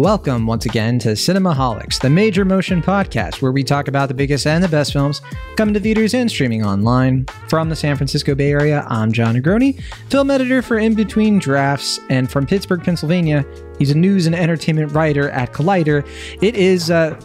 Welcome 0.00 0.46
once 0.46 0.64
again 0.64 0.98
to 1.00 1.10
Cinemaholics, 1.10 2.00
the 2.00 2.08
major 2.08 2.46
motion 2.46 2.80
podcast 2.80 3.42
where 3.42 3.52
we 3.52 3.62
talk 3.62 3.86
about 3.86 4.08
the 4.08 4.14
biggest 4.14 4.46
and 4.46 4.64
the 4.64 4.68
best 4.68 4.94
films 4.94 5.20
coming 5.56 5.74
to 5.74 5.80
theaters 5.80 6.14
and 6.14 6.30
streaming 6.30 6.64
online. 6.64 7.26
From 7.50 7.68
the 7.68 7.76
San 7.76 7.96
Francisco 7.96 8.34
Bay 8.34 8.50
Area, 8.50 8.86
I'm 8.88 9.12
John 9.12 9.36
Negroni, 9.36 9.78
film 10.08 10.30
editor 10.30 10.62
for 10.62 10.78
In 10.78 10.94
Between 10.94 11.38
Drafts, 11.38 12.00
and 12.08 12.30
from 12.30 12.46
Pittsburgh, 12.46 12.82
Pennsylvania, 12.82 13.44
he's 13.78 13.90
a 13.90 13.94
news 13.94 14.24
and 14.24 14.34
entertainment 14.34 14.90
writer 14.92 15.28
at 15.32 15.52
Collider. 15.52 16.08
It 16.40 16.54
is, 16.54 16.90
uh, 16.90 17.20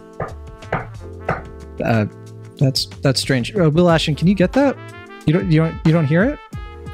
uh, 1.82 2.08
that's 2.58 2.88
that's 2.88 3.22
strange. 3.22 3.56
Uh, 3.56 3.70
Will 3.70 3.90
Ashton, 3.90 4.16
can 4.16 4.28
you 4.28 4.36
get 4.36 4.52
that? 4.52 4.76
You 5.26 5.32
don't 5.32 5.50
you 5.50 5.62
don't 5.62 5.76
you 5.86 5.94
don't 5.94 6.08
hear 6.08 6.26
it? 6.26 6.40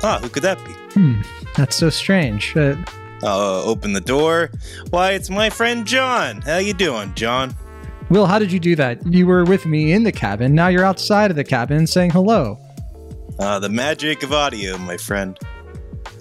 Ah, 0.03 0.19
who 0.21 0.29
could 0.29 0.43
that 0.43 0.63
be? 0.63 0.73
Hmm, 0.93 1.21
that's 1.57 1.75
so 1.75 1.89
strange. 1.89 2.55
Uh, 2.55 2.75
I'll 3.23 3.67
open 3.69 3.93
the 3.93 4.01
door. 4.01 4.49
Why, 4.89 5.11
it's 5.11 5.29
my 5.29 5.49
friend 5.49 5.85
John. 5.85 6.41
How 6.41 6.57
you 6.57 6.73
doing, 6.73 7.13
John? 7.15 7.55
Will, 8.09 8.25
how 8.25 8.39
did 8.39 8.51
you 8.51 8.59
do 8.59 8.75
that? 8.75 9.05
You 9.05 9.25
were 9.27 9.45
with 9.45 9.65
me 9.65 9.93
in 9.93 10.03
the 10.03 10.11
cabin. 10.11 10.53
Now 10.53 10.67
you're 10.67 10.83
outside 10.83 11.31
of 11.31 11.37
the 11.37 11.43
cabin 11.43 11.87
saying 11.87 12.11
hello. 12.11 12.57
Uh, 13.39 13.59
the 13.59 13.69
magic 13.69 14.23
of 14.23 14.33
audio, 14.33 14.77
my 14.79 14.97
friend. 14.97 15.37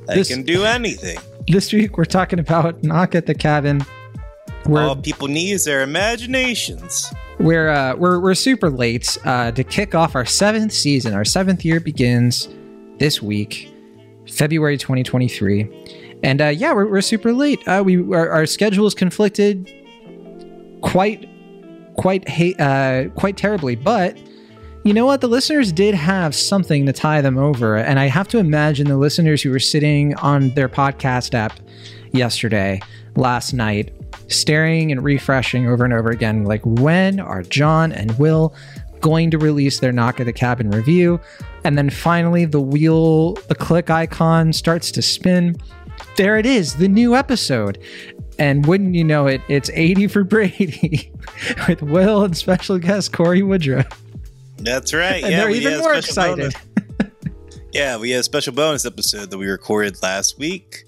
I 0.09 0.14
This- 0.14 0.28
can 0.28 0.42
do 0.42 0.64
anything. 0.64 1.18
This 1.48 1.73
week 1.73 1.96
we're 1.98 2.04
talking 2.04 2.38
about 2.38 2.82
Knock 2.84 3.14
at 3.14 3.26
the 3.26 3.34
Cabin. 3.34 3.84
We're 4.66 4.82
All 4.82 4.95
people 4.95 5.26
need 5.26 5.51
is 5.52 5.64
their 5.64 5.82
imaginations. 5.82 7.12
we're 7.40 7.70
uh, 7.70 7.96
we're 7.96 8.20
we're 8.20 8.35
super 8.35 8.70
late 8.70 9.18
uh, 9.24 9.51
to 9.52 9.64
kick 9.64 9.95
off 9.95 10.14
our 10.14 10.26
seventh 10.26 10.73
season. 10.73 11.12
Our 11.14 11.24
seventh 11.24 11.64
year 11.64 11.80
begins 11.80 12.48
this 12.98 13.20
week, 13.23 13.73
February 14.30 14.76
2023, 14.79 15.64
and 16.23 16.40
uh, 16.40 16.46
yeah, 16.46 16.73
we're, 16.73 16.87
we're 16.87 17.01
super 17.01 17.32
late. 17.32 17.66
Uh, 17.66 17.82
we 17.85 17.99
our, 18.15 18.30
our 18.30 18.46
schedule 18.46 18.87
is 18.87 18.95
conflicted 18.95 19.71
quite 20.82 21.29
quite 21.96 22.29
ha- 22.29 22.54
uh, 22.59 23.09
quite 23.10 23.37
terribly, 23.37 23.76
but 23.76 24.18
you 24.85 24.95
know 24.95 25.04
what? 25.04 25.21
The 25.21 25.29
listeners 25.29 25.73
did 25.73 25.95
have 25.95 26.35
something 26.35 26.87
to 26.87 26.93
tie 26.93 27.21
them 27.21 27.37
over, 27.37 27.76
and 27.76 27.98
I 27.98 28.07
have 28.07 28.29
to 28.29 28.38
imagine 28.38 28.88
the 28.88 28.96
listeners 28.96 29.43
who 29.43 29.51
were 29.51 29.59
sitting 29.59 30.15
on 30.16 30.51
their 30.51 30.68
podcast 30.68 31.35
app 31.35 31.60
yesterday, 32.13 32.80
last 33.16 33.52
night, 33.52 33.93
staring 34.29 34.91
and 34.91 35.04
refreshing 35.04 35.68
over 35.68 35.85
and 35.85 35.93
over 35.93 36.10
again, 36.10 36.45
like 36.45 36.65
when 36.65 37.21
are 37.21 37.43
John 37.43 37.93
and 37.93 38.16
Will 38.18 38.54
going 39.01 39.30
to 39.30 39.38
release 39.38 39.80
their 39.80 39.93
Knock 39.93 40.21
at 40.21 40.26
the 40.26 40.32
Cabin 40.32 40.71
review? 40.71 41.21
And 41.65 41.76
then 41.76 41.91
finally, 41.91 42.45
the 42.45 42.60
wheel, 42.60 43.35
the 43.48 43.54
click 43.54 43.91
icon 43.91 44.52
starts 44.52 44.91
to 44.93 45.02
spin. 45.02 45.57
There 46.16 46.37
it 46.38 46.46
is, 46.46 46.74
the 46.74 46.88
new 46.88 47.15
episode. 47.15 47.79
And 48.38 48.65
wouldn't 48.66 48.95
you 48.95 49.04
know 49.04 49.26
it, 49.26 49.43
it's 49.48 49.68
80 49.74 50.07
for 50.07 50.24
Brady 50.24 51.12
with 51.68 51.82
Will 51.82 52.23
and 52.24 52.37
special 52.37 52.79
guest 52.79 53.12
Corey 53.12 53.42
Woodruff. 53.42 53.87
That's 54.57 54.95
right. 54.95 55.23
And 55.24 55.32
yeah, 55.32 55.40
they're 55.40 55.51
we 55.51 55.59
even 55.59 55.79
more 55.79 56.01
special 56.01 56.34
excited. 56.34 56.54
Yeah, 57.73 57.98
we 57.98 58.10
had 58.10 58.20
a 58.20 58.24
special 58.24 58.52
bonus 58.52 58.84
episode 58.84 59.30
that 59.30 59.38
we 59.38 59.46
recorded 59.46 60.02
last 60.02 60.38
week 60.40 60.87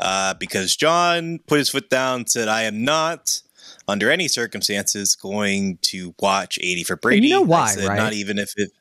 uh, 0.00 0.34
because 0.34 0.74
John 0.74 1.38
put 1.46 1.58
his 1.58 1.68
foot 1.68 1.88
down 1.88 2.20
and 2.20 2.28
said, 2.28 2.48
I 2.48 2.62
am 2.62 2.82
not, 2.84 3.40
under 3.86 4.10
any 4.10 4.26
circumstances, 4.26 5.14
going 5.14 5.78
to 5.82 6.12
watch 6.18 6.58
80 6.60 6.82
for 6.84 6.96
Brady. 6.96 7.30
know 7.30 7.42
why, 7.42 7.68
said, 7.68 7.86
right? 7.86 7.98
Not 7.98 8.14
even 8.14 8.40
if 8.40 8.52
it. 8.56 8.72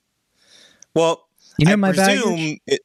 Well, 0.96 1.28
You 1.60 1.68
know 1.68 1.74
I 1.74 1.76
my 1.76 1.92
presume 1.94 2.36
baggage? 2.36 2.60
it. 2.66 2.82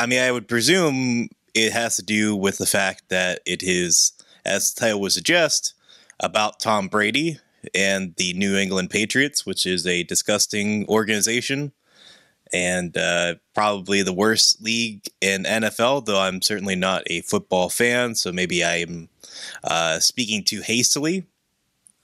I 0.00 0.06
mean, 0.06 0.20
I 0.20 0.32
would 0.32 0.48
presume 0.48 1.28
it 1.54 1.72
has 1.72 1.96
to 1.96 2.02
do 2.02 2.36
with 2.36 2.58
the 2.58 2.66
fact 2.66 3.04
that 3.08 3.40
it 3.46 3.62
is, 3.62 4.12
as 4.44 4.72
the 4.72 4.80
title 4.80 5.00
would 5.00 5.12
suggest, 5.12 5.74
about 6.18 6.60
Tom 6.60 6.88
Brady 6.88 7.38
and 7.74 8.14
the 8.16 8.32
New 8.34 8.56
England 8.56 8.90
Patriots, 8.90 9.44
which 9.44 9.66
is 9.66 9.86
a 9.86 10.02
disgusting 10.04 10.86
organization 10.88 11.72
and 12.52 12.96
uh, 12.96 13.34
probably 13.54 14.02
the 14.02 14.12
worst 14.12 14.62
league 14.62 15.06
in 15.20 15.44
NFL. 15.44 16.06
Though 16.06 16.20
I'm 16.20 16.42
certainly 16.42 16.76
not 16.76 17.02
a 17.06 17.20
football 17.22 17.68
fan, 17.68 18.14
so 18.14 18.32
maybe 18.32 18.64
I 18.64 18.76
am 18.76 19.08
uh, 19.64 20.00
speaking 20.00 20.44
too 20.44 20.60
hastily. 20.60 21.26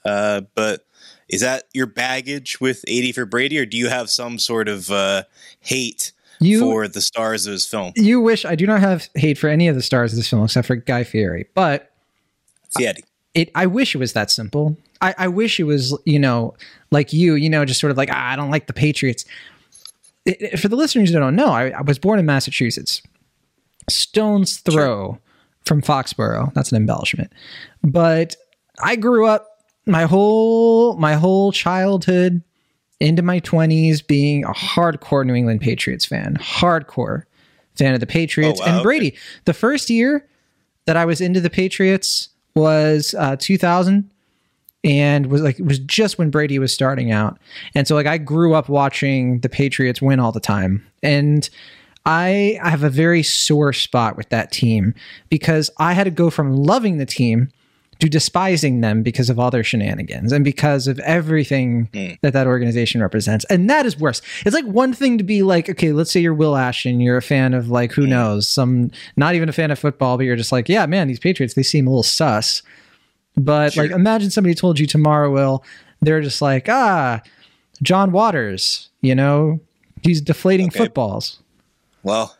Uh, 0.05 0.43
but 0.55 0.87
is 1.29 1.41
that 1.41 1.65
your 1.75 1.87
baggage 1.87 2.61
with 2.61 2.85
80 2.87 3.13
for 3.13 3.27
Brady, 3.27 3.59
or 3.59 3.67
do 3.67 3.77
you 3.77 3.89
have 3.89 4.09
some 4.09 4.39
sort 4.39 4.69
of 4.69 4.91
uh, 4.91 5.25
hate 5.61 6.13
You 6.41 6.61
for 6.61 6.89
the 6.89 7.01
stars 7.01 7.47
of 7.47 7.53
his 7.53 7.67
film? 7.67 7.93
you 7.97 8.21
wish 8.21 8.45
I 8.45 8.55
do 8.55 8.67
not 8.67 8.81
have 8.81 9.09
hate 9.15 9.39
for 9.39 9.49
any 9.49 9.69
of 9.69 9.75
the 9.77 9.83
stars 9.83 10.13
of 10.13 10.17
this 10.17 10.29
film 10.29 10.45
except 10.45 10.67
for 10.67 10.77
Guy 10.77 11.05
Fieri, 11.05 11.47
but 11.55 11.93
Yeti. 12.79 13.01
it 13.35 13.51
I 13.55 13.67
wish 13.67 13.95
it 13.95 13.99
was 13.99 14.13
that 14.15 14.31
simple. 14.31 14.77
I, 15.01 15.15
I 15.19 15.29
wish 15.29 15.61
it 15.61 15.65
was, 15.65 15.97
you 16.07 16.19
know, 16.19 16.55
like 16.91 17.13
you, 17.13 17.35
you 17.35 17.51
know, 17.51 17.65
just 17.65 17.81
sort 17.81 17.91
of 17.91 17.97
like, 17.97 18.09
ah, 18.13 18.31
I 18.33 18.37
don't 18.37 18.51
like 18.51 18.67
the 18.67 18.73
Patriots. 18.73 19.25
It- 20.25 20.41
it- 20.41 20.59
for 20.61 20.69
the 20.69 20.77
listeners 20.77 21.11
who 21.13 21.19
don't 21.19 21.37
know, 21.37 21.49
I, 21.49 21.69
I 21.71 21.83
was 21.83 21.99
born 21.99 22.19
in 22.19 22.27
Massachusetts. 22.27 23.03
Stone's 23.89 24.57
throw 24.59 25.19
from 25.67 25.83
Foxborough. 25.83 26.53
That's 26.55 26.71
an 26.73 26.77
embellishment. 26.77 27.33
But 27.85 28.37
I 28.83 28.97
grew 28.97 29.27
up 29.27 29.49
my 29.87 30.05
whole 30.05 30.97
my 30.97 31.15
whole 31.15 31.53
childhood 31.53 32.43
into 33.01 33.23
my 33.23 33.41
20s 33.41 34.07
being 34.07 34.45
a 34.45 34.53
hardcore 34.53 35.25
New 35.27 35.35
England 35.35 35.61
Patriots 35.61 36.07
fan. 36.07 36.37
Hardcore 36.41 37.25
fan 37.75 37.95
of 37.95 38.01
the 38.01 38.07
Patriots 38.07 38.61
Oh, 38.63 38.67
wow, 38.67 38.75
and. 38.77 38.83
Brady. 38.83 39.15
The 39.45 39.53
first 39.55 39.91
year 39.91 40.27
that 40.87 40.97
I 40.97 41.05
was 41.05 41.21
into 41.21 41.41
the 41.41 41.51
Patriots 41.51 42.31
was 42.55 43.15
uh, 43.19 43.37
2000 43.39 44.11
and 44.85 45.27
was 45.27 45.43
like 45.43 45.59
it 45.59 45.67
was 45.67 45.79
just 45.81 46.17
when 46.17 46.31
Brady 46.31 46.59
was 46.59 46.73
starting 46.73 47.11
out. 47.11 47.39
And 47.75 47.87
so 47.89 47.95
like 47.95 48.07
I 48.07 48.19
grew 48.19 48.55
up 48.55 48.69
watching 48.69 49.41
the 49.41 49.49
Patriots 49.49 50.01
win 50.01 50.21
all 50.21 50.33
the 50.33 50.41
time. 50.41 50.87
And 51.03 51.49
I 52.07 52.59
I 52.63 52.71
have 52.71 52.85
a 52.85 52.89
very 52.91 53.23
sore 53.23 53.73
spot 53.73 54.17
with 54.17 54.29
that 54.31 54.53
team 54.53 54.95
because 55.29 55.71
I 55.79 55.93
had 55.93 56.05
to 56.05 56.11
go 56.11 56.31
from 56.31 56.55
loving 56.57 56.99
the 56.99 57.07
team 57.07 57.51
to 57.99 58.09
despising 58.09 58.83
them 58.83 59.03
because 59.03 59.31
of 59.31 59.39
all 59.39 59.51
their 59.51 59.65
shenanigans 59.65 60.31
and 60.31 60.45
because 60.45 60.87
of 60.87 60.99
everything 61.01 61.89
that 62.21 62.33
that 62.35 62.47
organization 62.47 63.01
represents. 63.01 63.45
And 63.47 63.71
that 63.71 63.87
is 63.87 63.99
worse. 63.99 64.21
It's 64.45 64.55
like 64.55 64.67
one 64.67 64.93
thing 64.93 65.17
to 65.17 65.25
be 65.25 65.43
like, 65.43 65.71
okay, 65.71 65.93
let's 65.93 66.11
say 66.13 66.21
you're 66.21 66.35
Will 66.35 66.57
Ashton, 66.57 67.01
you're 67.01 67.17
a 67.17 67.23
fan 67.23 67.55
of 67.55 67.71
like, 67.71 67.93
who 67.93 68.07
knows, 68.07 68.47
some, 68.47 68.91
not 69.17 69.35
even 69.35 69.49
a 69.49 69.53
fan 69.53 69.71
of 69.71 69.79
football, 69.79 70.19
but 70.19 70.27
you're 70.27 70.37
just 70.37 70.53
like, 70.53 70.69
yeah, 70.69 70.85
man, 70.85 71.09
these 71.09 71.19
Patriots, 71.19 71.55
they 71.55 71.63
seem 71.63 71.87
a 71.87 71.91
little 71.91 72.03
sus. 72.03 72.63
But 73.35 73.73
Sure. 73.73 73.85
like, 73.85 73.93
imagine 73.93 74.31
somebody 74.31 74.55
told 74.55 74.79
you 74.79 74.87
tomorrow, 74.87 75.31
Will, 75.31 75.65
they're 76.03 76.21
just 76.21 76.43
like, 76.43 76.69
ah, 76.69 77.23
John 77.83 78.13
Waters, 78.13 78.91
you 79.01 79.15
know, 79.15 79.59
he's 80.03 80.21
deflating 80.21 80.67
Okay. 80.67 80.81
footballs. 80.81 81.39
Well, 82.03 82.37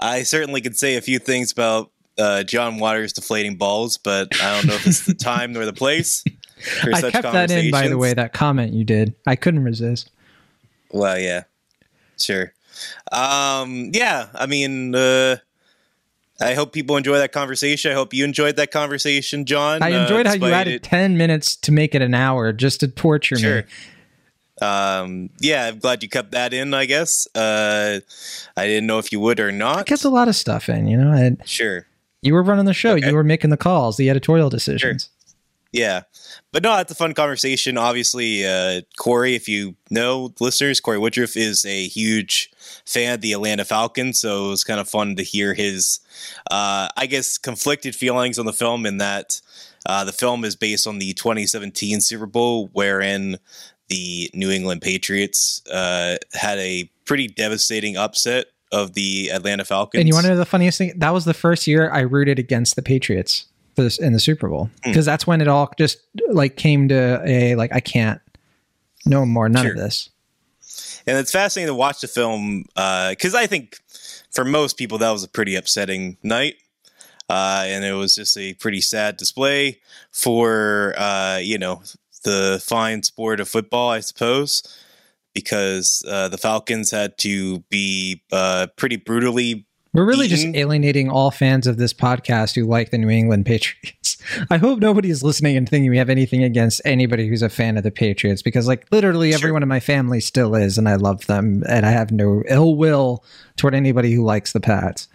I 0.00 0.24
certainly 0.24 0.60
could 0.60 0.76
say 0.76 0.96
a 0.96 1.00
few 1.00 1.20
things 1.20 1.52
about 1.52 1.91
uh, 2.18 2.42
John 2.44 2.78
Waters 2.78 3.12
deflating 3.12 3.56
balls, 3.56 3.98
but 3.98 4.28
I 4.42 4.54
don't 4.56 4.66
know 4.66 4.74
if 4.74 4.86
it's 4.86 5.06
the 5.06 5.14
time 5.30 5.52
nor 5.52 5.64
the 5.64 5.72
place 5.72 6.22
for 6.82 6.94
I 6.94 7.00
such 7.00 7.12
kept 7.12 7.32
that 7.32 7.50
in, 7.50 7.70
by 7.70 7.88
the 7.88 7.98
way, 7.98 8.12
that 8.14 8.32
comment 8.32 8.72
you 8.72 8.84
did. 8.84 9.14
I 9.26 9.36
couldn't 9.36 9.64
resist. 9.64 10.10
Well, 10.90 11.18
yeah, 11.18 11.44
sure. 12.20 12.52
Um, 13.10 13.90
yeah, 13.94 14.28
I 14.34 14.46
mean, 14.46 14.94
uh, 14.94 15.36
I 16.40 16.54
hope 16.54 16.72
people 16.72 16.96
enjoy 16.96 17.18
that 17.18 17.32
conversation. 17.32 17.90
I 17.92 17.94
hope 17.94 18.12
you 18.14 18.24
enjoyed 18.24 18.56
that 18.56 18.70
conversation, 18.70 19.44
John. 19.44 19.82
I 19.82 19.92
uh, 19.92 20.02
enjoyed 20.02 20.26
how 20.26 20.34
you 20.34 20.46
added 20.52 20.74
it- 20.74 20.82
10 20.82 21.16
minutes 21.16 21.56
to 21.56 21.72
make 21.72 21.94
it 21.94 22.02
an 22.02 22.14
hour 22.14 22.52
just 22.52 22.80
to 22.80 22.88
torture 22.88 23.36
Sure. 23.36 23.62
me. 23.62 24.66
Um, 24.66 25.30
yeah, 25.40 25.66
I'm 25.66 25.78
glad 25.78 26.02
you 26.02 26.08
kept 26.08 26.32
that 26.32 26.52
in. 26.52 26.72
I 26.74 26.84
guess. 26.86 27.26
Uh, 27.34 28.00
I 28.56 28.66
didn't 28.66 28.86
know 28.86 28.98
if 28.98 29.10
you 29.10 29.18
would 29.20 29.40
or 29.40 29.48
I 29.48 29.52
not. 29.52 29.86
kept 29.86 30.04
a 30.04 30.08
lot 30.08 30.28
of 30.28 30.36
stuff 30.36 30.68
in, 30.68 30.86
you 30.86 30.96
know. 30.96 31.10
And 31.12 31.40
Sure. 31.44 31.86
You 32.22 32.32
were 32.34 32.42
running 32.42 32.64
the 32.64 32.74
show, 32.74 32.92
Okay. 32.94 33.08
you 33.08 33.14
were 33.14 33.24
making 33.24 33.50
the 33.50 33.56
calls, 33.56 33.96
the 33.96 34.08
editorial 34.08 34.48
decisions. 34.48 35.10
Yeah. 35.72 36.02
But 36.52 36.62
no, 36.62 36.76
it's 36.78 36.92
a 36.92 36.94
fun 36.94 37.14
conversation. 37.14 37.78
Obviously, 37.78 38.46
uh, 38.46 38.82
Corey, 38.98 39.34
if 39.34 39.48
you 39.48 39.74
know 39.90 40.34
listeners, 40.38 40.80
Corey 40.80 40.98
Woodruff 40.98 41.34
is 41.36 41.64
a 41.64 41.86
huge 41.88 42.50
fan 42.84 43.14
of 43.14 43.20
the 43.22 43.32
Atlanta 43.32 43.64
Falcons. 43.64 44.20
So 44.20 44.46
it 44.46 44.48
was 44.50 44.64
kind 44.64 44.78
of 44.80 44.88
fun 44.88 45.16
to 45.16 45.22
hear 45.22 45.54
his, 45.54 46.00
uh, 46.50 46.88
I 46.96 47.06
guess, 47.06 47.38
conflicted 47.38 47.94
feelings 47.96 48.38
on 48.38 48.44
the 48.44 48.52
film 48.52 48.84
in 48.84 48.98
that 48.98 49.40
uh, 49.86 50.04
the 50.04 50.12
film 50.12 50.44
is 50.44 50.54
based 50.56 50.86
on 50.86 50.98
the 50.98 51.14
2017 51.14 52.02
Super 52.02 52.26
Bowl, 52.26 52.68
wherein 52.74 53.38
the 53.88 54.30
New 54.34 54.50
England 54.50 54.82
Patriots 54.82 55.62
uh, 55.72 56.16
had 56.34 56.58
a 56.58 56.90
pretty 57.06 57.28
devastating 57.28 57.96
upset 57.96 58.46
of 58.72 58.94
the 58.94 59.28
Atlanta 59.30 59.64
Falcons. 59.64 60.00
And 60.00 60.08
you 60.08 60.14
want 60.14 60.24
to 60.26 60.30
know 60.32 60.36
the 60.38 60.46
funniest 60.46 60.78
thing? 60.78 60.92
That 60.96 61.10
was 61.12 61.24
the 61.24 61.34
first 61.34 61.66
year 61.66 61.90
I 61.90 62.00
rooted 62.00 62.38
against 62.38 62.74
the 62.76 62.82
Patriots 62.82 63.44
for 63.76 63.82
this 63.82 63.98
in 63.98 64.12
the 64.12 64.20
Super 64.20 64.48
Bowl 64.48 64.70
Hmm. 64.84 64.90
because 64.90 65.06
that's 65.06 65.26
when 65.26 65.40
it 65.40 65.48
all 65.48 65.70
just 65.78 65.98
like 66.30 66.56
came 66.56 66.88
to 66.88 67.22
a 67.24 67.54
like 67.56 67.72
I 67.72 67.80
can't 67.80 68.20
no 69.06 69.24
more 69.26 69.48
none 69.48 69.64
Sure. 69.64 69.72
of 69.72 69.78
this. 69.78 70.08
and 71.06 71.18
it's 71.18 71.32
fascinating 71.32 71.68
to 71.68 71.74
watch 71.74 72.00
the 72.00 72.08
film 72.08 72.62
because 72.74 73.34
I 73.34 73.46
think 73.46 73.78
for 74.30 74.44
most 74.44 74.76
people 74.78 74.98
that 74.98 75.10
was 75.10 75.22
a 75.24 75.28
pretty 75.28 75.54
upsetting 75.54 76.16
night. 76.22 76.54
uh, 77.30 77.64
and 77.66 77.84
it 77.84 77.92
was 77.94 78.14
just 78.14 78.36
a 78.36 78.52
pretty 78.54 78.80
sad 78.80 79.16
display 79.16 79.78
for 80.10 80.94
uh, 80.98 81.38
you 81.42 81.58
know 81.58 81.82
the 82.24 82.62
fine 82.64 83.02
sport 83.02 83.40
of 83.40 83.48
football, 83.48 83.90
I 83.90 84.00
suppose, 84.00 84.62
because 85.34 86.02
uh, 86.08 86.28
the 86.28 86.38
Falcons 86.38 86.90
had 86.90 87.16
to 87.18 87.60
be 87.70 88.22
uh, 88.32 88.66
pretty 88.76 88.96
brutally. 88.96 89.66
We're 89.94 90.06
really 90.06 90.24
Eaten. 90.26 90.52
just 90.54 90.56
alienating 90.56 91.10
all 91.10 91.30
fans 91.30 91.66
of 91.66 91.76
this 91.76 91.92
podcast 91.92 92.54
who 92.54 92.64
like 92.64 92.90
the 92.90 92.96
New 92.98 93.10
England 93.10 93.44
Patriots. 93.44 94.16
I 94.50 94.56
hope 94.56 94.78
nobody 94.78 95.10
is 95.10 95.22
listening 95.22 95.54
and 95.56 95.68
thinking 95.68 95.90
we 95.90 95.98
have 95.98 96.08
anything 96.08 96.42
against 96.42 96.80
anybody 96.86 97.28
who's 97.28 97.42
a 97.42 97.50
fan 97.50 97.76
of 97.76 97.82
the 97.82 97.90
Patriots 97.90 98.40
because, 98.40 98.66
like, 98.66 98.86
literally 98.90 99.32
Sure. 99.32 99.38
everyone 99.38 99.62
in 99.62 99.68
my 99.68 99.80
family 99.80 100.20
still 100.20 100.54
is, 100.54 100.78
and 100.78 100.88
I 100.88 100.94
love 100.94 101.26
them, 101.26 101.62
and 101.68 101.84
I 101.84 101.90
have 101.90 102.10
no 102.10 102.42
ill 102.48 102.74
will 102.76 103.22
toward 103.56 103.74
anybody 103.74 104.12
who 104.14 104.24
likes 104.24 104.52
the 104.54 104.60
Pats. 104.60 105.08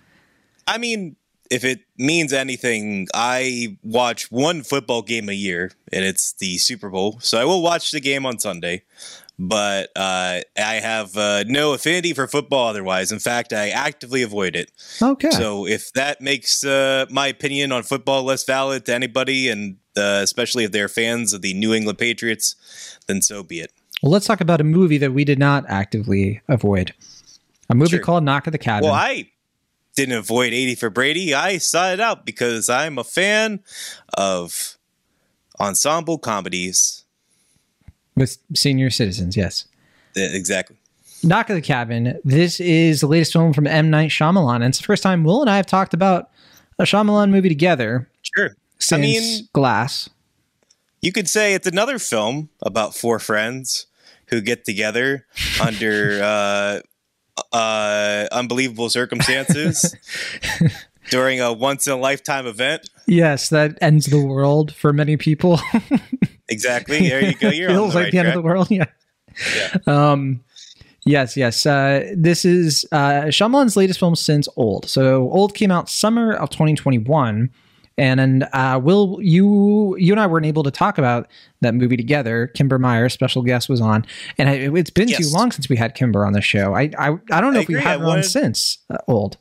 I 0.68 0.78
mean, 0.78 1.16
if 1.50 1.64
it 1.64 1.80
means 1.98 2.32
anything, 2.34 3.08
I 3.16 3.78
watch 3.82 4.30
one 4.32 4.62
football 4.62 5.02
game 5.02 5.28
a 5.30 5.34
year, 5.34 5.72
and 5.92 6.06
it's 6.06 6.34
the 6.34 6.58
Super 6.60 6.90
Bowl. 6.90 7.18
So 7.22 7.40
I 7.40 7.46
will 7.46 7.64
watch 7.64 7.90
the 7.92 8.02
game 8.02 8.26
on 8.28 8.38
Sunday, 8.38 8.84
but 9.40 9.90
uh, 9.96 10.42
I 10.58 10.74
have 10.82 11.16
uh, 11.16 11.44
no 11.48 11.74
affinity 11.74 12.14
for 12.14 12.28
football 12.28 12.68
otherwise. 12.70 13.12
In 13.12 13.20
fact, 13.20 13.54
I 13.54 13.70
actively 13.70 14.24
avoid 14.24 14.56
it. 14.56 14.72
Okay. 15.02 15.30
So 15.32 15.68
if 15.68 15.92
that 15.94 16.22
makes 16.22 16.64
uh, 16.66 17.06
my 17.12 17.28
opinion 17.28 17.72
on 17.72 17.84
football 17.84 18.24
less 18.24 18.44
valid 18.44 18.86
to 18.86 18.94
anybody, 18.96 19.50
and 19.50 19.78
uh, 19.96 20.22
especially 20.24 20.64
if 20.64 20.72
they're 20.72 20.90
fans 20.90 21.34
of 21.34 21.42
the 21.42 21.54
New 21.54 21.74
England 21.74 21.98
Patriots, 22.00 22.56
then 23.08 23.22
so 23.22 23.44
be 23.44 23.60
it. 23.60 23.72
well, 24.02 24.12
let's 24.12 24.26
talk 24.26 24.42
about 24.42 24.60
a 24.62 24.64
movie 24.64 24.98
that 24.98 25.14
we 25.14 25.24
did 25.24 25.40
not 25.40 25.66
actively 25.68 26.42
avoid. 26.48 26.94
A 27.70 27.76
movie 27.76 27.92
Sure. 27.92 28.00
called 28.00 28.24
Knock 28.24 28.48
at 28.48 28.52
the 28.54 28.58
Cabin. 28.58 28.86
Well, 28.90 28.94
I 28.94 29.30
didn't 29.96 30.18
avoid 30.18 30.54
80 30.54 30.76
for 30.76 30.90
Brady. 30.90 31.34
I 31.34 31.58
sought 31.58 31.94
it 31.94 32.00
out 32.00 32.26
because 32.26 32.70
I'm 32.70 32.98
a 32.98 33.04
fan 33.04 33.60
of 34.18 34.78
ensemble 35.60 36.18
comedies. 36.18 37.04
With 38.18 38.38
senior 38.54 38.90
citizens, 38.90 39.38
yes. 39.38 39.66
Eh, 40.18 40.28
Exactly. 40.34 40.76
Knock 41.24 41.50
at 41.50 41.54
the 41.56 41.62
Cabin. 41.62 42.20
This 42.24 42.60
is 42.60 43.00
the 43.02 43.08
latest 43.08 43.34
film 43.34 43.52
from 43.54 43.66
M. 43.66 43.90
Night 43.90 44.12
Shyamalan. 44.12 44.56
And 44.58 44.66
it's 44.66 44.78
the 44.78 44.84
first 44.84 45.02
time 45.02 45.24
Will 45.24 45.42
and 45.42 45.50
I 45.50 45.56
have 45.58 45.66
talked 45.66 45.94
about 45.96 46.30
a 46.78 46.84
Shyamalan 46.84 47.32
movie 47.32 47.50
together 47.50 48.08
Sure. 48.36 48.56
since 48.78 49.02
mean- 49.02 49.48
Glass. 49.54 50.10
You 51.02 51.12
could 51.12 51.28
say 51.30 51.54
it's 51.54 51.66
another 51.68 51.98
film 52.00 52.50
about 52.62 52.94
four 52.96 53.18
friends 53.20 53.86
who 54.28 54.42
get 54.42 54.66
together 54.66 55.26
under 55.62 56.20
uh, 56.22 56.80
uh, 57.56 58.28
unbelievable 58.32 58.90
circumstances 58.90 59.96
during 61.10 61.40
a 61.40 61.54
once 61.54 61.88
in 61.88 61.94
a 61.94 61.98
lifetime 61.98 62.46
event. 62.46 62.90
Yes, 63.08 63.50
that 63.50 63.78
ends 63.82 64.08
the 64.08 64.20
world 64.24 64.74
for 64.76 64.92
many 64.94 65.18
people. 65.18 65.60
Exactly. 66.50 67.08
There 67.10 67.24
you 67.24 67.36
go. 67.36 67.50
You're 67.50 67.70
Feels 67.70 67.94
the 67.94 68.00
like 68.00 68.06
right 68.06 68.12
the 68.12 68.18
end 68.20 68.26
track. 68.28 68.36
of 68.38 68.44
the 68.44 68.48
world. 68.48 68.68
Yeah. 68.72 68.86
Yeah. 69.56 69.78
Um, 70.12 70.44
yes, 71.06 71.38
yes. 71.38 71.66
Uh, 71.66 72.12
this 72.16 72.44
is 72.46 72.86
uh, 72.92 73.26
Shyamalan's 73.26 73.76
latest 73.78 74.00
film 74.00 74.16
since 74.16 74.48
Old. 74.56 74.90
So 74.90 75.30
Old 75.32 75.54
came 75.54 75.70
out 75.72 75.90
summer 75.90 76.34
of 76.34 76.50
2021. 76.50 77.50
And 78.00 78.20
then, 78.20 78.48
uh, 78.54 78.80
Will, 78.84 79.18
you 79.24 79.96
you 79.98 80.14
and 80.14 80.20
I 80.20 80.28
weren't 80.28 80.46
able 80.46 80.62
to 80.62 80.70
talk 80.70 81.00
about 81.00 81.28
that 81.62 81.74
movie 81.74 81.98
together. 81.98 82.46
Kimber 82.46 82.78
Meyer, 82.78 83.10
special 83.10 83.42
guest, 83.42 83.70
was 83.70 83.82
on, 83.82 84.06
and 84.38 84.48
I, 84.48 84.54
it's 84.54 84.92
been 84.92 85.08
too 85.08 85.28
long 85.32 85.52
since 85.52 85.68
we 85.68 85.78
had 85.78 85.96
Kimber 85.96 86.24
on 86.24 86.34
the 86.34 86.42
show. 86.42 86.76
I 86.76 86.92
I, 87.00 87.18
I 87.32 87.42
don't 87.42 87.54
know 87.54 87.60
I 87.60 87.64
if 87.64 87.68
we 87.68 87.74
agree. 87.74 87.82
had 87.84 87.96
I 87.96 87.98
her 87.98 88.04
on 88.04 88.08
wanted- 88.10 88.26
since 88.26 88.78
uh, 88.92 88.98
Old. 89.08 89.38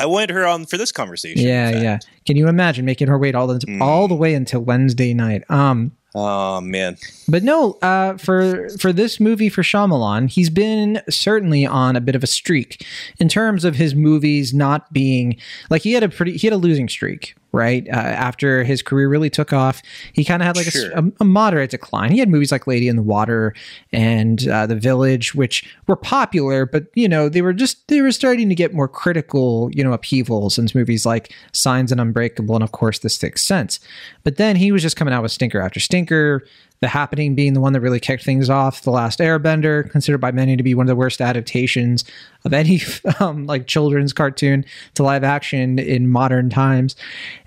I 0.00 0.06
wanted 0.06 0.30
her 0.30 0.46
on 0.46 0.66
for 0.66 0.76
this 0.76 0.92
conversation. 0.92 1.46
Yeah, 1.46 1.70
yeah. 1.80 1.98
Can 2.26 2.36
you 2.36 2.48
imagine 2.48 2.84
making 2.84 3.08
her 3.08 3.18
wait 3.18 3.34
all 3.34 3.46
the 3.46 3.58
Mm. 3.66 3.80
all 3.80 4.08
the 4.08 4.14
way 4.14 4.34
until 4.34 4.60
Wednesday 4.60 5.12
night? 5.14 5.42
Um, 5.50 5.92
Oh 6.14 6.60
man. 6.60 6.98
But 7.26 7.42
no, 7.42 7.78
uh, 7.80 8.18
for 8.18 8.68
for 8.78 8.92
this 8.92 9.18
movie 9.18 9.48
for 9.48 9.62
Shyamalan, 9.62 10.28
he's 10.30 10.50
been 10.50 11.00
certainly 11.08 11.64
on 11.64 11.96
a 11.96 12.00
bit 12.02 12.14
of 12.14 12.22
a 12.22 12.26
streak 12.26 12.84
in 13.18 13.28
terms 13.30 13.64
of 13.64 13.76
his 13.76 13.94
movies 13.94 14.52
not 14.52 14.92
being 14.92 15.36
like 15.70 15.82
he 15.82 15.94
had 15.94 16.02
a 16.02 16.08
pretty 16.10 16.36
he 16.36 16.46
had 16.46 16.52
a 16.52 16.58
losing 16.58 16.86
streak, 16.86 17.34
right? 17.52 17.86
Uh, 17.88 17.92
after 17.92 18.62
his 18.62 18.82
career 18.82 19.08
really 19.08 19.30
took 19.30 19.54
off, 19.54 19.80
he 20.12 20.22
kind 20.22 20.42
of 20.42 20.46
had 20.46 20.56
like 20.56 20.66
Sure. 20.66 20.90
a, 20.92 21.04
a 21.20 21.24
moderate 21.24 21.70
decline. 21.70 22.12
He 22.12 22.18
had 22.18 22.28
movies 22.28 22.52
like 22.52 22.66
Lady 22.66 22.88
in 22.88 22.96
the 22.96 23.02
Water 23.02 23.54
and 23.90 24.46
uh, 24.48 24.66
The 24.66 24.76
Village, 24.76 25.34
which 25.34 25.64
were 25.86 25.96
popular, 25.96 26.66
but 26.66 26.88
you 26.94 27.08
know 27.08 27.30
they 27.30 27.40
were 27.40 27.54
just 27.54 27.88
they 27.88 28.02
were 28.02 28.12
starting 28.12 28.50
to 28.50 28.54
get 28.54 28.74
more 28.74 28.88
critical, 28.88 29.70
you 29.72 29.82
know, 29.82 29.94
upheavals 29.94 30.56
since 30.56 30.74
movies 30.74 31.06
like 31.06 31.32
Signs 31.52 31.90
and 31.90 32.02
Unbreakable, 32.02 32.54
and 32.54 32.62
of 32.64 32.72
course 32.72 32.98
The 32.98 33.08
Sixth 33.08 33.46
Sense. 33.46 33.80
But 34.24 34.36
then 34.36 34.56
he 34.56 34.72
was 34.72 34.82
just 34.82 34.96
coming 34.96 35.14
out 35.14 35.22
with 35.22 35.32
stinker 35.32 35.60
after 35.62 35.80
stinker. 35.80 36.01
The 36.06 36.88
Happening 36.88 37.36
being 37.36 37.52
the 37.52 37.60
one 37.60 37.74
that 37.74 37.80
really 37.80 38.00
kicked 38.00 38.24
things 38.24 38.50
off. 38.50 38.82
The 38.82 38.90
Last 38.90 39.20
Airbender, 39.20 39.88
considered 39.88 40.18
by 40.18 40.32
many 40.32 40.56
to 40.56 40.64
be 40.64 40.74
one 40.74 40.86
of 40.86 40.88
the 40.88 40.96
worst 40.96 41.20
adaptations 41.20 42.04
of 42.44 42.52
any 42.52 42.80
um, 43.20 43.46
like 43.46 43.68
children's 43.68 44.12
cartoon 44.12 44.64
to 44.94 45.04
live 45.04 45.22
action 45.22 45.78
in 45.78 46.08
modern 46.08 46.50
times. 46.50 46.96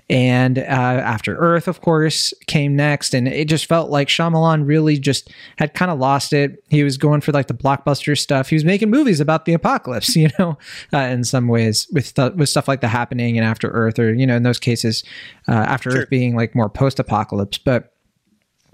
And 0.08 0.58
uh, 0.58 0.62
After 0.62 1.36
Earth, 1.36 1.68
of 1.68 1.82
course, 1.82 2.32
came 2.46 2.76
next, 2.76 3.12
and 3.12 3.28
it 3.28 3.46
just 3.48 3.66
felt 3.66 3.90
like 3.90 4.08
Shyamalan 4.08 4.66
really 4.66 4.98
just 4.98 5.30
had 5.58 5.74
kind 5.74 5.90
of 5.90 5.98
lost 5.98 6.32
it. 6.32 6.62
He 6.70 6.82
was 6.82 6.96
going 6.96 7.20
for 7.20 7.32
like 7.32 7.48
the 7.48 7.54
blockbuster 7.54 8.16
stuff. 8.16 8.48
He 8.48 8.56
was 8.56 8.64
making 8.64 8.88
movies 8.88 9.20
about 9.20 9.44
the 9.44 9.52
apocalypse, 9.52 10.16
you 10.16 10.30
know, 10.38 10.56
uh, 10.94 10.98
in 10.98 11.24
some 11.24 11.48
ways 11.48 11.88
with 11.92 12.14
th- 12.14 12.34
with 12.34 12.48
stuff 12.48 12.68
like 12.68 12.80
The 12.80 12.88
Happening 12.88 13.36
and 13.36 13.46
After 13.46 13.68
Earth, 13.68 13.98
or 13.98 14.14
you 14.14 14.26
know, 14.26 14.36
in 14.36 14.44
those 14.44 14.60
cases, 14.60 15.04
uh, 15.46 15.52
After 15.52 15.90
Sure. 15.90 16.00
Earth 16.02 16.08
being 16.08 16.36
like 16.36 16.54
more 16.54 16.70
post-apocalypse, 16.70 17.58
but 17.58 17.92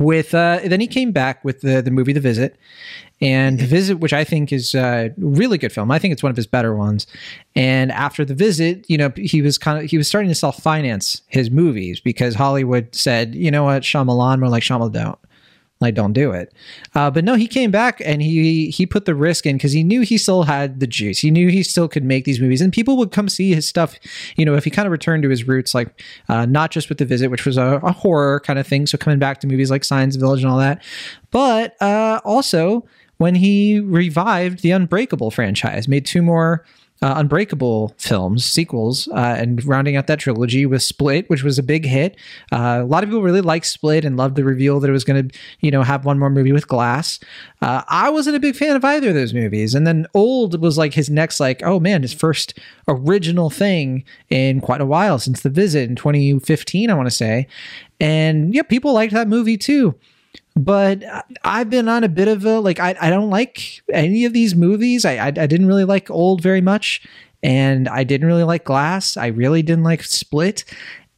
with 0.03 0.35
uh 0.35 0.61
then 0.65 0.81
he 0.81 0.87
came 0.87 1.13
back 1.13 1.45
with 1.45 1.61
the 1.61 1.83
the 1.83 1.91
movie 1.91 2.13
the 2.13 2.21
visit. 2.21 2.57
And 3.21 3.61
the 3.61 3.67
visit 3.67 4.01
which 4.01 4.13
i 4.13 4.25
think 4.25 4.53
is 4.53 4.75
a 4.75 5.15
really 5.17 5.57
good 5.57 5.73
film. 5.73 5.91
I 5.93 5.99
think 6.01 6.13
it's 6.13 6.25
one 6.25 6.31
of 6.31 6.37
his 6.37 6.47
better 6.47 6.75
ones. 6.75 7.07
And 7.55 7.93
after 7.93 8.25
the 8.25 8.35
visit 8.35 8.85
you 8.89 8.99
know 8.99 9.13
he 9.17 9.43
was 9.43 9.59
kind 9.59 9.79
of 9.79 9.91
he 9.91 9.97
was 9.97 10.09
starting 10.09 10.29
to 10.29 10.35
self 10.35 10.57
finance 10.59 11.23
his 11.29 11.51
movies 11.51 12.01
because 12.01 12.35
hollywood 12.35 12.95
said 12.95 13.35
you 13.35 13.51
know 13.51 13.65
what 13.65 13.83
Shyamalan 13.83 14.41
more 14.41 14.49
like 14.49 14.65
Shyamalan 14.65 14.93
don't 14.93 15.19
like 15.83 15.95
don't 15.95 16.13
do 16.13 16.33
it. 16.33 16.53
Uh, 16.95 17.11
but 17.11 17.25
no 17.25 17.35
he 17.35 17.47
came 17.47 17.71
back 17.71 18.01
and 18.05 18.23
he 18.23 18.71
he 18.71 18.87
put 18.87 19.05
the 19.05 19.15
risk 19.15 19.47
in 19.47 19.57
because 19.57 19.73
he 19.73 19.83
knew 19.83 20.01
he 20.01 20.17
still 20.17 20.45
had 20.45 20.81
the 20.81 20.87
juice. 20.87 21.19
He 21.19 21.31
knew 21.31 21.49
he 21.49 21.63
still 21.63 21.89
could 21.89 22.05
make 22.05 22.25
these 22.25 22.41
movies. 22.41 22.61
And 22.61 22.73
people 22.73 22.97
would 22.97 23.13
come 23.13 23.29
see 23.29 23.55
his 23.55 23.69
stuff 23.69 23.99
you 24.37 24.45
know 24.45 24.55
if 24.55 24.65
he 24.65 24.71
kind 24.71 24.87
of 24.87 24.93
returned 24.93 25.23
to 25.25 25.29
his 25.29 25.47
roots 25.47 25.75
like 25.75 26.03
uh, 26.29 26.47
not 26.47 26.71
just 26.71 26.89
with 26.89 26.99
the 26.99 27.05
visit 27.05 27.31
which 27.31 27.45
was 27.45 27.57
a, 27.57 27.81
a 27.83 27.93
horror 27.93 28.41
kind 28.41 28.59
of 28.59 28.67
thing. 28.67 28.87
So 28.87 28.99
coming 28.99 29.19
back 29.19 29.41
to 29.41 29.47
movies 29.47 29.71
like 29.71 29.85
Signs 29.85 30.17
village 30.17 30.43
and 30.43 30.51
all 30.51 30.59
that. 30.59 30.83
But 31.31 31.81
uh, 31.83 32.21
also 32.25 32.87
when 33.19 33.35
he 33.37 33.79
revived 33.79 34.63
the 34.63 34.73
unbreakable 34.73 35.31
franchise 35.31 35.87
made 35.87 36.05
two 36.05 36.23
more 36.23 36.65
uh, 37.03 37.15
Unbreakable 37.17 37.95
films, 37.99 38.45
sequels, 38.45 39.09
uh, 39.09 39.37
and 39.37 39.65
rounding 39.65 39.97
out 39.97 40.07
that 40.07 40.21
trilogy 40.21 40.65
with 40.67 40.83
Split, 40.83 41.29
which 41.29 41.43
was 41.43 41.59
a 41.59 41.63
big 41.63 41.85
hit. 41.85 42.17
Uh, 42.53 42.81
a 42.83 42.85
lot 42.85 43.03
of 43.03 43.11
people 43.11 43.23
really 43.23 43.41
liked 43.41 43.67
Split 43.67 44.05
and 44.05 44.17
loved 44.17 44.37
the 44.37 44.45
reveal 44.45 44.79
that 44.81 44.89
it 44.89 44.93
was 44.93 45.05
going 45.05 45.29
to, 45.29 45.39
you 45.61 45.71
know, 45.71 45.83
have 45.83 46.05
one 46.05 46.19
more 46.19 46.31
movie 46.31 46.53
with 46.53 46.69
Glass. 46.69 47.19
Uh, 47.61 47.83
I 47.89 48.09
wasn't 48.09 48.37
a 48.37 48.41
big 48.41 48.55
fan 48.55 48.77
of 48.77 48.85
either 48.85 49.09
of 49.09 49.15
those 49.15 49.35
movies, 49.35 49.75
and 49.75 49.87
then 49.87 50.07
Old 50.15 50.61
was 50.63 50.79
like 50.79 50.95
his 50.95 51.11
next, 51.11 51.41
like, 51.41 51.63
oh 51.65 51.81
man, 51.81 52.03
his 52.03 52.15
first 52.15 52.59
original 52.87 53.51
thing 53.51 54.05
in 54.31 54.61
quite 54.61 54.81
a 54.81 54.87
while 54.87 55.19
since 55.19 55.41
The 55.41 55.51
Visit 55.51 55.91
in 55.91 55.97
2015, 55.97 56.89
I 56.89 56.95
want 56.95 57.07
to 57.07 57.15
say, 57.15 57.49
and 57.99 58.55
yeah, 58.55 58.63
people 58.63 58.93
liked 58.93 59.13
that 59.13 59.29
movie 59.29 59.59
too 59.59 59.99
but 60.57 61.03
I've 61.45 61.71
been 61.71 61.89
on 61.89 62.05
a 62.05 62.09
bit 62.09 62.29
of 62.29 62.45
a 62.45 62.61
like 62.61 62.79
I, 62.81 62.95
I 63.01 63.11
don't 63.11 63.31
like 63.31 63.83
any 63.93 64.25
of 64.25 64.33
these 64.33 64.55
movies. 64.55 65.05
I, 65.05 65.17
I 65.17 65.27
I 65.27 65.31
didn't 65.31 65.67
really 65.67 65.85
like 65.85 66.11
Old 66.11 66.43
very 66.43 66.61
much, 66.61 67.03
and 67.43 67.89
I 67.89 68.05
didn't 68.05 68.27
really 68.27 68.45
like 68.45 68.65
Glass. 68.65 69.17
I 69.17 69.29
really 69.29 69.63
didn't 69.63 69.85
like 69.85 70.03
Split, 70.03 70.65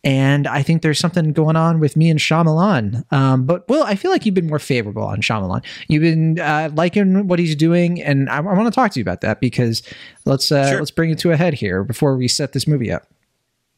and 0.04 0.46
I 0.46 0.62
think 0.62 0.82
there's 0.82 0.98
something 0.98 1.32
going 1.32 1.56
on 1.56 1.80
with 1.80 1.96
me 1.96 2.10
and 2.10 2.20
Shyamalan. 2.20 3.10
Um, 3.12 3.44
but 3.46 3.68
Will, 3.68 3.82
I 3.82 3.94
feel 3.94 4.10
like 4.10 4.24
you've 4.26 4.34
been 4.34 4.46
more 4.46 4.58
favorable 4.58 5.02
on 5.04 5.20
Shyamalan. 5.20 5.64
You've 5.88 6.02
been 6.02 6.38
uh, 6.38 6.70
liking 6.74 7.26
what 7.26 7.38
he's 7.38 7.56
doing, 7.56 8.00
and 8.02 8.28
I, 8.28 8.36
I 8.36 8.40
want 8.40 8.66
to 8.66 8.70
talk 8.70 8.92
to 8.92 9.00
you 9.00 9.02
about 9.02 9.22
that 9.22 9.40
because 9.40 9.82
let's 10.26 10.52
uh, 10.52 10.68
Sure. 10.70 10.78
let's 10.78 10.90
bring 10.90 11.10
it 11.10 11.18
to 11.20 11.32
a 11.32 11.36
head 11.36 11.54
here 11.54 11.82
before 11.84 12.16
we 12.16 12.28
set 12.28 12.52
this 12.52 12.66
movie 12.68 12.92
up. 12.92 13.06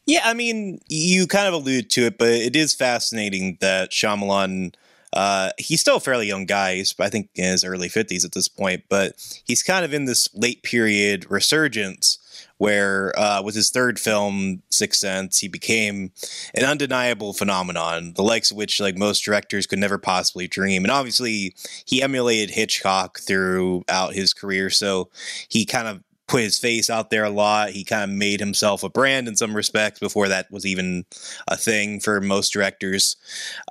Yeah, 0.05 0.21
I 0.25 0.35
mean, 0.35 0.81
you 0.89 1.27
kind 1.27 1.49
of 1.49 1.55
allude 1.55 1.91
to 1.91 2.03
it, 2.07 2.19
but 2.19 2.29
it 2.29 2.55
is 2.55 2.75
fascinating 2.75 3.59
that 3.61 3.91
Shyamalan. 3.91 4.75
Uh, 5.17 5.49
he's 5.57 5.81
still 5.81 5.97
a 5.97 6.01
fairly 6.01 6.27
young 6.27 6.45
guy. 6.45 6.75
He's, 6.75 6.95
I 7.01 7.09
think, 7.09 7.31
in 7.35 7.45
his 7.45 7.65
early 7.65 7.89
fifties 7.89 8.25
at 8.25 8.33
this 8.33 8.49
point, 8.49 8.85
but 8.91 9.15
he's 9.47 9.63
kind 9.63 9.83
of 9.83 9.95
in 9.95 10.05
this 10.05 10.29
late 10.35 10.63
period 10.63 11.31
resurgence 11.31 12.19
where, 12.59 13.19
uh, 13.19 13.43
with 13.43 13.55
his 13.55 13.71
third 13.71 13.99
film, 13.99 14.63
Sixth 14.71 15.01
Sense, 15.01 15.39
he 15.39 15.49
became 15.49 16.13
an 16.55 16.65
undeniable 16.65 17.33
phenomenon, 17.33 18.13
the 18.15 18.23
likes 18.23 18.51
of 18.51 18.57
which, 18.57 18.81
like 18.81 18.97
most 18.97 19.25
directors, 19.25 19.67
could 19.67 19.79
never 19.79 19.99
possibly 19.99 20.47
dream. 20.47 20.85
And 20.85 20.91
obviously, 20.91 21.55
he 21.87 22.03
emulated 22.03 22.55
Hitchcock 22.55 23.21
throughout 23.21 24.15
his 24.15 24.35
career, 24.35 24.71
so 24.71 25.09
he 25.49 25.65
kind 25.65 25.89
of 25.89 26.03
put 26.28 26.42
his 26.42 26.59
face 26.59 26.90
out 26.90 27.11
there 27.11 27.25
a 27.25 27.30
lot. 27.30 27.71
He 27.71 27.85
kind 27.85 28.11
of 28.11 28.16
made 28.16 28.40
himself 28.40 28.83
a 28.83 28.88
brand 28.88 29.28
in 29.28 29.37
some 29.37 29.54
respects 29.54 30.00
before 30.00 30.28
that 30.28 30.50
was 30.50 30.66
even 30.66 31.04
a 31.49 31.56
thing 31.56 32.00
for 32.00 32.21
most 32.21 32.52
directors. 32.52 33.16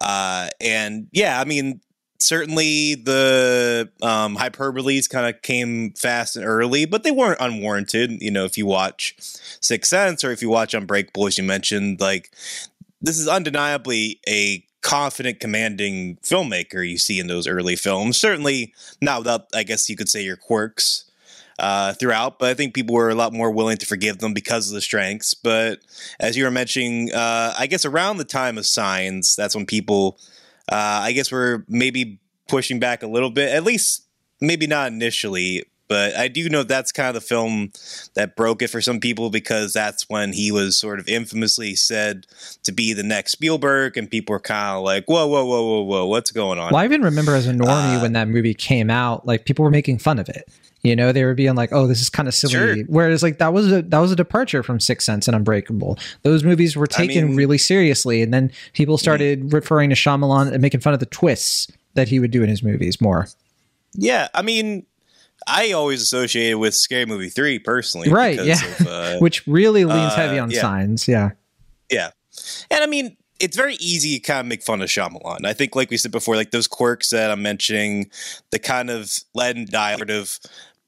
Uh, 0.01 0.49
and 0.61 1.07
yeah, 1.11 1.39
I 1.39 1.45
mean, 1.45 1.81
certainly 2.19 2.95
the 2.95 3.89
um, 4.01 4.37
hyperboles 4.37 5.09
kind 5.09 5.33
of 5.33 5.41
came 5.41 5.91
fast 5.93 6.35
and 6.35 6.45
early, 6.45 6.85
but 6.85 7.03
they 7.03 7.11
weren't 7.11 7.41
unwarranted. 7.41 8.21
You 8.21 8.31
know, 8.31 8.45
if 8.45 8.57
you 8.57 8.65
watch 8.65 9.15
Sixth 9.61 9.89
Sense 9.89 10.23
or 10.23 10.31
if 10.31 10.41
you 10.41 10.49
watch 10.49 10.73
Unbreakable, 10.73 11.27
as 11.27 11.37
you 11.37 11.43
mentioned, 11.43 11.99
like 11.99 12.33
this 13.01 13.19
is 13.19 13.27
undeniably 13.27 14.19
a 14.27 14.65
confident, 14.81 15.39
commanding 15.39 16.17
filmmaker 16.17 16.87
you 16.87 16.97
see 16.97 17.19
in 17.19 17.27
those 17.27 17.47
early 17.47 17.75
films. 17.75 18.17
Certainly 18.17 18.73
not 19.01 19.19
without, 19.19 19.47
I 19.53 19.63
guess 19.63 19.89
you 19.89 19.95
could 19.95 20.09
say, 20.09 20.23
your 20.23 20.37
quirks 20.37 21.05
uh, 21.59 21.93
throughout, 21.93 22.39
but 22.39 22.49
I 22.49 22.53
think 22.53 22.73
people 22.73 22.95
were 22.95 23.09
a 23.09 23.15
lot 23.15 23.33
more 23.33 23.51
willing 23.51 23.77
to 23.77 23.85
forgive 23.85 24.19
them 24.19 24.33
because 24.33 24.69
of 24.69 24.75
the 24.75 24.81
strengths. 24.81 25.33
But 25.33 25.79
as 26.19 26.35
you 26.35 26.43
were 26.43 26.51
mentioning, 26.51 27.11
uh, 27.13 27.53
I 27.57 27.67
guess 27.67 27.85
around 27.85 28.17
the 28.17 28.25
time 28.25 28.57
of 28.57 28.65
Signs, 28.65 29.35
that's 29.35 29.55
when 29.55 29.65
people, 29.65 30.19
uh, 30.71 31.01
I 31.03 31.13
guess, 31.13 31.31
were 31.31 31.65
maybe 31.67 32.19
pushing 32.47 32.79
back 32.79 33.03
a 33.03 33.07
little 33.07 33.29
bit, 33.31 33.53
at 33.53 33.63
least 33.63 34.05
maybe 34.41 34.67
not 34.67 34.91
initially. 34.91 35.63
But 35.87 36.15
I 36.15 36.29
do 36.29 36.49
know 36.49 36.63
that's 36.63 36.91
kind 36.91 37.09
of 37.09 37.13
the 37.13 37.21
film 37.21 37.71
that 38.15 38.35
broke 38.35 38.63
it 38.63 38.69
for 38.69 38.81
some 38.81 38.99
people 38.99 39.29
because 39.29 39.71
that's 39.71 40.09
when 40.09 40.33
he 40.33 40.51
was 40.51 40.75
sort 40.75 40.99
of 40.99 41.07
infamously 41.07 41.75
said 41.75 42.25
to 42.63 42.71
be 42.71 42.93
the 42.93 43.03
next 43.03 43.33
Spielberg, 43.33 43.95
and 43.95 44.09
people 44.09 44.33
were 44.33 44.39
kind 44.39 44.77
of 44.77 44.83
like, 44.83 45.05
"Whoa, 45.05 45.27
whoa, 45.27 45.45
whoa, 45.45 45.63
whoa, 45.63 45.83
whoa, 45.83 46.05
what's 46.07 46.31
going 46.31 46.57
on?" 46.57 46.73
Well, 46.73 46.81
I 46.81 46.85
even 46.85 47.03
remember 47.03 47.35
as 47.35 47.45
a 47.45 47.53
normie 47.53 47.97
uh, 47.97 48.01
when 48.01 48.13
that 48.13 48.27
movie 48.27 48.55
came 48.55 48.89
out, 48.89 49.27
like 49.27 49.45
people 49.45 49.63
were 49.63 49.69
making 49.69 49.99
fun 49.99 50.17
of 50.17 50.27
it. 50.27 50.49
You 50.85 50.95
know, 50.95 51.11
they 51.11 51.23
were 51.23 51.33
being 51.33 51.55
like, 51.55 51.71
"Oh, 51.71 51.87
this 51.87 52.01
is 52.01 52.09
kind 52.09 52.27
of 52.27 52.33
silly." 52.33 52.53
Sure. 52.53 52.75
Whereas, 52.87 53.23
like 53.23 53.37
that 53.39 53.53
was 53.53 53.71
a 53.71 53.81
that 53.83 53.99
was 53.99 54.11
a 54.11 54.15
departure 54.15 54.63
from 54.63 54.79
Sixth 54.79 55.05
Sense 55.05 55.27
and 55.27 55.35
Unbreakable. 55.35 55.97
Those 56.23 56.43
movies 56.43 56.75
were 56.75 56.87
taken 56.87 57.23
I 57.23 57.27
mean, 57.27 57.35
really 57.35 57.57
seriously, 57.57 58.21
and 58.21 58.33
then 58.33 58.51
people 58.73 58.97
started 58.97 59.43
mm. 59.43 59.53
referring 59.53 59.89
to 59.89 59.95
Shyamalan 59.95 60.51
and 60.51 60.61
making 60.61 60.81
fun 60.81 60.93
of 60.93 60.99
the 60.99 61.05
twists 61.05 61.67
that 61.95 62.07
he 62.09 62.19
would 62.19 62.31
do 62.31 62.43
in 62.43 62.49
his 62.49 62.61
movies 62.61 63.01
more. 63.01 63.27
Yeah, 63.93 64.27
I 64.33 64.41
mean, 64.41 64.85
I 65.47 65.71
always 65.71 66.01
associated 66.01 66.57
with 66.57 66.75
Scary 66.75 67.05
Movie 67.05 67.29
three 67.29 67.59
personally, 67.59 68.09
right? 68.09 68.43
Yeah, 68.43 68.63
of, 68.79 68.87
uh, 68.87 69.17
which 69.19 69.45
really 69.47 69.85
leans 69.85 70.13
uh, 70.13 70.15
heavy 70.15 70.39
on 70.39 70.51
yeah. 70.51 70.61
signs. 70.61 71.07
Yeah, 71.07 71.31
yeah, 71.89 72.11
and 72.69 72.83
I 72.83 72.87
mean, 72.87 73.17
it's 73.39 73.57
very 73.57 73.75
easy 73.75 74.17
to 74.17 74.19
kind 74.19 74.39
of 74.39 74.45
make 74.45 74.63
fun 74.63 74.81
of 74.81 74.89
Shyamalan. 74.89 75.45
I 75.45 75.53
think, 75.53 75.75
like 75.75 75.89
we 75.89 75.97
said 75.97 76.11
before, 76.11 76.35
like 76.35 76.51
those 76.51 76.67
quirks 76.67 77.09
that 77.09 77.31
I'm 77.31 77.41
mentioning, 77.41 78.09
the 78.51 78.59
kind 78.59 78.89
of 78.89 79.11
lead 79.33 79.57
and 79.57 79.69
diode 79.69 80.09
of 80.09 80.39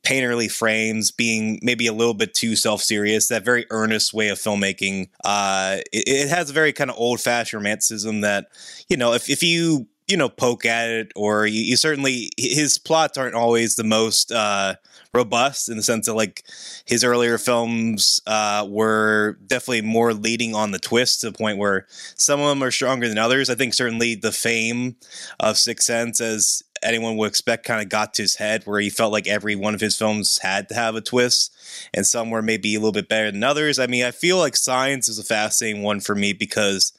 painterly 0.08 0.50
frames, 0.50 1.12
being 1.12 1.60
maybe 1.62 1.86
a 1.88 1.94
little 1.94 2.14
bit 2.14 2.34
too 2.34 2.56
self 2.56 2.82
serious, 2.82 3.28
that 3.28 3.44
very 3.44 3.66
earnest 3.72 4.14
way 4.14 4.30
of 4.30 4.38
filmmaking. 4.38 5.10
Uh, 5.24 5.78
it, 5.92 6.04
it 6.08 6.30
has 6.30 6.50
a 6.50 6.54
very 6.54 6.72
kind 6.72 6.90
of 6.90 6.98
old 6.98 7.20
fashioned 7.20 7.62
romanticism 7.62 8.22
that, 8.22 8.48
you 8.88 8.96
know, 8.96 9.14
if, 9.14 9.30
if 9.30 9.44
you 9.44 9.88
you 10.08 10.16
know 10.16 10.30
poke 10.30 10.66
at 10.66 10.90
it 10.90 11.12
or 11.18 11.46
you, 11.46 11.62
you, 11.62 11.76
certainly 11.76 12.30
his 12.38 12.78
plots 12.78 13.18
aren't 13.18 13.36
always 13.36 13.76
the 13.76 13.84
most 13.84 14.32
uh, 14.32 14.76
robust 15.14 15.70
in 15.70 15.78
the 15.78 15.84
sense 15.84 16.06
that 16.06 16.14
like 16.14 16.44
his 16.86 17.04
earlier 17.04 17.38
films 17.38 18.22
uh, 18.28 18.66
were 18.70 19.38
definitely 19.46 19.82
more 19.82 20.14
leading 20.14 20.56
on 20.56 20.72
the 20.72 20.80
twist 20.80 21.22
to 21.22 21.32
the 21.32 21.38
point 21.38 21.58
where 21.58 21.86
some 22.16 22.40
of 22.40 22.48
them 22.48 22.64
are 22.64 22.72
stronger 22.72 23.08
than 23.08 23.18
others 23.18 23.50
i 23.50 23.56
think 23.56 23.74
certainly 23.74 24.16
the 24.16 24.32
fame 24.32 24.96
of 25.40 25.58
Sixth 25.58 25.86
Sense 25.86 26.22
as 26.22 26.64
anyone 26.84 27.18
would 27.18 27.28
expect 27.28 27.66
kind 27.66 27.82
of 27.82 27.90
got 27.90 28.14
to 28.14 28.22
his 28.22 28.36
head 28.36 28.64
where 28.66 28.80
he 28.80 28.90
felt 28.90 29.12
like 29.12 29.28
every 29.28 29.56
one 29.56 29.74
of 29.74 29.82
his 29.82 29.98
films 29.98 30.40
had 30.40 30.70
to 30.70 30.76
have 30.76 30.96
a 30.96 31.02
twist 31.02 31.56
and 31.94 32.06
some 32.06 32.30
were 32.30 32.44
maybe 32.44 32.76
a 32.76 32.80
little 32.80 32.92
bit 32.92 33.10
better 33.10 33.32
than 33.32 33.44
others 33.44 33.80
i 33.80 33.88
mean 33.88 34.06
i 34.06 34.12
feel 34.12 34.38
like 34.38 34.56
Signs 34.56 35.10
is 35.10 35.18
a 35.18 35.24
fascinating 35.24 35.82
one 35.82 36.00
for 36.00 36.16
me 36.16 36.34
because 36.34 36.94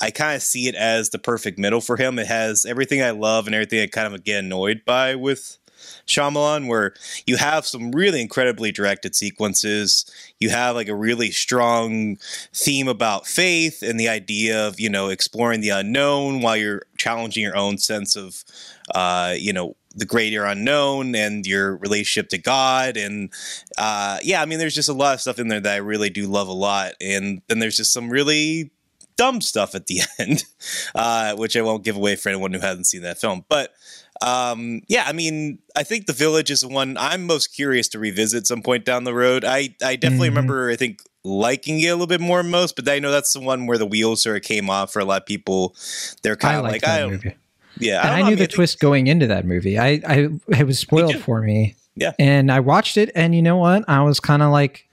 I 0.00 0.10
kind 0.10 0.34
of 0.34 0.42
see 0.42 0.68
it 0.68 0.74
as 0.74 1.10
the 1.10 1.18
perfect 1.18 1.58
middle 1.58 1.80
for 1.80 1.96
him. 1.96 2.18
It 2.18 2.26
has 2.26 2.64
everything 2.64 3.02
I 3.02 3.10
love 3.10 3.46
and 3.46 3.54
everything 3.54 3.80
I 3.80 3.86
kind 3.86 4.12
of 4.12 4.24
get 4.24 4.42
annoyed 4.44 4.82
by 4.84 5.14
with 5.14 5.58
Shyamalan, 6.06 6.68
where 6.68 6.94
you 7.26 7.36
have 7.36 7.66
some 7.66 7.92
really 7.92 8.20
incredibly 8.20 8.72
directed 8.72 9.14
sequences. 9.14 10.04
You 10.40 10.50
have 10.50 10.74
like 10.74 10.88
a 10.88 10.94
really 10.94 11.30
strong 11.30 12.18
theme 12.52 12.88
about 12.88 13.26
faith 13.26 13.82
and 13.82 13.98
the 13.98 14.08
idea 14.08 14.66
of, 14.66 14.80
you 14.80 14.90
know, 14.90 15.08
exploring 15.08 15.60
the 15.60 15.70
unknown 15.70 16.40
while 16.40 16.56
you're 16.56 16.82
challenging 16.98 17.42
your 17.42 17.56
own 17.56 17.78
sense 17.78 18.16
of, 18.16 18.44
uh, 18.94 19.34
you 19.36 19.52
know, 19.52 19.76
the 19.96 20.04
greater 20.04 20.44
unknown 20.44 21.14
and 21.14 21.46
your 21.46 21.76
relationship 21.76 22.28
to 22.30 22.38
God. 22.38 22.96
And 22.96 23.32
uh, 23.78 24.18
yeah, 24.22 24.42
I 24.42 24.46
mean, 24.46 24.58
there's 24.58 24.74
just 24.74 24.88
a 24.88 24.94
lot 24.94 25.14
of 25.14 25.20
stuff 25.20 25.38
in 25.38 25.48
there 25.48 25.60
that 25.60 25.72
I 25.72 25.78
really 25.78 26.10
do 26.10 26.26
love 26.26 26.48
a 26.48 26.52
lot. 26.52 26.94
And 27.00 27.42
then 27.48 27.60
there's 27.60 27.76
just 27.76 27.92
some 27.92 28.10
really 28.10 28.70
dumb 29.16 29.40
stuff 29.40 29.74
at 29.74 29.86
the 29.86 30.00
end, 30.18 30.44
uh, 30.94 31.36
which 31.36 31.56
I 31.56 31.62
won't 31.62 31.84
give 31.84 31.96
away 31.96 32.16
for 32.16 32.28
anyone 32.28 32.52
who 32.52 32.60
hasn't 32.60 32.86
seen 32.86 33.02
that 33.02 33.20
film. 33.20 33.44
But 33.48 33.72
um, 34.22 34.82
yeah, 34.88 35.04
I 35.06 35.12
mean, 35.12 35.58
I 35.76 35.82
think 35.82 36.06
The 36.06 36.12
Village 36.12 36.50
is 36.50 36.60
the 36.60 36.68
one 36.68 36.96
I'm 36.96 37.26
most 37.26 37.48
curious 37.48 37.88
to 37.88 37.98
revisit 37.98 38.46
some 38.46 38.62
point 38.62 38.84
down 38.84 39.04
the 39.04 39.14
road. 39.14 39.44
I, 39.44 39.74
I 39.82 39.96
definitely 39.96 40.28
mm-hmm. 40.28 40.36
remember, 40.36 40.70
I 40.70 40.76
think, 40.76 41.00
liking 41.24 41.80
it 41.80 41.88
a 41.88 41.92
little 41.92 42.06
bit 42.06 42.20
more 42.20 42.42
most, 42.42 42.76
but 42.76 42.88
I 42.88 42.98
know 42.98 43.10
that's 43.10 43.32
the 43.32 43.40
one 43.40 43.66
where 43.66 43.78
the 43.78 43.86
wheels 43.86 44.22
sort 44.22 44.36
of 44.36 44.42
came 44.42 44.70
off 44.70 44.92
for 44.92 45.00
a 45.00 45.04
lot 45.04 45.22
of 45.22 45.26
people. 45.26 45.74
They're 46.22 46.36
kind 46.36 46.58
of 46.58 46.64
like, 46.64 46.86
I 46.86 47.00
don't. 47.00 47.12
Movie. 47.12 47.34
Yeah, 47.78 48.00
I, 48.02 48.08
I 48.08 48.16
knew 48.18 48.26
I 48.26 48.28
mean, 48.30 48.38
the 48.38 48.44
I 48.44 48.46
twist 48.46 48.78
going 48.78 49.06
into 49.08 49.26
that 49.26 49.44
movie. 49.44 49.78
I, 49.78 50.00
I 50.06 50.28
it 50.48 50.64
was 50.64 50.78
spoiled 50.78 51.16
for 51.16 51.40
me. 51.40 51.74
Yeah, 51.96 52.12
and 52.18 52.50
I 52.50 52.60
watched 52.60 52.96
it, 52.96 53.10
and 53.14 53.34
you 53.34 53.42
know 53.42 53.56
what? 53.56 53.84
I 53.88 54.02
was 54.02 54.20
kind 54.20 54.42
of 54.42 54.52
like, 54.52 54.88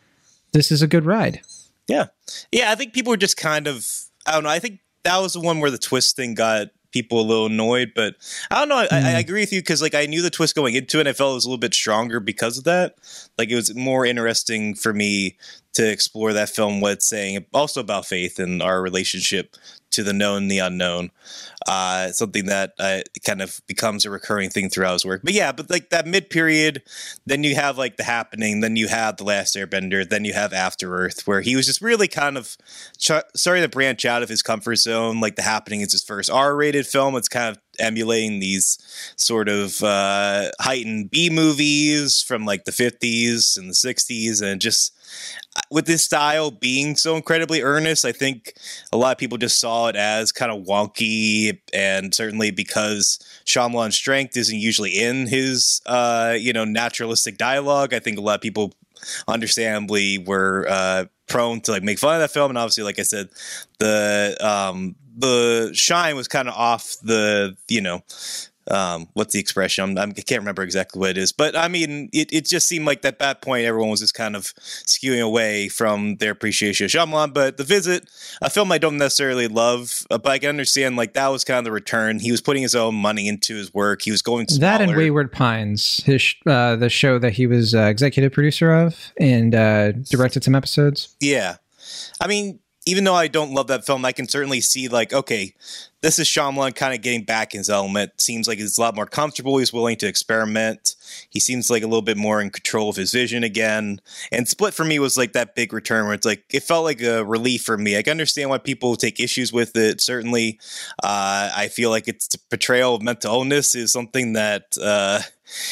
"This 0.52 0.72
is 0.72 0.82
a 0.82 0.88
good 0.88 1.06
ride." 1.06 1.42
Yeah, 1.88 2.08
yeah. 2.52 2.72
I 2.72 2.76
think 2.76 2.94
people 2.94 3.12
were 3.12 3.18
just 3.18 3.38
kind 3.38 3.68
of 3.68 3.88
I 4.26 4.34
don't 4.34 4.44
know. 4.44 4.50
I 4.50 4.60
think 4.60 4.80
that 5.04 5.18
was 5.20 5.34
the 5.34 5.42
one 5.42 5.60
where 5.60 5.72
the 5.72 5.78
twist 5.78 6.16
thing 6.16 6.34
got 6.34 6.70
people 6.92 7.22
a 7.22 7.24
little 7.24 7.46
annoyed, 7.48 7.94
but 7.96 8.16
I 8.50 8.60
don't 8.60 8.70
know. 8.70 8.78
I, 8.78 8.88
mm. 8.88 8.92
I 8.92 9.12
hmm. 9.12 9.18
agree 9.18 9.42
with 9.42 9.54
you 9.54 9.62
because 9.62 9.82
like 9.82 9.96
I 9.96 10.06
knew 10.06 10.22
the 10.22 10.30
twist 10.30 10.56
going 10.56 10.76
into 10.76 10.98
it. 10.98 11.02
and 11.02 11.10
I 11.10 11.14
felt 11.14 11.32
it 11.32 11.36
was 11.36 11.46
a 11.46 11.50
little 11.50 11.60
bit 11.60 11.74
stronger 11.74 12.20
because 12.20 12.58
of 12.58 12.64
that. 12.66 12.96
Like 13.38 13.50
it 13.50 13.56
was 13.56 13.76
more 13.76 14.06
interesting 14.06 14.76
for 14.76 14.94
me 14.94 15.38
to 15.74 15.90
explore 15.90 16.34
that 16.34 16.50
film, 16.50 16.82
what 16.82 16.94
it's 16.94 17.08
saying, 17.08 17.46
also 17.54 17.80
about 17.80 18.06
faith 18.06 18.40
and 18.40 18.62
our 18.62 18.82
relationship 18.82 19.56
to 19.92 20.04
the 20.04 20.14
known, 20.14 20.48
the 20.48 20.60
unknown. 20.60 21.12
Uh, 21.68 22.12
something 22.12 22.46
that 22.46 22.74
uh, 22.80 23.02
kind 23.26 23.42
of 23.42 23.62
becomes 23.68 24.06
a 24.06 24.10
recurring 24.10 24.50
thing 24.50 24.70
throughout 24.70 24.94
his 24.94 25.06
work. 25.06 25.22
But 25.24 25.34
yeah, 25.34 25.52
but 25.52 25.70
like 25.70 25.90
that 25.90 26.08
mid 26.08 26.30
period, 26.30 26.82
then 27.26 27.44
you 27.44 27.56
have 27.56 27.78
like 27.78 27.98
the 27.98 28.04
happening, 28.04 28.62
then 28.62 28.76
you 28.76 28.88
have 28.88 29.18
the 29.18 29.24
Last 29.24 29.56
Airbender, 29.56 30.08
then 30.08 30.26
you 30.26 30.34
have 30.34 30.54
After 30.54 30.96
Earth, 30.96 31.28
where 31.28 31.42
he 31.42 31.56
was 31.56 31.66
just 31.66 31.82
really 31.82 32.08
kind 32.08 32.38
of 32.38 32.58
starting 32.98 33.64
to 33.64 33.70
branch 33.70 34.06
out 34.06 34.24
of 34.24 34.30
his 34.30 34.42
comfort 34.42 34.78
zone. 34.78 35.20
Like 35.20 35.36
the 35.36 35.42
happening 35.44 35.82
is 35.82 35.92
his 35.92 36.04
first 36.04 36.32
R-rated 36.32 36.88
film. 36.88 37.16
It's 37.16 37.30
kind 37.30 37.56
of 37.56 37.62
emulating 37.80 38.40
these 38.40 38.78
sort 39.18 39.50
of 39.50 39.84
uh, 39.84 40.50
heightened 40.60 41.12
B 41.12 41.30
movies 41.30 42.22
from 42.22 42.46
like 42.46 42.64
the 42.64 42.72
50s 42.72 43.58
and 43.58 43.70
the 43.70 43.74
60s, 43.74 44.42
and 44.42 44.60
just 44.62 44.96
with 45.70 45.86
this 45.86 46.04
style 46.04 46.52
being 46.52 46.96
so 46.96 47.16
incredibly 47.16 47.62
earnest, 47.62 48.06
I 48.06 48.12
think 48.12 48.54
a 48.92 48.98
lot 48.98 49.12
of 49.12 49.18
people 49.18 49.38
just 49.38 49.60
saw 49.60 49.88
it 49.88 49.96
as 49.96 50.32
kind 50.32 50.52
of 50.52 50.64
wonky, 50.64 51.60
and 51.74 52.14
certainly 52.14 52.52
because 52.52 53.20
Shyamalan's 53.46 53.96
strength 53.96 54.38
isn't 54.38 54.60
usually 54.60 54.92
in 54.92 55.28
his, 55.28 55.82
uh, 55.86 56.36
you 56.40 56.54
know, 56.54 56.66
naturalistic 56.66 57.38
dialogue. 57.38 57.94
I 57.94 58.00
think 58.00 58.18
a 58.18 58.22
lot 58.22 58.36
of 58.36 58.42
people, 58.42 58.74
understandably, 59.28 60.18
were 60.20 60.66
uh, 60.70 61.06
prone 61.28 61.62
to 61.62 61.72
like 61.72 61.84
make 61.84 62.00
fun 62.00 62.16
of 62.16 62.22
that 62.22 62.32
film, 62.32 62.52
and 62.52 62.58
obviously, 62.58 62.84
like 62.84 63.00
I 63.00 63.04
said, 63.04 63.30
the 63.80 64.38
um, 64.40 64.96
the 65.18 65.72
shine 65.74 66.16
was 66.16 66.28
kind 66.28 66.48
of 66.48 66.56
off 66.56 66.96
the, 67.04 67.56
you 67.68 67.82
know, 67.82 68.04
um, 68.72 69.08
what's 69.14 69.34
the 69.34 69.40
expression? 69.40 69.84
I'm, 69.84 69.98
I'm, 69.98 70.10
I 70.12 70.22
can 70.22 70.36
not 70.38 70.42
remember 70.42 70.64
exactly 70.64 71.00
what 71.00 71.12
it 71.12 71.18
is, 71.18 71.32
but 71.32 71.56
I 71.56 71.68
mean, 71.68 72.10
it, 72.14 72.32
it 72.32 72.46
just 72.46 72.68
seemed 72.68 72.86
like 72.86 73.04
at 73.06 73.20
that 73.20 73.42
point 73.42 73.66
everyone 73.66 73.90
was 73.90 74.00
just 74.00 74.14
kind 74.14 74.36
of 74.36 74.54
skewing 74.86 75.22
away 75.22 75.68
from 75.68 76.16
their 76.18 76.32
appreciation 76.32 76.86
of 76.86 76.92
Shyamalan. 76.92 77.34
But 77.34 77.58
The 77.58 77.64
Visit, 77.64 78.10
a 78.42 78.50
film 78.50 78.72
I 78.72 78.78
don't 78.78 78.98
necessarily 78.98 79.48
love, 79.48 80.06
uh, 80.10 80.18
but 80.18 80.32
I 80.32 80.40
can 80.40 80.50
understand 80.50 80.96
like 80.96 81.14
that 81.14 81.28
was 81.28 81.44
kind 81.44 81.58
of 81.60 81.66
the 81.66 81.72
return. 81.72 82.20
He 82.20 82.32
was 82.32 82.42
putting 82.42 82.64
his 82.64 82.76
own 82.76 82.96
money 82.96 83.28
into 83.28 83.56
his 83.56 83.74
work. 83.74 84.02
He 84.02 84.12
was 84.12 84.22
going 84.22 84.48
smaller. 84.48 84.78
that 84.78 84.82
and 84.82 84.96
Wayward 84.96 85.32
Pines, 85.32 86.02
his 86.06 86.34
uh, 86.46 86.78
the 86.78 86.90
show 86.90 87.20
that 87.20 87.34
he 87.34 87.48
was 87.48 87.76
uh, 87.76 87.84
executive 87.84 88.32
producer 88.32 88.72
of 88.72 89.12
and 89.18 89.54
uh, 89.54 89.92
directed 89.92 90.44
some 90.44 90.56
episodes. 90.56 91.16
Yeah, 91.20 91.58
I 92.22 92.28
mean, 92.28 92.60
even 92.92 93.06
though 93.06 93.16
I 93.16 93.30
don't 93.30 93.54
love 93.54 93.68
that 93.68 93.86
film, 93.86 94.04
I 94.04 94.12
can 94.12 94.28
certainly 94.28 94.60
see 94.60 94.90
like, 94.90 95.14
okay, 95.14 95.54
this 96.02 96.20
is 96.20 96.28
Shyamalan 96.28 96.76
kind 96.76 96.94
of 96.94 97.02
getting 97.02 97.24
back 97.24 97.54
in 97.54 97.60
his 97.60 97.70
element. 97.70 98.20
Seems 98.20 98.46
like 98.50 98.58
he's 98.58 98.78
a 98.78 98.82
lot 98.82 98.96
more 98.96 99.06
comfortable. 99.06 99.58
He's 99.58 99.72
willing 99.72 99.96
to 99.98 100.08
experiment. 100.08 100.96
He 101.30 101.40
seems 101.40 101.70
like 101.70 101.84
a 101.84 101.88
little 101.88 102.02
bit 102.02 102.18
more 102.18 102.42
in 102.42 102.50
control 102.50 102.90
of 102.90 102.98
his 102.98 103.14
vision 103.14 103.46
again. 103.46 104.02
And 104.30 104.46
Split 104.46 104.74
for 104.74 104.84
me 104.84 105.00
was 105.00 105.18
like 105.18 105.32
that 105.32 105.56
big 105.56 105.72
return 105.72 106.04
where 106.04 106.14
it's 106.14 106.26
like 106.26 106.44
it 106.50 106.64
felt 106.64 106.84
like 106.84 107.02
a 107.02 107.24
relief 107.24 107.64
for 107.64 107.78
me. 107.78 107.98
I 107.98 108.02
can 108.02 108.12
understand 108.12 108.50
why 108.50 108.58
people 108.58 108.98
take 108.98 109.22
issues 109.22 109.54
with 109.54 109.78
it. 109.78 110.02
Certainly, 110.02 110.60
uh, 111.02 111.50
I 111.56 111.70
feel 111.70 111.92
like 111.92 112.10
its 112.10 112.36
portrayal 112.36 112.96
of 112.96 113.02
mental 113.02 113.34
illness 113.34 113.74
is 113.74 113.94
something 113.94 114.34
that. 114.34 114.76
Uh, 114.82 115.22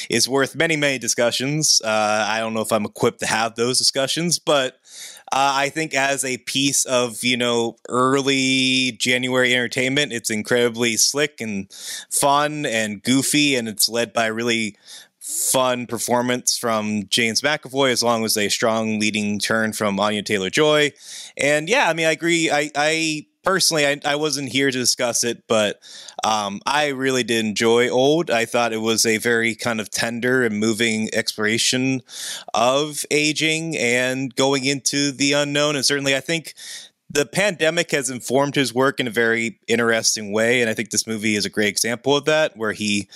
is 0.09 0.27
worth 0.27 0.55
many, 0.55 0.75
many 0.75 0.97
discussions. 0.97 1.81
Uh, 1.83 2.25
I 2.27 2.39
don't 2.39 2.53
know 2.53 2.61
if 2.61 2.71
I'm 2.71 2.85
equipped 2.85 3.19
to 3.19 3.27
have 3.27 3.55
those 3.55 3.77
discussions, 3.77 4.39
but 4.39 4.79
uh, 5.31 5.53
I 5.55 5.69
think 5.69 5.93
as 5.93 6.25
a 6.25 6.37
piece 6.37 6.85
of 6.85 7.23
you 7.23 7.37
know 7.37 7.77
early 7.87 8.93
January 8.93 9.53
entertainment, 9.53 10.13
it's 10.13 10.29
incredibly 10.29 10.97
slick 10.97 11.39
and 11.41 11.71
fun 12.11 12.65
and 12.65 13.03
goofy, 13.03 13.55
and 13.55 13.67
it's 13.67 13.89
led 13.89 14.13
by 14.13 14.27
really 14.27 14.75
fun 15.29 15.85
performance 15.85 16.57
from 16.57 17.03
James 17.09 17.41
McAvoy, 17.41 17.91
as 17.91 18.01
long 18.01 18.25
as 18.25 18.35
a 18.35 18.49
strong 18.49 18.99
leading 18.99 19.37
turn 19.39 19.73
from 19.73 19.99
Anya 19.99 20.23
Taylor 20.23 20.49
Joy. 20.49 20.91
And 21.37 21.69
yeah, 21.69 21.89
I 21.89 21.93
mean, 21.93 22.07
I 22.07 22.11
agree. 22.11 22.49
I, 22.49 22.71
I 22.75 23.27
personally, 23.49 23.87
I, 23.87 23.99
I 24.05 24.15
wasn't 24.15 24.49
here 24.49 24.69
to 24.69 24.77
discuss 24.77 25.23
it, 25.23 25.41
but 25.47 25.81
um, 26.23 26.61
I 26.67 26.89
really 26.89 27.23
did 27.23 27.43
enjoy 27.43 27.89
Old. 27.89 28.29
I 28.29 28.45
thought 28.45 28.73
it 28.73 28.81
was 28.81 29.07
a 29.07 29.17
very 29.17 29.55
kind 29.55 29.81
of 29.81 29.89
tender 29.89 30.43
and 30.43 30.59
moving 30.59 31.09
exploration 31.13 32.03
of 32.53 33.03
aging 33.09 33.75
and 33.75 34.35
going 34.35 34.65
into 34.65 35.11
the 35.11 35.33
unknown. 35.33 35.75
And 35.75 35.83
certainly, 35.83 36.15
I 36.15 36.19
think 36.19 36.53
the 37.09 37.25
pandemic 37.25 37.89
has 37.89 38.11
informed 38.11 38.53
his 38.53 38.71
work 38.71 38.99
in 38.99 39.07
a 39.07 39.11
very 39.11 39.59
interesting 39.67 40.31
way. 40.31 40.61
And 40.61 40.69
I 40.69 40.75
think 40.75 40.91
this 40.91 41.07
movie 41.07 41.35
is 41.35 41.47
a 41.47 41.49
great 41.49 41.69
example 41.69 42.15
of 42.15 42.25
that, 42.25 42.55
where 42.55 42.73
he 42.73 43.09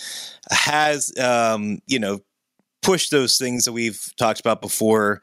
has, 0.50 1.16
um, 1.20 1.78
you 1.86 2.00
know, 2.00 2.22
pushed 2.82 3.12
those 3.12 3.38
things 3.38 3.66
that 3.66 3.74
we've 3.74 4.12
talked 4.18 4.40
about 4.40 4.62
before 4.62 5.22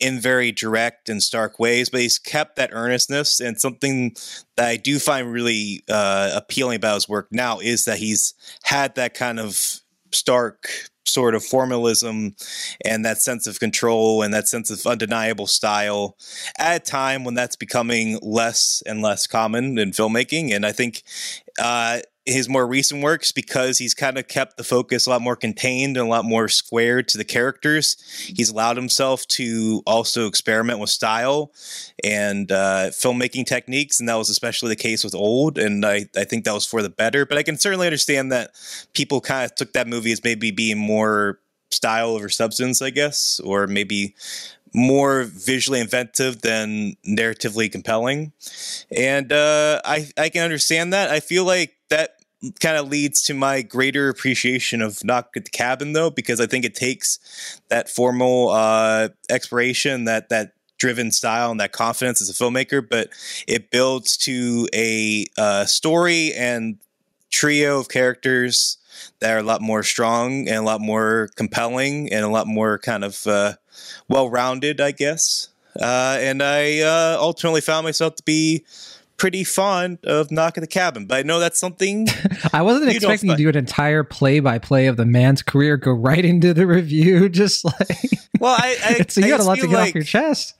in 0.00 0.20
very 0.20 0.52
direct 0.52 1.08
and 1.08 1.22
stark 1.22 1.58
ways, 1.58 1.88
but 1.90 2.00
he's 2.00 2.18
kept 2.18 2.56
that 2.56 2.70
earnestness. 2.72 3.40
And 3.40 3.60
something 3.60 4.14
that 4.56 4.68
I 4.68 4.76
do 4.76 4.98
find 4.98 5.32
really 5.32 5.82
uh, 5.88 6.30
appealing 6.34 6.76
about 6.76 6.94
his 6.94 7.08
work 7.08 7.28
now 7.30 7.58
is 7.58 7.84
that 7.84 7.98
he's 7.98 8.34
had 8.62 8.94
that 8.94 9.14
kind 9.14 9.40
of 9.40 9.80
stark 10.12 10.68
sort 11.04 11.34
of 11.34 11.42
formalism 11.42 12.36
and 12.84 13.04
that 13.04 13.18
sense 13.18 13.46
of 13.46 13.60
control 13.60 14.22
and 14.22 14.32
that 14.34 14.46
sense 14.46 14.70
of 14.70 14.86
undeniable 14.86 15.46
style 15.46 16.16
at 16.58 16.82
a 16.82 16.90
time 16.90 17.24
when 17.24 17.34
that's 17.34 17.56
becoming 17.56 18.18
less 18.22 18.82
and 18.86 19.02
less 19.02 19.26
common 19.26 19.78
in 19.78 19.90
filmmaking. 19.90 20.52
And 20.52 20.66
I 20.66 20.72
think 20.72 21.02
uh, 21.58 22.00
his 22.28 22.48
more 22.48 22.66
recent 22.66 23.02
works 23.02 23.32
because 23.32 23.78
he's 23.78 23.94
kind 23.94 24.18
of 24.18 24.28
kept 24.28 24.56
the 24.56 24.64
focus 24.64 25.06
a 25.06 25.10
lot 25.10 25.22
more 25.22 25.36
contained 25.36 25.96
and 25.96 26.06
a 26.06 26.08
lot 26.08 26.24
more 26.24 26.48
squared 26.48 27.08
to 27.08 27.18
the 27.18 27.24
characters. 27.24 27.96
He's 28.36 28.50
allowed 28.50 28.76
himself 28.76 29.26
to 29.28 29.82
also 29.86 30.26
experiment 30.26 30.78
with 30.78 30.90
style 30.90 31.52
and 32.04 32.50
uh, 32.52 32.90
filmmaking 32.90 33.46
techniques, 33.46 33.98
and 33.98 34.08
that 34.08 34.16
was 34.16 34.30
especially 34.30 34.68
the 34.68 34.76
case 34.76 35.04
with 35.04 35.14
Old. 35.14 35.58
And 35.58 35.84
I, 35.84 36.08
I 36.16 36.24
think 36.24 36.44
that 36.44 36.54
was 36.54 36.66
for 36.66 36.82
the 36.82 36.90
better. 36.90 37.24
But 37.24 37.38
I 37.38 37.42
can 37.42 37.58
certainly 37.58 37.86
understand 37.86 38.30
that 38.32 38.50
people 38.92 39.20
kind 39.20 39.44
of 39.44 39.54
took 39.54 39.72
that 39.72 39.88
movie 39.88 40.12
as 40.12 40.22
maybe 40.22 40.50
being 40.50 40.78
more 40.78 41.40
style 41.70 42.10
over 42.10 42.28
substance, 42.28 42.80
I 42.82 42.90
guess, 42.90 43.40
or 43.40 43.66
maybe 43.66 44.14
more 44.74 45.24
visually 45.24 45.80
inventive 45.80 46.42
than 46.42 46.94
narratively 47.06 47.70
compelling. 47.70 48.32
And 48.94 49.32
uh, 49.32 49.80
I 49.84 50.08
I 50.16 50.28
can 50.28 50.42
understand 50.44 50.92
that. 50.92 51.10
I 51.10 51.20
feel 51.20 51.44
like 51.44 51.74
that 51.90 52.17
kind 52.60 52.76
of 52.76 52.88
leads 52.88 53.22
to 53.24 53.34
my 53.34 53.62
greater 53.62 54.08
appreciation 54.08 54.80
of 54.80 55.04
Knock 55.04 55.30
at 55.36 55.44
the 55.44 55.50
Cabin, 55.50 55.92
though, 55.92 56.10
because 56.10 56.40
I 56.40 56.46
think 56.46 56.64
it 56.64 56.74
takes 56.74 57.60
that 57.68 57.88
formal 57.88 58.50
uh, 58.50 59.08
exploration, 59.28 60.04
that 60.04 60.28
that 60.28 60.52
driven 60.78 61.10
style, 61.10 61.50
and 61.50 61.60
that 61.60 61.72
confidence 61.72 62.22
as 62.22 62.30
a 62.30 62.32
filmmaker, 62.32 62.86
but 62.88 63.08
it 63.48 63.70
builds 63.70 64.16
to 64.16 64.68
a 64.72 65.26
uh, 65.36 65.64
story 65.64 66.32
and 66.34 66.78
trio 67.30 67.80
of 67.80 67.88
characters 67.88 68.78
that 69.20 69.32
are 69.32 69.38
a 69.38 69.42
lot 69.42 69.60
more 69.60 69.82
strong 69.82 70.48
and 70.48 70.56
a 70.56 70.62
lot 70.62 70.80
more 70.80 71.28
compelling 71.36 72.12
and 72.12 72.24
a 72.24 72.28
lot 72.28 72.46
more 72.46 72.78
kind 72.78 73.04
of 73.04 73.26
uh, 73.26 73.54
well 74.08 74.30
rounded, 74.30 74.80
I 74.80 74.92
guess. 74.92 75.48
Uh, 75.80 76.18
and 76.20 76.42
I 76.42 76.80
uh, 76.80 77.18
ultimately 77.20 77.60
found 77.60 77.84
myself 77.84 78.16
to 78.16 78.22
be 78.24 78.64
pretty 79.18 79.44
fond 79.44 79.98
of 80.04 80.30
Knock 80.30 80.56
at 80.56 80.62
the 80.62 80.66
Cabin, 80.66 81.06
but 81.06 81.18
I 81.18 81.22
know 81.22 81.38
that's 81.38 81.58
something. 81.58 82.06
I 82.52 82.62
wasn't 82.62 82.90
expecting 82.90 83.30
you 83.30 83.36
to 83.36 83.42
do 83.42 83.48
an 83.50 83.56
entire 83.56 84.04
play 84.04 84.40
by 84.40 84.58
play 84.58 84.86
of 84.86 84.96
the 84.96 85.04
man's 85.04 85.42
career, 85.42 85.76
go 85.76 85.92
right 85.92 86.24
into 86.24 86.54
the 86.54 86.66
review, 86.66 87.28
just 87.28 87.64
like. 87.64 88.10
Well, 88.40 88.56
I, 88.56 88.76
I 88.84 89.04
so 89.08 89.20
you 89.20 89.28
got 89.28 89.40
a 89.40 89.44
lot 89.44 89.58
to 89.58 89.66
get 89.66 89.70
like, 89.70 89.88
off 89.90 89.94
your 89.94 90.04
chest. 90.04 90.54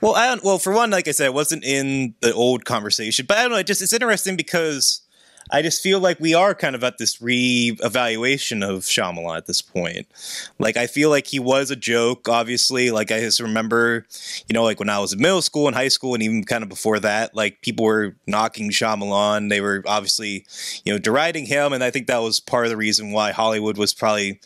Well, 0.00 0.14
I 0.14 0.26
don't. 0.26 0.42
Well, 0.42 0.58
for 0.58 0.72
one, 0.72 0.90
like 0.90 1.08
I 1.08 1.10
said, 1.10 1.26
I 1.26 1.30
wasn't 1.30 1.64
in 1.64 2.14
the 2.20 2.32
old 2.32 2.64
conversation, 2.64 3.26
but 3.26 3.36
I 3.36 3.42
don't 3.42 3.52
know. 3.52 3.58
It 3.58 3.66
just 3.66 3.82
it's 3.82 3.92
interesting 3.92 4.36
because 4.36 5.02
I 5.50 5.62
just 5.62 5.82
feel 5.82 6.00
like 6.00 6.18
we 6.20 6.34
are 6.34 6.54
kind 6.54 6.74
of 6.74 6.82
at 6.82 6.98
this 6.98 7.20
re-evaluation 7.20 8.62
of 8.62 8.80
Shyamalan 8.80 9.36
at 9.36 9.46
this 9.46 9.62
point. 9.62 10.06
Like 10.58 10.76
I 10.76 10.86
feel 10.86 11.10
like 11.10 11.26
he 11.26 11.38
was 11.38 11.70
a 11.70 11.76
joke, 11.76 12.28
obviously. 12.28 12.90
Like 12.90 13.10
I 13.10 13.20
just 13.20 13.40
remember, 13.40 14.06
you 14.48 14.54
know, 14.54 14.64
like 14.64 14.78
when 14.78 14.90
I 14.90 14.98
was 14.98 15.12
in 15.12 15.20
middle 15.20 15.42
school 15.42 15.66
and 15.66 15.76
high 15.76 15.88
school, 15.88 16.14
and 16.14 16.22
even 16.22 16.44
kind 16.44 16.62
of 16.62 16.68
before 16.68 16.98
that, 17.00 17.34
like 17.34 17.60
people 17.60 17.84
were 17.84 18.16
knocking 18.26 18.70
Shyamalan. 18.70 19.50
They 19.50 19.60
were 19.60 19.82
obviously, 19.86 20.46
you 20.84 20.92
know, 20.92 20.98
deriding 20.98 21.46
him, 21.46 21.72
and 21.72 21.84
I 21.84 21.90
think 21.90 22.06
that 22.06 22.22
was 22.22 22.40
part 22.40 22.64
of 22.64 22.70
the 22.70 22.76
reason 22.76 23.12
why 23.12 23.32
Hollywood 23.32 23.76
was 23.76 23.94
probably 23.94 24.40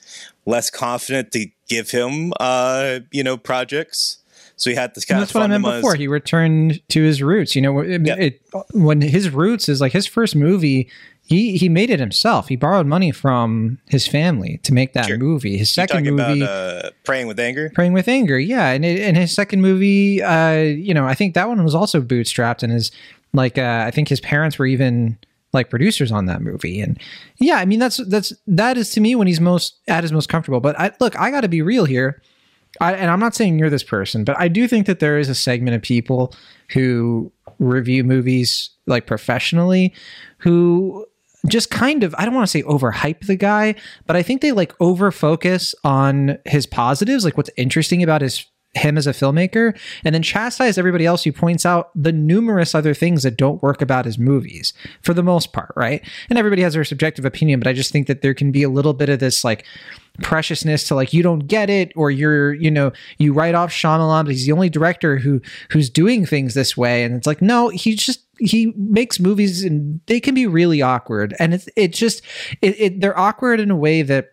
less 0.47 0.71
confident 0.71 1.31
to 1.33 1.47
give 1.69 1.91
him, 1.91 2.33
uh, 2.41 3.01
you 3.13 3.23
know, 3.23 3.37
projects. 3.37 4.19
So 4.59 4.71
he 4.71 4.77
had 4.77 4.94
this 4.94 5.05
kind 5.05 5.16
and 5.16 5.23
that's 5.23 5.31
of. 5.31 5.40
what 5.40 5.44
I 5.44 5.59
meant 5.59 5.64
before. 5.64 5.94
He 5.94 6.09
returned 6.09 6.81
to 6.88 7.03
his 7.03 7.23
roots. 7.23 7.55
You 7.57 7.62
know, 7.62 7.79
it, 7.81 8.07
it, 8.07 8.42
when 8.73 9.01
his 9.01 9.31
roots 9.31 9.68
is 9.68 9.81
like 9.81 9.92
his 9.92 10.07
first 10.07 10.37
movie. 10.37 10.88
He 11.23 11.59
he 11.59 11.68
made 11.68 11.90
it 11.90 12.01
himself. 12.01 12.49
He 12.49 12.57
borrowed 12.57 12.87
money 12.87 13.11
from 13.11 13.79
his 13.87 14.07
family 14.09 14.61
to 14.62 14.73
make 14.73 14.94
that 14.94 15.05
Sure. 15.09 15.18
movie. 15.18 15.59
His 15.59 15.71
second 15.71 16.07
movie, 16.07 16.40
about 16.40 16.85
uh, 16.87 16.90
praying 17.05 17.27
with 17.27 17.38
anger. 17.38 17.71
Praying 17.75 17.92
with 17.92 18.09
Anger, 18.09 18.38
yeah, 18.38 18.68
and 18.71 18.83
it, 18.83 19.01
and 19.01 19.14
his 19.14 19.31
second 19.31 19.61
movie, 19.61 20.23
uh, 20.23 20.55
you 20.55 20.94
know, 20.94 21.05
I 21.05 21.12
think 21.12 21.35
that 21.35 21.47
one 21.47 21.62
was 21.62 21.75
also 21.75 22.01
bootstrapped, 22.01 22.62
and 22.62 22.73
his 22.73 22.90
like, 23.35 23.59
uh, 23.59 23.85
I 23.87 23.90
think 23.90 24.09
his 24.09 24.23
parents 24.23 24.59
were 24.59 24.64
even 24.64 25.18
like 25.53 25.68
producers 25.68 26.11
on 26.11 26.25
that 26.27 26.40
movie, 26.40 26.81
and 26.81 26.99
yeah, 27.37 27.57
I 27.57 27.66
mean 27.66 27.79
that's 27.79 27.99
that's 28.09 28.33
that 28.47 28.79
is 28.79 28.88
to 28.92 29.01
me 29.03 29.14
when 29.14 29.27
he's 29.27 29.38
most 29.38 29.77
at 29.87 30.05
his 30.05 30.12
most 30.14 30.31
comfortable. 30.31 30.61
But 30.61 30.81
I 30.81 30.92
look, 30.99 31.14
I 31.21 31.31
got 31.31 31.42
to 31.42 31.49
be 31.49 31.61
real 31.61 31.85
here. 31.85 32.23
I, 32.81 32.95
and 32.95 33.11
I'm 33.11 33.21
not 33.21 33.35
saying 33.35 33.59
you're 33.59 33.71
this 33.71 33.83
person, 33.83 34.25
but 34.25 34.38
I 34.38 34.49
do 34.49 34.69
think 34.69 34.87
that 34.87 35.01
there 35.01 35.19
is 35.19 35.29
a 35.29 35.35
segment 35.35 35.75
of 35.77 35.83
people 35.83 36.35
who 36.71 37.33
review 37.59 38.05
movies 38.05 38.71
like 38.87 39.07
professionally 39.07 39.93
who 40.38 41.05
just 41.47 41.71
kind 41.71 42.05
of 42.05 42.14
I 42.19 42.25
don't 42.25 42.35
want 42.35 42.47
to 42.47 42.51
say 42.51 42.62
overhype 42.62 43.27
the 43.27 43.37
guy, 43.37 43.75
but 44.07 44.17
I 44.17 44.23
think 44.23 44.41
they 44.41 44.53
like 44.53 44.75
over 44.81 45.11
focus 45.11 45.75
on 45.85 46.38
his 46.45 46.67
positives, 46.67 47.25
like 47.25 47.37
what's 47.37 47.51
interesting 47.57 48.03
about 48.03 48.23
his 48.23 48.45
him 48.75 48.99
as 48.99 49.07
a 49.07 49.12
filmmaker, 49.12 49.77
and 50.05 50.14
then 50.14 50.23
chastise 50.23 50.77
everybody 50.77 51.07
else 51.07 51.25
who 51.25 51.33
points 51.33 51.64
out 51.64 51.91
the 51.95 52.12
numerous 52.12 52.75
other 52.75 52.93
things 52.93 53.23
that 53.23 53.37
don't 53.37 53.62
work 53.62 53.81
about 53.81 54.05
his 54.05 54.19
movies 54.19 54.75
for 55.03 55.14
the 55.14 55.23
most 55.23 55.53
part, 55.53 55.73
right? 55.75 56.03
And 56.29 56.38
everybody 56.38 56.62
has 56.62 56.75
their 56.75 56.85
subjective 56.85 57.25
opinion, 57.25 57.61
but 57.61 57.67
I 57.67 57.73
just 57.73 57.93
think 57.93 58.07
that 58.09 58.21
there 58.21 58.35
can 58.35 58.53
be 58.53 58.62
a 58.62 58.69
little 58.69 58.93
bit 58.93 59.09
of 59.09 59.21
this 59.21 59.43
like 59.43 59.64
preciousness 60.23 60.85
to 60.85 60.95
like 60.95 61.13
you 61.13 61.23
don't 61.23 61.47
get 61.47 61.71
it 61.71 61.93
or 61.95 62.11
you're 62.11 62.53
you 62.55 62.71
know 62.71 62.93
you 63.19 63.33
write 63.33 63.55
off 63.55 63.71
Shyamalan 63.71 64.25
but 64.25 64.33
he's 64.33 64.47
the 64.47 64.53
only 64.53 64.69
director 64.69 65.17
who 65.17 65.41
who's 65.71 65.91
doing 65.91 66.27
things 66.27 66.55
this 66.55 66.77
way. 66.77 67.05
And 67.05 67.15
it's 67.15 67.27
like 67.27 67.43
no 67.43 67.69
he 67.69 67.95
just 67.95 68.25
he 68.39 68.73
makes 68.77 69.21
movies 69.21 69.65
and 69.65 70.01
they 70.07 70.21
can 70.21 70.35
be 70.35 70.47
really 70.47 70.83
awkward. 70.83 71.35
And 71.39 71.55
it's 71.55 71.69
it 71.77 71.93
just 71.93 72.23
it, 72.63 72.81
it 72.81 73.01
they're 73.01 73.19
awkward 73.19 73.61
in 73.61 73.71
a 73.71 73.77
way 73.77 74.03
that 74.03 74.33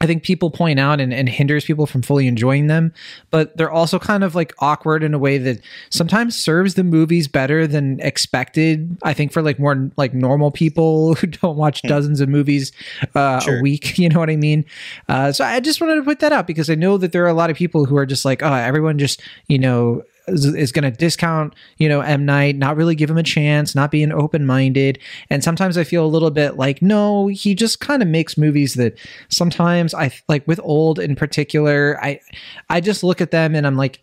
I 0.00 0.06
think 0.06 0.22
people 0.22 0.50
point 0.50 0.78
out 0.78 1.00
and, 1.00 1.12
and 1.12 1.28
hinders 1.28 1.64
people 1.64 1.86
from 1.86 2.02
fully 2.02 2.26
enjoying 2.26 2.68
them, 2.68 2.92
but 3.30 3.56
they're 3.56 3.70
also 3.70 3.98
kind 3.98 4.22
of 4.24 4.34
like 4.34 4.54
awkward 4.60 5.02
in 5.02 5.14
a 5.14 5.18
way 5.18 5.38
that 5.38 5.60
sometimes 5.90 6.36
serves 6.36 6.74
the 6.74 6.84
movies 6.84 7.28
better 7.28 7.66
than 7.66 7.98
expected. 8.00 8.96
I 9.02 9.12
think 9.12 9.32
for 9.32 9.42
like 9.42 9.58
more 9.58 9.90
like 9.96 10.14
normal 10.14 10.50
people 10.50 11.14
who 11.16 11.26
don't 11.26 11.56
watch 11.56 11.82
dozens 11.82 12.20
of 12.20 12.28
movies 12.28 12.72
uh, 13.14 13.40
Sure. 13.40 13.58
a 13.58 13.62
week, 13.62 13.98
you 13.98 14.08
know 14.08 14.18
what 14.20 14.30
I 14.30 14.36
mean? 14.36 14.64
Uh, 15.08 15.32
so 15.32 15.44
I 15.44 15.60
just 15.60 15.80
wanted 15.80 15.96
to 15.96 16.02
put 16.02 16.20
that 16.20 16.32
out 16.32 16.46
because 16.46 16.70
I 16.70 16.74
know 16.74 16.96
that 16.98 17.12
there 17.12 17.24
are 17.24 17.28
a 17.28 17.34
lot 17.34 17.50
of 17.50 17.56
people 17.56 17.84
who 17.84 17.96
are 17.96 18.06
just 18.06 18.24
like, 18.24 18.42
oh, 18.42 18.52
everyone 18.52 18.98
just, 18.98 19.20
you 19.48 19.58
know, 19.58 20.02
is, 20.28 20.72
going 20.72 20.84
to 20.84 20.90
discount, 20.90 21.54
you 21.78 21.88
know, 21.88 22.00
M 22.00 22.24
Night, 22.24 22.56
not 22.56 22.76
really 22.76 22.94
give 22.94 23.10
him 23.10 23.18
a 23.18 23.22
chance, 23.22 23.74
not 23.74 23.90
being 23.90 24.12
open 24.12 24.46
minded. 24.46 24.98
And 25.30 25.42
sometimes 25.42 25.76
I 25.76 25.84
feel 25.84 26.04
a 26.04 26.06
little 26.06 26.30
bit 26.30 26.56
like, 26.56 26.82
no, 26.82 27.28
he 27.28 27.54
just 27.54 27.80
kind 27.80 28.02
of 28.02 28.08
makes 28.08 28.36
movies 28.36 28.74
that 28.74 28.98
sometimes 29.28 29.94
I 29.94 30.12
like 30.28 30.46
with 30.46 30.60
old 30.62 30.98
in 30.98 31.16
particular. 31.16 31.98
I 32.02 32.20
I 32.68 32.80
just 32.80 33.02
look 33.02 33.20
at 33.20 33.30
them 33.30 33.54
and 33.54 33.66
I'm 33.66 33.76
like, 33.76 34.00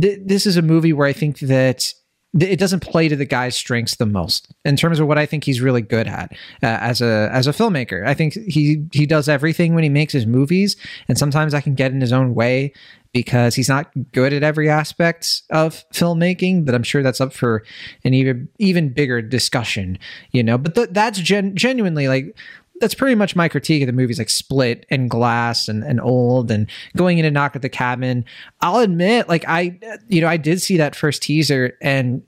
th- 0.00 0.20
this 0.24 0.46
is 0.46 0.56
a 0.56 0.62
movie 0.62 0.92
where 0.92 1.06
I 1.06 1.12
think 1.12 1.40
that 1.40 1.78
th- 1.78 1.94
it 2.38 2.58
doesn't 2.58 2.80
play 2.80 3.08
to 3.08 3.16
the 3.16 3.24
guy's 3.24 3.56
strengths 3.56 3.96
the 3.96 4.06
most 4.06 4.48
in 4.64 4.76
terms 4.76 5.00
of 5.00 5.06
what 5.06 5.16
I 5.16 5.24
think 5.24 5.44
he's 5.44 5.60
really 5.62 5.80
good 5.80 6.06
at 6.06 6.32
uh, 6.62 6.66
as 6.66 7.00
a 7.00 7.30
as 7.32 7.46
a 7.46 7.52
filmmaker. 7.52 8.06
I 8.06 8.12
think 8.14 8.34
he 8.34 8.84
he 8.92 9.06
does 9.06 9.28
everything 9.28 9.74
when 9.74 9.82
he 9.82 9.88
makes 9.88 10.12
his 10.12 10.26
movies, 10.26 10.76
and 11.08 11.16
sometimes 11.16 11.54
I 11.54 11.60
can 11.62 11.74
get 11.74 11.92
in 11.92 12.00
his 12.00 12.12
own 12.12 12.34
way 12.34 12.72
because 13.12 13.54
he's 13.54 13.68
not 13.68 13.90
good 14.12 14.34
at 14.34 14.42
every 14.42 14.68
aspect 14.68 15.42
of 15.50 15.84
filmmaking. 15.94 16.66
But 16.66 16.74
I'm 16.74 16.82
sure 16.82 17.02
that's 17.02 17.20
up 17.20 17.32
for 17.32 17.64
an 18.04 18.12
even 18.12 18.48
even 18.58 18.92
bigger 18.92 19.22
discussion, 19.22 19.98
you 20.30 20.42
know. 20.42 20.58
But 20.58 20.74
th- 20.74 20.90
that's 20.92 21.18
gen- 21.20 21.56
genuinely 21.56 22.08
like 22.08 22.36
that's 22.80 22.94
pretty 22.94 23.14
much 23.14 23.36
my 23.36 23.48
critique 23.48 23.82
of 23.82 23.86
the 23.86 23.92
movies 23.92 24.18
like 24.18 24.30
Split 24.30 24.86
and 24.90 25.10
Glass 25.10 25.68
and, 25.68 25.82
and 25.84 26.00
Old 26.00 26.50
and 26.50 26.68
going 26.96 27.18
into 27.18 27.30
Knock 27.30 27.56
at 27.56 27.62
the 27.62 27.68
Cabin. 27.68 28.24
I'll 28.60 28.78
admit, 28.78 29.28
like 29.28 29.44
I, 29.48 29.78
you 30.08 30.20
know, 30.20 30.28
I 30.28 30.36
did 30.36 30.62
see 30.62 30.76
that 30.76 30.94
first 30.94 31.22
teaser 31.22 31.76
and 31.80 32.22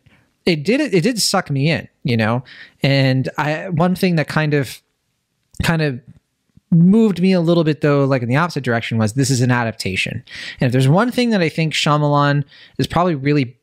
it 0.47 0.65
did 0.65 0.81
it 0.81 1.03
did 1.03 1.21
suck 1.21 1.51
me 1.51 1.71
in, 1.71 1.89
you 2.03 2.17
know. 2.17 2.43
And 2.83 3.29
I 3.39 3.69
one 3.69 3.95
thing 3.95 4.17
that 4.17 4.29
kind 4.29 4.55
of 4.55 4.81
kind 5.63 5.83
of 5.83 6.01
moved 6.71 7.21
me 7.21 7.33
a 7.33 7.41
little 7.41 7.65
bit 7.65 7.81
though, 7.81 8.05
like 8.05 8.23
in 8.23 8.29
the 8.29 8.37
opposite 8.37 8.65
direction, 8.65 8.99
was 8.99 9.15
this 9.15 9.31
is 9.31 9.41
an 9.41 9.51
adaptation. 9.51 10.25
And 10.61 10.67
if 10.67 10.73
there's 10.73 10.89
one 10.89 11.11
thing 11.11 11.31
that 11.31 11.41
I 11.41 11.49
think 11.49 11.75
Shyamalan 11.75 12.45
is 12.79 12.87
probably 12.87 13.15
really 13.15 13.57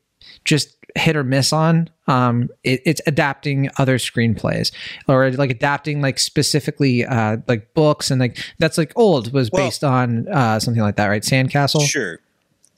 just 0.44 0.77
hit 0.98 1.16
or 1.16 1.24
miss 1.24 1.52
on, 1.52 1.90
um, 2.06 2.48
it, 2.64 2.80
it's 2.84 3.00
adapting 3.06 3.70
other 3.78 3.98
screenplays 3.98 4.72
or 5.06 5.30
like 5.32 5.50
adapting 5.50 6.00
like 6.00 6.18
specifically 6.18 7.04
uh, 7.04 7.38
like 7.46 7.74
books 7.74 8.10
and 8.10 8.20
like 8.20 8.38
that's 8.58 8.78
like 8.78 8.92
old 8.96 9.32
was 9.32 9.50
well, 9.50 9.64
based 9.64 9.84
on 9.84 10.28
uh, 10.28 10.58
something 10.60 10.82
like 10.82 10.96
that, 10.96 11.06
right? 11.06 11.22
Sandcastle. 11.22 11.86
Sure. 11.86 12.20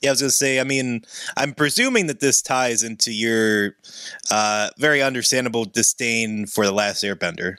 Yeah, 0.01 0.09
I 0.09 0.13
was 0.13 0.21
gonna 0.21 0.31
say. 0.31 0.59
I 0.59 0.63
mean, 0.63 1.03
I'm 1.37 1.53
presuming 1.53 2.07
that 2.07 2.19
this 2.19 2.41
ties 2.41 2.81
into 2.81 3.11
your 3.11 3.75
uh, 4.31 4.69
very 4.77 5.01
understandable 5.01 5.65
disdain 5.65 6.47
for 6.47 6.65
the 6.65 6.71
Last 6.71 7.03
Airbender 7.03 7.57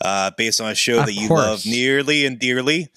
uh, 0.00 0.30
based 0.36 0.60
on 0.60 0.70
a 0.70 0.74
show 0.74 1.00
of 1.00 1.06
that 1.06 1.14
you 1.14 1.28
course. 1.28 1.40
love 1.40 1.66
nearly 1.66 2.26
and 2.26 2.38
dearly. 2.38 2.88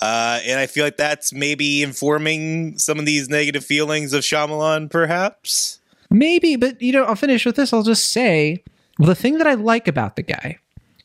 Uh, 0.00 0.40
and 0.44 0.58
I 0.58 0.66
feel 0.66 0.84
like 0.84 0.96
that's 0.96 1.32
maybe 1.32 1.82
informing 1.82 2.78
some 2.78 2.98
of 2.98 3.06
these 3.06 3.28
negative 3.28 3.64
feelings 3.64 4.12
of 4.12 4.22
Shyamalan, 4.22 4.90
perhaps. 4.90 5.80
Maybe, 6.12 6.56
but 6.56 6.80
you 6.80 6.92
know, 6.92 7.04
I'll 7.04 7.16
finish 7.16 7.46
with 7.46 7.56
this. 7.56 7.72
I'll 7.72 7.82
just 7.82 8.12
say 8.12 8.62
the 8.98 9.14
thing 9.14 9.38
that 9.38 9.46
I 9.46 9.54
like 9.54 9.88
about 9.88 10.16
the 10.16 10.22
guy 10.22 10.58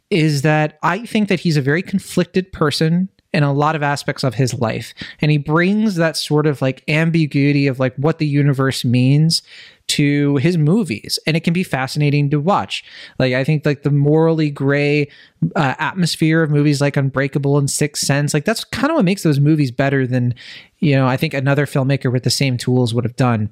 is 0.09 0.41
that 0.41 0.77
I 0.83 1.05
think 1.05 1.29
that 1.29 1.41
he's 1.41 1.57
a 1.57 1.61
very 1.61 1.81
conflicted 1.81 2.51
person 2.51 3.09
in 3.33 3.43
a 3.43 3.53
lot 3.53 3.75
of 3.75 3.83
aspects 3.83 4.23
of 4.23 4.33
his 4.33 4.53
life. 4.53 4.93
And 5.21 5.29
he 5.29 5.37
brings 5.37 5.95
that 5.95 6.17
sort 6.17 6.47
of 6.47 6.61
like 6.61 6.83
ambiguity 6.87 7.67
of 7.67 7.79
like 7.79 7.95
what 7.95 8.19
the 8.19 8.27
universe 8.27 8.85
means 8.85 9.41
to 9.87 10.35
his 10.37 10.57
movies 10.57 11.17
and 11.25 11.37
it 11.37 11.45
can 11.45 11.53
be 11.53 11.63
fascinating 11.63 12.29
to 12.29 12.41
watch 12.41 12.83
like 13.19 13.33
i 13.33 13.41
think 13.41 13.65
like 13.65 13.83
the 13.83 13.89
morally 13.89 14.49
gray 14.49 15.09
uh, 15.55 15.75
atmosphere 15.79 16.43
of 16.43 16.51
movies 16.51 16.81
like 16.81 16.97
unbreakable 16.97 17.57
and 17.57 17.69
sixth 17.69 18.05
sense 18.05 18.33
like 18.33 18.43
that's 18.43 18.65
kind 18.65 18.91
of 18.91 18.95
what 18.95 19.05
makes 19.05 19.23
those 19.23 19.39
movies 19.39 19.71
better 19.71 20.05
than 20.05 20.35
you 20.79 20.93
know 20.93 21.07
i 21.07 21.15
think 21.15 21.33
another 21.33 21.65
filmmaker 21.65 22.11
with 22.11 22.23
the 22.23 22.29
same 22.29 22.57
tools 22.57 22.93
would 22.93 23.05
have 23.05 23.15
done 23.15 23.49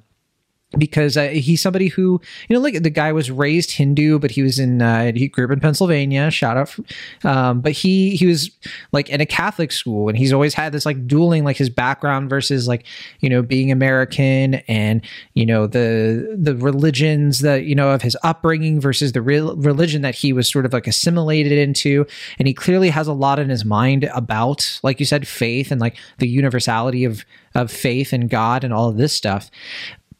because 0.76 1.16
uh, 1.16 1.28
he's 1.28 1.62
somebody 1.62 1.86
who 1.86 2.20
you 2.48 2.54
know 2.54 2.60
like 2.60 2.82
the 2.82 2.90
guy 2.90 3.12
was 3.12 3.30
raised 3.30 3.70
hindu 3.70 4.18
but 4.18 4.32
he 4.32 4.42
was 4.42 4.58
in 4.58 4.82
uh, 4.82 5.12
he 5.14 5.28
grew 5.28 5.44
up 5.44 5.50
in 5.52 5.60
pennsylvania 5.60 6.28
shout 6.30 6.56
out 6.56 6.76
um, 7.24 7.60
but 7.60 7.70
he 7.70 8.16
he 8.16 8.26
was 8.26 8.50
like 8.90 9.08
in 9.08 9.20
a 9.20 9.26
catholic 9.26 9.70
school 9.70 10.08
and 10.08 10.18
he's 10.18 10.32
always 10.32 10.54
had 10.54 10.72
this 10.72 10.84
like 10.84 11.06
dueling 11.06 11.44
like 11.44 11.56
his 11.56 11.70
background 11.70 12.28
versus 12.28 12.66
like 12.66 12.84
you 13.20 13.30
know 13.30 13.42
being 13.42 13.70
american 13.70 14.54
and 14.66 15.02
you 15.34 15.46
know 15.46 15.68
the 15.68 16.36
the 16.36 16.56
religions 16.56 17.40
that 17.40 17.64
you 17.64 17.74
know 17.74 17.90
of 17.90 18.02
his 18.02 18.16
upbringing 18.24 18.80
versus 18.80 19.12
the 19.12 19.22
real 19.22 19.56
religion 19.56 20.02
that 20.02 20.16
he 20.16 20.32
was 20.32 20.50
sort 20.50 20.66
of 20.66 20.72
like 20.72 20.88
assimilated 20.88 21.52
into 21.52 22.04
and 22.40 22.48
he 22.48 22.54
clearly 22.54 22.90
has 22.90 23.06
a 23.06 23.12
lot 23.12 23.38
in 23.38 23.48
his 23.48 23.64
mind 23.64 24.04
about 24.12 24.80
like 24.82 24.98
you 24.98 25.06
said 25.06 25.28
faith 25.28 25.70
and 25.70 25.80
like 25.80 25.96
the 26.18 26.28
universality 26.28 27.04
of 27.04 27.24
of 27.54 27.70
faith 27.70 28.12
and 28.12 28.28
god 28.28 28.64
and 28.64 28.74
all 28.74 28.88
of 28.88 28.96
this 28.96 29.14
stuff 29.14 29.48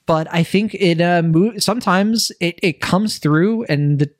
but 0.06 0.26
I 0.32 0.42
think 0.42 0.74
it 0.74 1.00
uh, 1.00 1.22
mo- 1.22 1.58
sometimes 1.58 2.32
it, 2.40 2.58
it 2.62 2.80
comes 2.80 3.18
through 3.18 3.64
in 3.64 3.98
the 3.98 4.10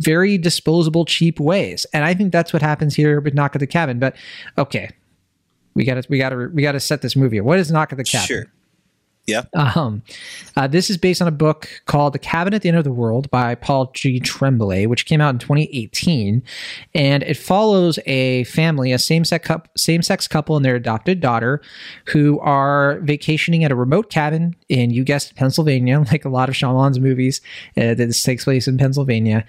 very 0.00 0.36
disposable, 0.36 1.04
cheap 1.04 1.40
ways, 1.40 1.86
and 1.92 2.04
I 2.04 2.14
think 2.14 2.32
that's 2.32 2.52
what 2.52 2.62
happens 2.62 2.94
here 2.94 3.20
with 3.20 3.34
Knock 3.34 3.54
at 3.56 3.60
the 3.60 3.66
Cabin. 3.66 3.98
But 3.98 4.16
okay, 4.58 4.90
we 5.74 5.84
got 5.84 6.02
to 6.02 6.06
we 6.10 6.18
got 6.18 6.30
to 6.30 6.50
we 6.52 6.62
got 6.62 6.72
to 6.72 6.80
set 6.80 7.02
this 7.02 7.16
movie. 7.16 7.40
What 7.40 7.58
is 7.58 7.70
Knock 7.70 7.92
at 7.92 7.98
the 7.98 8.04
Cabin? 8.04 8.26
Sure. 8.26 8.44
Yeah. 9.26 9.42
Um, 9.54 10.02
uh, 10.56 10.68
this 10.68 10.88
is 10.88 10.96
based 10.96 11.20
on 11.20 11.26
a 11.26 11.32
book 11.32 11.68
called 11.86 12.14
The 12.14 12.18
Cabin 12.18 12.54
at 12.54 12.62
the 12.62 12.68
End 12.68 12.78
of 12.78 12.84
the 12.84 12.92
World 12.92 13.28
by 13.30 13.56
Paul 13.56 13.90
G. 13.92 14.20
Tremblay, 14.20 14.86
which 14.86 15.04
came 15.04 15.20
out 15.20 15.34
in 15.34 15.38
2018. 15.40 16.42
And 16.94 17.22
it 17.24 17.36
follows 17.36 17.98
a 18.06 18.44
family, 18.44 18.92
a 18.92 18.98
same 18.98 19.24
sex 19.24 19.48
same 19.76 20.02
sex 20.02 20.28
couple 20.28 20.56
and 20.56 20.64
their 20.64 20.76
adopted 20.76 21.20
daughter, 21.20 21.60
who 22.06 22.38
are 22.40 23.00
vacationing 23.00 23.64
at 23.64 23.72
a 23.72 23.76
remote 23.76 24.10
cabin 24.10 24.54
in, 24.68 24.90
you 24.90 25.02
guessed, 25.02 25.34
Pennsylvania, 25.34 26.04
like 26.12 26.24
a 26.24 26.28
lot 26.28 26.48
of 26.48 26.54
Shyamalan's 26.54 27.00
movies. 27.00 27.40
Uh, 27.76 27.94
this 27.94 28.22
takes 28.22 28.44
place 28.44 28.68
in 28.68 28.78
Pennsylvania. 28.78 29.44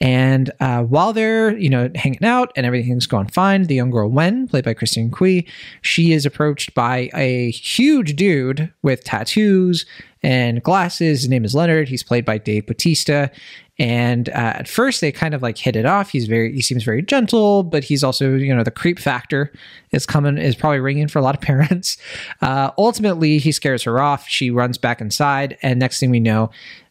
And 0.00 0.50
uh, 0.60 0.82
while 0.84 1.12
they're, 1.12 1.56
you 1.58 1.68
know, 1.68 1.90
hanging 1.94 2.24
out 2.24 2.52
and 2.56 2.64
everything's 2.64 3.06
going 3.06 3.28
fine, 3.28 3.64
the 3.64 3.74
young 3.74 3.90
girl 3.90 4.08
Wen, 4.08 4.48
played 4.48 4.64
by 4.64 4.72
Kristen 4.72 5.10
Cui, 5.10 5.46
she 5.82 6.12
is 6.12 6.24
approached 6.24 6.74
by 6.74 7.10
a 7.14 7.50
huge 7.50 8.16
dude 8.16 8.72
with 8.82 9.04
tattoos 9.04 9.84
and 10.22 10.62
glasses. 10.62 11.20
His 11.20 11.28
name 11.28 11.44
is 11.44 11.54
Leonard. 11.54 11.88
He's 11.88 12.02
played 12.02 12.24
by 12.24 12.38
Dave 12.38 12.66
Bautista. 12.66 13.30
And 13.78 14.28
uh, 14.28 14.56
at 14.56 14.68
first, 14.68 15.00
they 15.00 15.10
kind 15.10 15.32
of 15.32 15.40
like 15.40 15.56
hit 15.56 15.74
it 15.74 15.86
off. 15.86 16.10
He's 16.10 16.26
very, 16.26 16.52
he 16.52 16.60
seems 16.60 16.82
very 16.84 17.00
gentle, 17.00 17.62
but 17.62 17.82
he's 17.82 18.04
also, 18.04 18.34
you 18.34 18.54
know, 18.54 18.62
the 18.62 18.70
creep 18.70 18.98
factor 18.98 19.50
is 19.90 20.04
coming, 20.04 20.36
is 20.36 20.54
probably 20.54 20.80
ringing 20.80 21.08
for 21.08 21.18
a 21.18 21.22
lot 21.22 21.34
of 21.34 21.40
parents. 21.42 21.96
Uh, 22.42 22.72
ultimately, 22.76 23.38
he 23.38 23.52
scares 23.52 23.82
her 23.84 23.98
off. 23.98 24.28
She 24.28 24.50
runs 24.50 24.76
back 24.76 25.00
inside, 25.00 25.56
and 25.62 25.80
next 25.80 25.98
thing 25.98 26.10
we 26.10 26.20
know, 26.20 26.50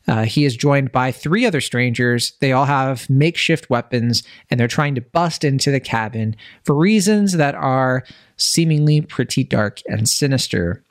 uh, 0.10 0.24
he 0.24 0.44
is 0.44 0.58
joined 0.58 0.92
by 0.92 1.12
three 1.12 1.46
other 1.46 1.62
strangers. 1.62 2.34
They 2.40 2.52
all 2.52 2.66
have 2.66 3.08
makeshift 3.12 3.70
weapons 3.70 4.24
and 4.50 4.60
they're 4.60 4.68
trying 4.68 4.96
to 4.96 5.02
bust 5.02 5.44
into 5.44 5.70
the 5.70 5.80
cabin 5.80 6.36
for 6.64 6.74
reasons 6.76 7.34
that 7.34 7.54
are 7.54 8.04
seemingly 8.36 9.02
pretty 9.02 9.44
dark 9.44 9.82
and 9.88 10.10
sinister. 10.10 10.84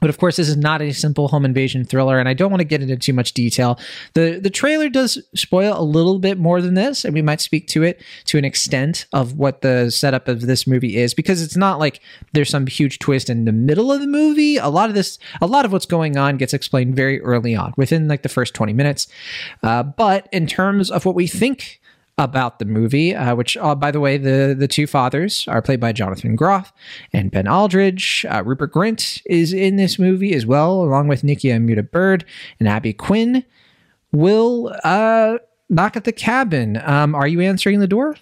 But 0.00 0.10
of 0.10 0.18
course, 0.18 0.36
this 0.36 0.48
is 0.48 0.56
not 0.56 0.82
a 0.82 0.92
simple 0.92 1.28
home 1.28 1.44
invasion 1.44 1.84
thriller, 1.84 2.18
and 2.18 2.28
I 2.28 2.34
don't 2.34 2.50
want 2.50 2.60
to 2.60 2.66
get 2.66 2.82
into 2.82 2.96
too 2.96 3.12
much 3.12 3.32
detail. 3.32 3.78
the 4.14 4.38
The 4.42 4.50
trailer 4.50 4.88
does 4.88 5.22
spoil 5.34 5.78
a 5.78 5.82
little 5.82 6.18
bit 6.18 6.38
more 6.38 6.60
than 6.60 6.74
this, 6.74 7.04
and 7.04 7.14
we 7.14 7.22
might 7.22 7.40
speak 7.40 7.66
to 7.68 7.82
it 7.82 8.02
to 8.26 8.38
an 8.38 8.44
extent 8.44 9.06
of 9.12 9.34
what 9.34 9.62
the 9.62 9.90
setup 9.90 10.28
of 10.28 10.42
this 10.42 10.66
movie 10.66 10.96
is, 10.96 11.14
because 11.14 11.42
it's 11.42 11.56
not 11.56 11.78
like 11.78 12.00
there's 12.32 12.50
some 12.50 12.66
huge 12.66 12.98
twist 12.98 13.28
in 13.28 13.44
the 13.44 13.52
middle 13.52 13.92
of 13.92 14.00
the 14.00 14.06
movie. 14.06 14.56
A 14.56 14.68
lot 14.68 14.88
of 14.88 14.94
this, 14.94 15.18
a 15.40 15.46
lot 15.46 15.64
of 15.64 15.72
what's 15.72 15.86
going 15.86 16.16
on, 16.16 16.36
gets 16.36 16.54
explained 16.54 16.94
very 16.94 17.20
early 17.22 17.54
on, 17.54 17.72
within 17.76 18.08
like 18.08 18.22
the 18.22 18.28
first 18.28 18.54
twenty 18.54 18.72
minutes. 18.72 19.08
Uh, 19.62 19.82
but 19.82 20.28
in 20.32 20.46
terms 20.46 20.90
of 20.90 21.04
what 21.04 21.14
we 21.14 21.26
think 21.26 21.80
about 22.18 22.58
the 22.58 22.64
movie, 22.64 23.14
uh, 23.14 23.34
which, 23.34 23.56
uh, 23.56 23.74
by 23.74 23.90
the 23.90 24.00
way, 24.00 24.18
the, 24.18 24.54
the 24.58 24.68
two 24.68 24.86
fathers 24.86 25.46
are 25.48 25.62
played 25.62 25.80
by 25.80 25.92
Jonathan 25.92 26.34
Groff 26.34 26.72
and 27.12 27.30
Ben 27.30 27.46
Aldridge. 27.46 28.26
Uh, 28.28 28.42
Rupert 28.44 28.72
Grint 28.72 29.22
is 29.24 29.52
in 29.52 29.76
this 29.76 29.98
movie 29.98 30.34
as 30.34 30.44
well, 30.44 30.82
along 30.82 31.08
with 31.08 31.22
Nkyia 31.22 31.90
Bird 31.90 32.24
and 32.58 32.68
Abby 32.68 32.92
Quinn. 32.92 33.44
Will 34.10 34.74
uh, 34.84 35.38
knock 35.68 35.96
at 35.96 36.04
the 36.04 36.12
cabin. 36.12 36.80
Um, 36.84 37.14
are 37.14 37.28
you 37.28 37.40
answering 37.40 37.80
the 37.80 37.86
door? 37.86 38.16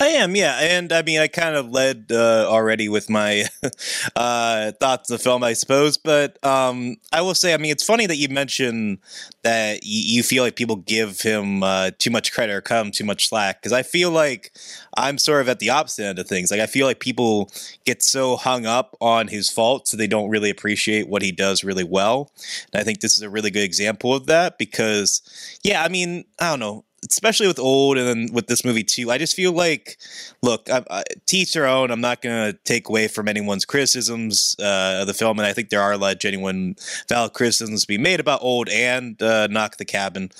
I 0.00 0.06
am, 0.08 0.36
yeah, 0.36 0.56
and 0.60 0.92
I 0.92 1.02
mean, 1.02 1.18
I 1.18 1.26
kind 1.26 1.56
of 1.56 1.70
led 1.70 2.06
uh, 2.12 2.46
already 2.48 2.88
with 2.88 3.10
my 3.10 3.46
uh, 4.16 4.70
thoughts 4.72 5.10
of 5.10 5.18
the 5.18 5.22
film, 5.22 5.42
I 5.42 5.54
suppose. 5.54 5.96
But 5.96 6.42
um, 6.46 6.98
I 7.12 7.20
will 7.20 7.34
say, 7.34 7.52
I 7.52 7.56
mean, 7.56 7.72
it's 7.72 7.82
funny 7.82 8.06
that 8.06 8.14
you 8.14 8.28
mention 8.28 8.98
that 9.42 9.74
y- 9.74 9.80
you 9.82 10.22
feel 10.22 10.44
like 10.44 10.54
people 10.54 10.76
give 10.76 11.20
him 11.22 11.64
uh, 11.64 11.90
too 11.98 12.10
much 12.10 12.32
credit 12.32 12.52
or 12.52 12.60
come 12.60 12.92
too 12.92 13.04
much 13.04 13.28
slack, 13.28 13.60
because 13.60 13.72
I 13.72 13.82
feel 13.82 14.12
like 14.12 14.52
I'm 14.96 15.18
sort 15.18 15.40
of 15.40 15.48
at 15.48 15.58
the 15.58 15.70
opposite 15.70 16.04
end 16.04 16.20
of 16.20 16.28
things. 16.28 16.52
Like, 16.52 16.60
I 16.60 16.66
feel 16.66 16.86
like 16.86 17.00
people 17.00 17.50
get 17.84 18.00
so 18.00 18.36
hung 18.36 18.66
up 18.66 18.96
on 19.00 19.26
his 19.26 19.50
faults, 19.50 19.90
so 19.90 19.96
they 19.96 20.06
don't 20.06 20.30
really 20.30 20.50
appreciate 20.50 21.08
what 21.08 21.22
he 21.22 21.32
does 21.32 21.64
really 21.64 21.84
well. 21.84 22.30
And 22.72 22.80
I 22.80 22.84
think 22.84 23.00
this 23.00 23.16
is 23.16 23.22
a 23.22 23.30
really 23.30 23.50
good 23.50 23.64
example 23.64 24.14
of 24.14 24.26
that 24.26 24.58
because, 24.58 25.22
yeah, 25.64 25.82
I 25.82 25.88
mean, 25.88 26.24
I 26.40 26.50
don't 26.50 26.60
know 26.60 26.84
especially 27.08 27.46
with 27.46 27.58
old 27.58 27.96
and 27.98 28.08
then 28.08 28.34
with 28.34 28.46
this 28.46 28.64
movie 28.64 28.82
too. 28.82 29.10
I 29.10 29.18
just 29.18 29.36
feel 29.36 29.52
like, 29.52 29.98
look, 30.42 30.68
I, 30.70 30.84
I, 30.90 31.02
teach 31.26 31.52
own. 31.66 31.90
I'm 31.90 32.00
not 32.00 32.22
going 32.22 32.52
to 32.52 32.58
take 32.64 32.88
away 32.88 33.08
from 33.08 33.28
anyone's 33.28 33.64
criticisms 33.64 34.56
uh, 34.58 34.98
of 35.00 35.06
the 35.06 35.14
film, 35.14 35.38
and 35.38 35.46
I 35.46 35.52
think 35.52 35.70
there 35.70 35.82
are 35.82 35.92
a 35.92 35.98
lot 35.98 36.14
of 36.14 36.18
genuine, 36.18 36.76
valid 37.08 37.32
criticisms 37.32 37.82
to 37.82 37.88
be 37.88 37.98
made 37.98 38.20
about 38.20 38.42
old 38.42 38.68
and 38.68 39.20
uh, 39.22 39.46
Knock 39.48 39.76
the 39.76 39.84
Cabin. 39.84 40.30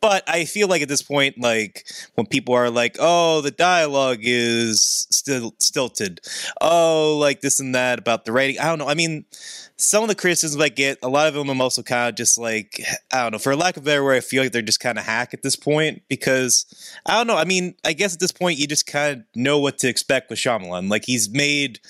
But 0.00 0.24
I 0.28 0.44
feel 0.46 0.68
like 0.68 0.82
at 0.82 0.88
this 0.88 1.02
point, 1.02 1.38
like 1.38 1.86
when 2.14 2.26
people 2.26 2.54
are 2.54 2.70
like, 2.70 2.96
"Oh, 2.98 3.40
the 3.40 3.50
dialogue 3.50 4.20
is 4.22 5.06
still 5.10 5.54
stilted," 5.58 6.20
oh, 6.60 7.18
like 7.18 7.40
this 7.40 7.60
and 7.60 7.74
that 7.74 7.98
about 7.98 8.24
the 8.24 8.32
writing. 8.32 8.58
I 8.58 8.64
don't 8.64 8.78
know. 8.78 8.88
I 8.88 8.94
mean, 8.94 9.26
some 9.80 10.02
of 10.02 10.08
the 10.08 10.14
criticisms 10.14 10.62
I 10.62 10.68
get, 10.68 10.98
a 11.02 11.08
lot 11.08 11.26
of 11.26 11.34
them 11.34 11.48
I'm 11.48 11.60
also 11.60 11.82
kind 11.82 12.08
of 12.08 12.14
just 12.14 12.38
like, 12.38 12.80
I 13.12 13.22
don't 13.22 13.32
know, 13.32 13.38
for 13.38 13.56
lack 13.56 13.76
of 13.76 13.82
a 13.82 13.86
better 13.86 14.04
word, 14.04 14.16
I 14.16 14.20
feel 14.20 14.42
like 14.42 14.52
they're 14.52 14.62
just 14.62 14.80
kind 14.80 14.98
of 14.98 15.04
hack 15.04 15.32
at 15.32 15.42
this 15.42 15.56
point 15.56 16.02
because 16.08 16.66
I 17.06 17.16
don't 17.16 17.26
know. 17.26 17.36
I 17.36 17.44
mean, 17.44 17.74
I 17.84 17.92
guess 17.92 18.14
at 18.14 18.20
this 18.20 18.32
point 18.32 18.58
you 18.58 18.66
just 18.66 18.86
kind 18.86 19.18
of 19.18 19.24
know 19.34 19.58
what 19.58 19.78
to 19.78 19.88
expect 19.88 20.30
with 20.30 20.38
Shyamalan. 20.38 20.90
Like 20.90 21.04
he's 21.06 21.30
made 21.30 21.80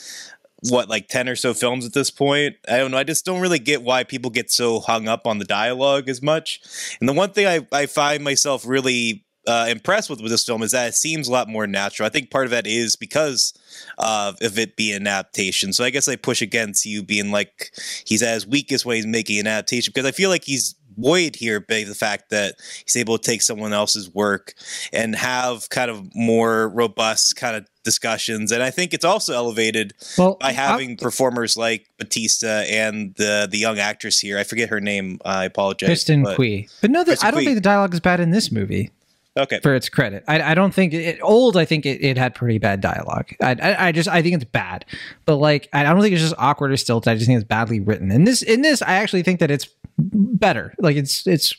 what 0.69 0.89
like 0.89 1.09
10 1.09 1.29
or 1.29 1.37
so 1.37 1.55
films 1.55 1.87
at 1.87 1.93
this 1.93 2.11
point 2.11 2.57
i 2.69 2.79
don't 2.79 2.91
know 2.91 2.99
i 2.99 3.05
just 3.05 3.25
don't 3.25 3.41
really 3.41 3.59
get 3.59 3.83
why 3.83 4.05
people 4.05 4.31
get 4.31 4.51
so 4.51 4.81
hung 4.81 5.09
up 5.09 5.27
on 5.27 5.39
the 5.39 5.45
dialogue 5.45 6.09
as 6.09 6.21
much 6.23 6.61
and 7.01 7.09
the 7.09 7.13
one 7.13 7.31
thing 7.31 7.47
i, 7.47 7.67
I 7.73 7.87
find 7.87 8.23
myself 8.23 8.67
really 8.67 9.25
uh, 9.47 9.67
impressed 9.69 10.11
with 10.11 10.21
with 10.21 10.31
this 10.31 10.45
film 10.45 10.63
is 10.63 10.73
that 10.73 10.89
it 10.89 10.95
seems 10.95 11.27
a 11.27 11.33
lot 11.33 11.49
more 11.49 11.67
natural. 11.67 12.07
I 12.07 12.11
think 12.11 12.31
part 12.31 12.45
of 12.45 12.51
that 12.51 12.67
is 12.67 12.95
because 12.95 13.55
uh, 13.99 14.33
of 14.41 14.59
it 14.59 14.77
being 14.77 14.97
an 14.97 15.07
adaptation. 15.07 15.73
So 15.73 15.83
I 15.83 15.91
guess 15.91 16.09
I 16.09 16.17
push 16.17 16.43
against 16.43 16.85
you 16.85 17.03
being 17.03 17.31
like 17.31 17.73
he's 18.05 18.23
at 18.23 18.35
his 18.35 18.47
weakest 18.47 18.85
when 18.85 18.97
he's 18.97 19.07
making 19.07 19.41
an 19.41 19.47
adaptation 19.47 19.93
because 19.95 20.07
I 20.07 20.13
feel 20.13 20.31
like 20.31 20.45
he's 20.45 20.75
buoyed 20.97 21.37
here 21.37 21.61
by 21.61 21.85
the 21.85 21.95
fact 21.95 22.31
that 22.31 22.57
he's 22.85 22.97
able 22.97 23.19
to 23.19 23.31
take 23.31 23.43
someone 23.43 23.73
else's 23.73 24.13
work 24.13 24.55
and 24.93 25.15
have 25.15 25.69
kind 25.71 25.91
of 25.91 26.15
more 26.15 26.69
robust 26.69 27.37
kind 27.37 27.57
of 27.57 27.67
discussions. 27.85 28.53
And 28.53 28.63
I 28.63 28.71
think 28.71 28.95
it's 28.95 29.05
also 29.05 29.35
elevated 29.35 29.95
well, 30.19 30.37
by 30.41 30.53
having 30.53 30.91
I'll, 30.91 30.97
performers 30.97 31.57
like 31.57 31.87
Bautista 31.99 32.65
and 32.69 33.15
the 33.17 33.49
the 33.51 33.59
young 33.59 33.79
actress 33.79 34.19
here. 34.19 34.39
I 34.39 34.45
forget 34.45 34.69
her 34.69 34.81
name. 34.81 35.21
I 35.25 35.45
apologize. 35.45 35.89
Kristen 35.89 36.25
Cui. 36.25 36.69
But 36.81 36.91
no, 36.91 37.05
the, 37.05 37.19
I 37.23 37.31
don't 37.31 37.45
think 37.45 37.55
the 37.55 37.61
dialogue 37.61 37.95
is 37.95 38.01
bad 38.01 38.21
in 38.21 38.31
this 38.31 38.53
movie. 38.53 38.91
Okay. 39.37 39.61
For 39.61 39.75
its 39.75 39.89
credit, 39.89 40.25
I, 40.27 40.43
I 40.43 40.55
don't 40.55 40.75
think 40.75 40.93
it, 40.93 41.21
old. 41.23 41.57
I 41.57 41.65
think 41.65 41.87
it, 41.87 42.03
it 42.03 42.19
had 42.19 42.35
pretty 42.35 42.59
bad 42.59 42.81
dialogue. 42.81 43.29
I, 43.41 43.53
I, 43.53 43.87
I 43.87 43.93
just 43.93 44.09
I 44.09 44.23
think 44.23 44.35
it's 44.35 44.45
bad, 44.45 44.85
but 45.25 45.37
like 45.37 45.69
I 45.73 45.85
don't 45.85 46.01
think 46.01 46.13
it's 46.13 46.23
just 46.23 46.35
awkward 46.37 46.73
or 46.73 46.77
stilted. 46.77 47.11
I 47.11 47.15
just 47.15 47.27
think 47.27 47.39
it's 47.39 47.47
badly 47.47 47.79
written. 47.79 48.11
In 48.11 48.25
this 48.25 48.43
in 48.43 48.63
this, 48.63 48.83
I 48.83 48.95
actually 48.95 49.23
think 49.23 49.39
that 49.39 49.51
it's 49.51 49.69
better. 50.01 50.75
Like 50.79 50.97
it's 50.97 51.27
it's 51.27 51.55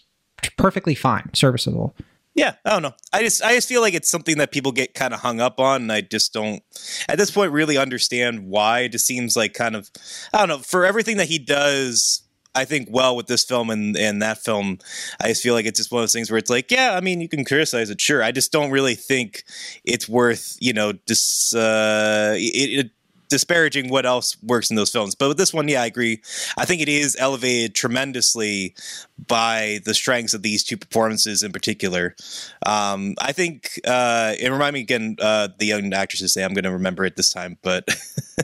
perfectly 0.57 0.95
fine, 0.95 1.29
serviceable. 1.33 1.95
Yeah, 2.33 2.55
I 2.63 2.69
don't 2.71 2.81
know. 2.81 2.93
I 3.11 3.23
just 3.23 3.43
I 3.43 3.53
just 3.55 3.67
feel 3.67 3.81
like 3.81 3.93
it's 3.93 4.09
something 4.09 4.37
that 4.37 4.51
people 4.51 4.71
get 4.71 4.93
kind 4.93 5.13
of 5.13 5.19
hung 5.19 5.41
up 5.41 5.59
on, 5.59 5.83
and 5.83 5.91
I 5.91 6.01
just 6.01 6.33
don't 6.33 6.63
at 7.09 7.17
this 7.17 7.31
point 7.31 7.51
really 7.51 7.77
understand 7.77 8.47
why. 8.47 8.81
It 8.81 8.93
just 8.93 9.05
seems 9.05 9.35
like 9.35 9.53
kind 9.53 9.75
of 9.75 9.89
I 10.33 10.39
don't 10.39 10.47
know 10.47 10.57
for 10.59 10.85
everything 10.85 11.17
that 11.17 11.27
he 11.27 11.39
does 11.39 12.23
I 12.53 12.65
think 12.65 12.89
well 12.91 13.15
with 13.15 13.27
this 13.27 13.43
film 13.43 13.69
and 13.69 13.97
and 13.97 14.21
that 14.21 14.39
film. 14.39 14.79
I 15.19 15.29
just 15.29 15.43
feel 15.43 15.53
like 15.53 15.65
it's 15.65 15.79
just 15.79 15.91
one 15.91 15.99
of 15.99 16.03
those 16.03 16.13
things 16.13 16.29
where 16.29 16.37
it's 16.37 16.49
like, 16.49 16.71
yeah, 16.71 16.95
I 16.95 17.01
mean, 17.01 17.21
you 17.21 17.29
can 17.29 17.45
criticize 17.45 17.89
it, 17.89 18.01
sure. 18.01 18.23
I 18.23 18.31
just 18.31 18.51
don't 18.51 18.71
really 18.71 18.95
think 18.95 19.43
it's 19.83 20.09
worth, 20.09 20.57
you 20.59 20.73
know, 20.73 20.93
just 21.07 21.55
uh, 21.55 22.33
it, 22.35 22.85
it 22.85 22.91
disparaging 23.31 23.89
what 23.89 24.05
else 24.05 24.37
works 24.43 24.69
in 24.69 24.75
those 24.75 24.91
films. 24.91 25.15
But 25.15 25.29
with 25.29 25.37
this 25.37 25.51
one, 25.53 25.67
yeah, 25.67 25.81
I 25.81 25.87
agree. 25.87 26.21
I 26.57 26.65
think 26.65 26.81
it 26.81 26.89
is 26.89 27.17
elevated 27.19 27.73
tremendously 27.73 28.75
by 29.27 29.79
the 29.85 29.95
strengths 29.95 30.35
of 30.35 30.43
these 30.43 30.63
two 30.63 30.77
performances 30.77 31.41
in 31.41 31.51
particular. 31.51 32.15
Um, 32.65 33.15
I 33.19 33.31
think 33.31 33.79
uh, 33.87 34.35
it 34.39 34.51
remind 34.51 34.75
me 34.75 34.81
again 34.81 35.15
uh, 35.19 35.49
the 35.57 35.65
young 35.65 35.91
actresses 35.93 36.33
say 36.33 36.43
I'm 36.43 36.53
going 36.53 36.65
to 36.65 36.71
remember 36.71 37.03
it 37.05 37.15
this 37.15 37.33
time, 37.33 37.57
but 37.63 37.87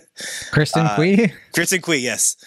Kristen 0.52 0.88
uh. 0.88 1.28
Kristen 1.54 1.82
Cui, 1.82 1.98
yes 1.98 2.38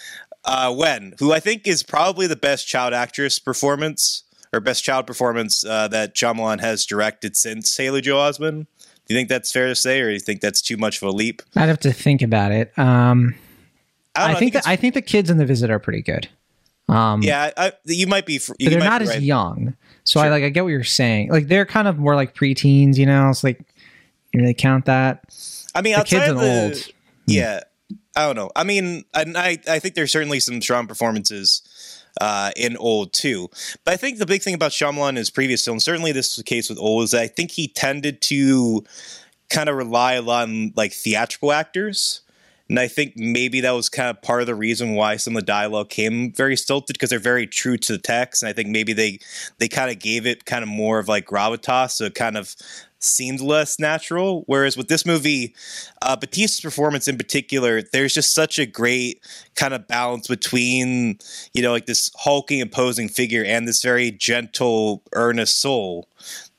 uh, 0.45 0.73
Wen, 0.75 1.13
who 1.19 1.31
I 1.31 1.39
think 1.39 1.67
is 1.67 1.83
probably 1.83 2.27
the 2.27 2.35
best 2.35 2.67
child 2.67 2.93
actress 2.93 3.39
performance 3.39 4.23
or 4.53 4.59
best 4.59 4.83
child 4.83 5.07
performance 5.07 5.65
uh, 5.65 5.87
that 5.89 6.15
Shyamalan 6.15 6.59
has 6.59 6.85
directed 6.85 7.37
since 7.37 7.75
Haley 7.77 8.01
Joel 8.01 8.31
Osment. 8.31 8.67
You 9.11 9.17
think 9.17 9.27
that's 9.27 9.51
fair 9.51 9.67
to 9.67 9.75
say, 9.75 9.99
or 9.99 10.07
do 10.07 10.13
you 10.13 10.19
think 10.19 10.39
that's 10.39 10.61
too 10.61 10.77
much 10.77 11.01
of 11.01 11.07
a 11.09 11.11
leap? 11.11 11.41
I'd 11.57 11.67
have 11.67 11.81
to 11.81 11.91
think 11.91 12.21
about 12.21 12.53
it. 12.53 12.71
Um, 12.79 13.35
I, 14.15 14.31
I, 14.31 14.35
think, 14.35 14.35
I 14.35 14.39
think 14.39 14.53
that 14.53 14.67
I 14.67 14.75
think 14.77 14.93
the 14.93 15.01
kids 15.01 15.29
in 15.29 15.37
the 15.37 15.45
visit 15.45 15.69
are 15.69 15.79
pretty 15.79 16.01
good. 16.01 16.29
Um, 16.87 17.21
yeah, 17.21 17.51
I, 17.57 17.73
you 17.83 18.07
might 18.07 18.25
be. 18.25 18.39
You 18.57 18.69
they're 18.69 18.79
not 18.79 19.01
as 19.01 19.09
right. 19.09 19.21
young, 19.21 19.75
so 20.05 20.21
sure. 20.21 20.27
I 20.27 20.29
like. 20.29 20.43
I 20.43 20.49
get 20.49 20.63
what 20.63 20.69
you're 20.69 20.85
saying. 20.85 21.29
Like 21.29 21.47
they're 21.47 21.65
kind 21.65 21.89
of 21.89 21.99
more 21.99 22.15
like 22.15 22.33
preteens, 22.33 22.95
you 22.95 23.05
know. 23.05 23.29
It's 23.29 23.43
like 23.43 23.59
you 24.33 24.39
really 24.39 24.53
count 24.53 24.85
that. 24.85 25.25
I 25.75 25.81
mean, 25.81 25.97
the 25.97 26.05
kids 26.05 26.29
and 26.29 26.39
the, 26.39 26.63
old. 26.63 26.87
Yeah, 27.27 27.59
I 28.15 28.27
don't 28.27 28.37
know. 28.37 28.49
I 28.55 28.63
mean, 28.63 29.03
I 29.13 29.59
I 29.67 29.79
think 29.79 29.95
there's 29.95 30.11
certainly 30.11 30.39
some 30.39 30.61
strong 30.61 30.87
performances 30.87 31.63
uh, 32.19 32.51
in 32.55 32.75
Old 32.77 33.13
too. 33.13 33.49
But 33.85 33.93
I 33.93 33.97
think 33.97 34.17
the 34.17 34.25
big 34.25 34.41
thing 34.41 34.53
about 34.53 34.71
Shyamalan 34.71 35.17
his 35.17 35.29
previous 35.29 35.63
films, 35.63 35.83
certainly 35.83 36.11
this 36.11 36.31
was 36.31 36.37
the 36.37 36.43
case 36.43 36.69
with 36.69 36.79
Old, 36.79 37.03
is 37.03 37.13
I 37.13 37.27
think 37.27 37.51
he 37.51 37.67
tended 37.67 38.21
to 38.23 38.83
kind 39.49 39.69
of 39.69 39.75
rely 39.75 40.13
a 40.13 40.21
lot 40.21 40.47
on 40.47 40.73
like 40.75 40.93
theatrical 40.93 41.51
actors. 41.51 42.21
And 42.69 42.79
I 42.79 42.87
think 42.87 43.17
maybe 43.17 43.59
that 43.61 43.71
was 43.71 43.89
kind 43.89 44.09
of 44.09 44.21
part 44.21 44.39
of 44.39 44.47
the 44.47 44.55
reason 44.55 44.95
why 44.95 45.17
some 45.17 45.35
of 45.35 45.41
the 45.41 45.45
dialogue 45.45 45.89
came 45.89 46.31
very 46.31 46.55
stilted 46.55 46.93
because 46.93 47.09
they're 47.09 47.19
very 47.19 47.45
true 47.45 47.75
to 47.75 47.91
the 47.91 47.99
text. 47.99 48.43
And 48.43 48.49
I 48.49 48.53
think 48.53 48.69
maybe 48.69 48.93
they 48.93 49.19
they 49.57 49.67
kind 49.67 49.91
of 49.91 49.99
gave 49.99 50.25
it 50.25 50.45
kind 50.45 50.63
of 50.63 50.69
more 50.69 50.97
of 50.97 51.09
like 51.09 51.25
gravitas, 51.25 51.91
so 51.91 52.05
it 52.05 52.15
kind 52.15 52.37
of 52.37 52.55
seemed 53.03 53.41
less 53.41 53.79
natural. 53.79 54.43
Whereas 54.47 54.77
with 54.77 54.87
this 54.87 55.05
movie, 55.05 55.55
uh, 56.01 56.15
Bautista's 56.15 56.61
performance 56.61 57.07
in 57.07 57.17
particular, 57.17 57.81
there's 57.81 58.13
just 58.13 58.33
such 58.33 58.59
a 58.59 58.65
great 58.65 59.23
kind 59.55 59.73
of 59.73 59.87
balance 59.87 60.27
between, 60.27 61.19
you 61.53 61.61
know, 61.61 61.71
like 61.71 61.85
this 61.85 62.11
hulking, 62.15 62.59
imposing 62.59 63.09
figure 63.09 63.43
and 63.43 63.67
this 63.67 63.81
very 63.81 64.11
gentle, 64.11 65.03
earnest 65.13 65.59
soul 65.59 66.07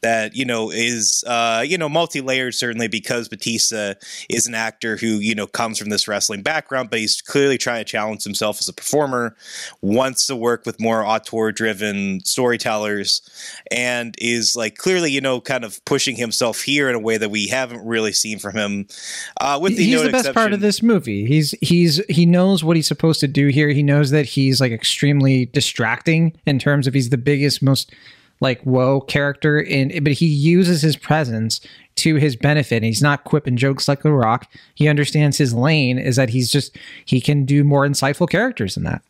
that 0.02 0.34
you 0.36 0.44
know 0.44 0.70
is 0.70 1.24
uh, 1.26 1.64
you 1.66 1.78
know 1.78 1.88
multi-layered 1.88 2.54
certainly 2.54 2.88
because 2.88 3.28
Bautista 3.28 3.96
is 4.28 4.46
an 4.46 4.54
actor 4.54 4.96
who 4.96 5.18
you 5.18 5.34
know 5.34 5.46
comes 5.46 5.78
from 5.78 5.90
this 5.90 6.06
wrestling 6.06 6.42
background, 6.42 6.90
but 6.90 6.98
he's 6.98 7.20
clearly 7.20 7.56
trying 7.56 7.84
to 7.84 7.90
challenge 7.90 8.24
himself 8.24 8.58
as 8.58 8.68
a 8.68 8.72
performer, 8.72 9.36
wants 9.80 10.26
to 10.26 10.36
work 10.36 10.66
with 10.66 10.80
more 10.80 11.04
auteur-driven 11.06 12.20
storytellers, 12.24 13.22
and 13.70 14.14
is 14.18 14.56
like 14.56 14.76
clearly 14.76 15.10
you 15.10 15.20
know 15.20 15.40
kind 15.40 15.64
of 15.64 15.82
pushing 15.84 16.16
himself 16.16 16.62
here 16.62 16.88
in 16.88 16.94
a 16.94 17.00
way 17.00 17.16
that 17.16 17.30
we 17.30 17.46
haven't 17.46 17.84
really 17.86 18.12
seen 18.12 18.38
from 18.38 18.56
him. 18.56 18.86
Uh, 19.40 19.58
with 19.62 19.76
the 19.76 19.84
he's 19.84 20.02
the 20.02 20.10
best 20.10 20.34
part 20.34 20.52
of 20.52 20.60
this 20.60 20.82
movie. 20.82 21.26
He's 21.26 21.52
he's 21.60 22.04
he 22.08 22.26
knows 22.26 22.64
what 22.64 22.76
he's 22.76 22.88
supposed 22.88 23.20
to 23.20 23.28
do 23.28 23.48
here. 23.48 23.68
He 23.68 23.82
knows 23.82 24.10
that 24.10 24.26
he's 24.26 24.60
like 24.60 24.72
extremely 24.72 25.46
distracting 25.46 26.36
in 26.46 26.58
terms 26.58 26.86
of 26.86 26.94
he's 26.94 27.10
the 27.10 27.18
biggest 27.18 27.62
most 27.62 27.92
like 28.42 28.60
whoa 28.62 29.00
character 29.00 29.58
in 29.58 30.02
but 30.02 30.14
he 30.14 30.26
uses 30.26 30.82
his 30.82 30.96
presence 30.96 31.60
to 31.94 32.16
his 32.16 32.36
benefit. 32.36 32.76
And 32.76 32.84
he's 32.84 33.02
not 33.02 33.24
quipping 33.24 33.56
jokes 33.56 33.86
like 33.86 34.02
the 34.02 34.12
rock. 34.12 34.50
He 34.74 34.88
understands 34.88 35.38
his 35.38 35.54
lane 35.54 35.98
is 35.98 36.16
that 36.16 36.30
he's 36.30 36.50
just 36.50 36.76
he 37.04 37.20
can 37.20 37.44
do 37.44 37.64
more 37.64 37.86
insightful 37.86 38.28
characters 38.28 38.74
than 38.74 38.84
that 38.84 39.02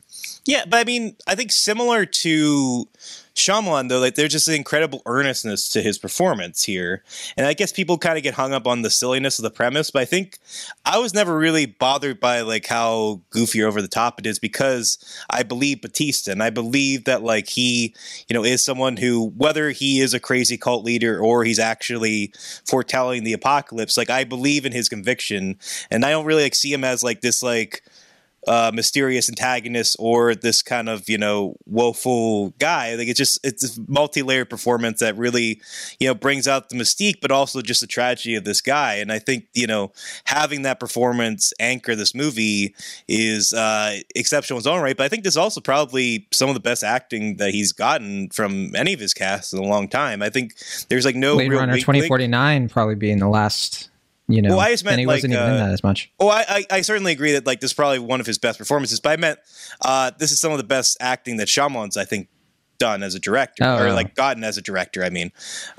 yeah 0.44 0.64
but 0.68 0.78
i 0.78 0.84
mean 0.84 1.16
i 1.26 1.34
think 1.34 1.52
similar 1.52 2.04
to 2.04 2.86
Shyamalan, 3.34 3.88
though, 3.88 3.98
like 3.98 4.14
there's 4.14 4.32
just 4.32 4.48
an 4.48 4.54
incredible 4.54 5.00
earnestness 5.06 5.70
to 5.70 5.80
his 5.80 5.98
performance 5.98 6.64
here. 6.64 7.02
And 7.36 7.46
I 7.46 7.54
guess 7.54 7.72
people 7.72 7.96
kind 7.96 8.18
of 8.18 8.22
get 8.22 8.34
hung 8.34 8.52
up 8.52 8.66
on 8.66 8.82
the 8.82 8.90
silliness 8.90 9.38
of 9.38 9.42
the 9.42 9.50
premise, 9.50 9.90
but 9.90 10.02
I 10.02 10.04
think 10.04 10.38
I 10.84 10.98
was 10.98 11.14
never 11.14 11.36
really 11.36 11.64
bothered 11.64 12.20
by 12.20 12.42
like 12.42 12.66
how 12.66 13.22
goofy 13.30 13.62
or 13.62 13.68
over 13.68 13.80
the 13.80 13.88
top 13.88 14.18
it 14.18 14.26
is 14.26 14.38
because 14.38 14.98
I 15.30 15.44
believe 15.44 15.80
Bautista, 15.80 16.30
and 16.30 16.42
I 16.42 16.50
believe 16.50 17.04
that 17.04 17.22
like 17.22 17.48
he, 17.48 17.94
you 18.28 18.34
know, 18.34 18.44
is 18.44 18.62
someone 18.62 18.98
who, 18.98 19.28
whether 19.30 19.70
he 19.70 20.00
is 20.00 20.12
a 20.12 20.20
crazy 20.20 20.58
cult 20.58 20.84
leader 20.84 21.18
or 21.18 21.42
he's 21.42 21.58
actually 21.58 22.34
foretelling 22.66 23.24
the 23.24 23.32
apocalypse, 23.32 23.96
like 23.96 24.10
I 24.10 24.24
believe 24.24 24.66
in 24.66 24.72
his 24.72 24.90
conviction. 24.90 25.58
And 25.90 26.04
I 26.04 26.10
don't 26.10 26.26
really 26.26 26.42
like 26.42 26.54
see 26.54 26.72
him 26.72 26.84
as 26.84 27.02
like 27.02 27.22
this 27.22 27.42
like 27.42 27.82
uh, 28.46 28.72
mysterious 28.74 29.28
antagonist 29.28 29.96
or 29.98 30.34
this 30.34 30.62
kind 30.62 30.88
of 30.88 31.08
you 31.08 31.18
know 31.18 31.56
woeful 31.66 32.50
guy. 32.58 32.94
Like 32.94 33.08
it's 33.08 33.18
just 33.18 33.38
it's 33.44 33.78
a 33.78 33.80
multi-layered 33.88 34.50
performance 34.50 35.00
that 35.00 35.16
really 35.16 35.60
you 36.00 36.08
know 36.08 36.14
brings 36.14 36.48
out 36.48 36.68
the 36.68 36.76
mystique, 36.76 37.20
but 37.20 37.30
also 37.30 37.62
just 37.62 37.80
the 37.80 37.86
tragedy 37.86 38.34
of 38.34 38.44
this 38.44 38.60
guy. 38.60 38.94
And 38.94 39.12
I 39.12 39.18
think 39.18 39.46
you 39.54 39.66
know 39.66 39.92
having 40.24 40.62
that 40.62 40.80
performance 40.80 41.52
anchor 41.60 41.94
this 41.94 42.14
movie 42.14 42.74
is 43.08 43.52
uh, 43.52 43.98
exceptional 44.14 44.56
in 44.56 44.60
its 44.60 44.66
own 44.66 44.82
right. 44.82 44.96
But 44.96 45.04
I 45.04 45.08
think 45.08 45.24
this 45.24 45.34
is 45.34 45.38
also 45.38 45.60
probably 45.60 46.26
some 46.32 46.48
of 46.48 46.54
the 46.54 46.60
best 46.60 46.82
acting 46.82 47.36
that 47.36 47.50
he's 47.50 47.72
gotten 47.72 48.28
from 48.30 48.74
any 48.74 48.92
of 48.92 49.00
his 49.00 49.14
casts 49.14 49.52
in 49.52 49.58
a 49.58 49.66
long 49.66 49.88
time. 49.88 50.22
I 50.22 50.30
think 50.30 50.54
there's 50.88 51.04
like 51.04 51.16
no 51.16 51.36
Blade 51.36 51.52
Runner 51.52 51.74
2049 51.74 52.68
probably 52.68 52.96
being 52.96 53.18
the 53.18 53.28
last 53.28 53.88
you 54.28 54.40
know, 54.40 54.50
well, 54.50 54.60
I 54.60 54.70
just 54.70 54.84
meant 54.84 54.94
and 54.94 55.00
he 55.00 55.06
like, 55.06 55.16
wasn't 55.16 55.34
even 55.34 55.44
uh, 55.44 55.50
in 55.50 55.56
that 55.58 55.70
as 55.70 55.82
much. 55.82 56.10
Oh, 56.20 56.28
I, 56.28 56.44
I, 56.48 56.66
I, 56.70 56.80
certainly 56.82 57.12
agree 57.12 57.32
that 57.32 57.44
like 57.44 57.60
this 57.60 57.70
is 57.70 57.74
probably 57.74 57.98
one 57.98 58.20
of 58.20 58.26
his 58.26 58.38
best 58.38 58.58
performances, 58.58 59.00
but 59.00 59.10
I 59.10 59.16
meant 59.16 59.38
uh, 59.84 60.12
this 60.18 60.30
is 60.30 60.40
some 60.40 60.52
of 60.52 60.58
the 60.58 60.64
best 60.64 60.96
acting 61.00 61.38
that 61.38 61.48
Shyamalan's 61.48 61.96
I 61.96 62.04
think 62.04 62.28
done 62.82 63.04
as 63.04 63.14
a 63.14 63.20
director 63.20 63.62
oh, 63.64 63.78
or 63.78 63.92
like 63.92 64.14
gotten 64.16 64.42
as 64.42 64.58
a 64.58 64.62
director. 64.62 65.04
I 65.04 65.10
mean, 65.10 65.30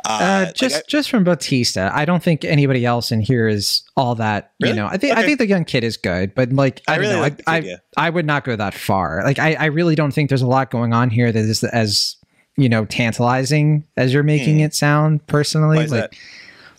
uh, 0.06 0.46
uh, 0.48 0.52
just 0.54 0.76
like 0.76 0.84
I, 0.84 0.88
just 0.88 1.10
from 1.10 1.26
Bautista, 1.26 1.92
I 1.94 2.06
don't 2.06 2.24
think 2.24 2.46
anybody 2.46 2.86
else 2.86 3.12
in 3.12 3.20
here 3.20 3.48
is 3.48 3.84
all 3.98 4.16
that. 4.16 4.54
Really? 4.62 4.74
You 4.74 4.82
know, 4.82 4.88
I 4.88 4.98
think 4.98 5.14
okay. 5.14 5.22
I 5.22 5.26
think 5.26 5.40
the 5.40 5.48
young 5.48 5.66
kid 5.66 5.84
is 5.84 5.98
good, 5.98 6.34
but 6.34 6.54
like 6.54 6.82
I, 6.88 6.94
I 6.94 6.96
really 6.98 7.14
know, 7.16 7.22
like 7.22 7.42
I, 7.46 7.58
I, 7.58 7.78
I 7.98 8.10
would 8.10 8.26
not 8.26 8.46
go 8.46 8.56
that 8.56 8.74
far. 8.74 9.22
Like 9.26 9.38
I, 9.38 9.56
I 9.56 9.66
really 9.66 9.96
don't 9.96 10.14
think 10.14 10.30
there's 10.30 10.42
a 10.42 10.48
lot 10.48 10.72
going 10.72 10.94
on 10.94 11.10
here 11.10 11.30
that 11.30 11.40
is 11.40 11.64
as 11.66 12.16
you 12.56 12.70
know 12.70 12.86
tantalizing 12.86 13.86
as 13.98 14.14
you're 14.14 14.24
making 14.24 14.58
hmm. 14.58 14.66
it 14.66 14.74
sound. 14.74 15.26
Personally, 15.28 15.88
like. 15.88 16.16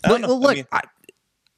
Look, 0.07 0.21
look 0.21 0.51
I 0.51 0.53
mean, 0.55 0.65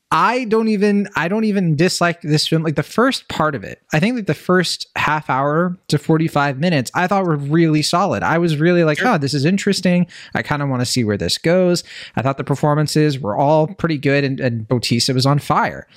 I 0.10 0.46
don't 0.46 0.70
even 0.70 1.10
I 1.17 1.28
don't 1.28 1.43
even 1.43 1.76
dislike 1.76 2.22
this 2.22 2.48
film. 2.48 2.63
Like 2.63 2.76
the 2.76 2.84
first 2.84 3.28
part 3.28 3.56
of 3.56 3.63
it, 3.63 3.82
I 3.91 4.00
think 4.00 4.15
like 4.15 4.26
the 4.26 4.34
first 4.34 4.88
half 4.96 5.30
hour 5.30 5.76
to 5.89 5.98
45 5.98 6.60
minutes, 6.60 6.89
I 6.93 7.08
thought 7.08 7.26
were 7.26 7.36
really 7.36 7.82
solid. 7.82 8.24
I 8.24 8.38
was 8.38 8.58
really 8.58 8.86
like, 8.86 9.04
oh, 9.04 9.17
this 9.17 9.34
is 9.34 9.43
interesting. 9.43 10.08
I 10.34 10.43
kind 10.43 10.62
of 10.62 10.70
want 10.70 10.82
to 10.82 10.86
see 10.86 11.04
where 11.04 11.17
this 11.17 11.38
goes. 11.38 11.84
I 12.15 12.22
thought 12.22 12.38
the 12.38 12.46
performances 12.46 13.20
were 13.20 13.36
all 13.36 13.67
pretty 13.67 13.98
good 13.98 14.24
and, 14.24 14.39
and 14.39 14.67
Bautista 14.67 15.13
was 15.13 15.26
on 15.26 15.39
fire. 15.39 15.88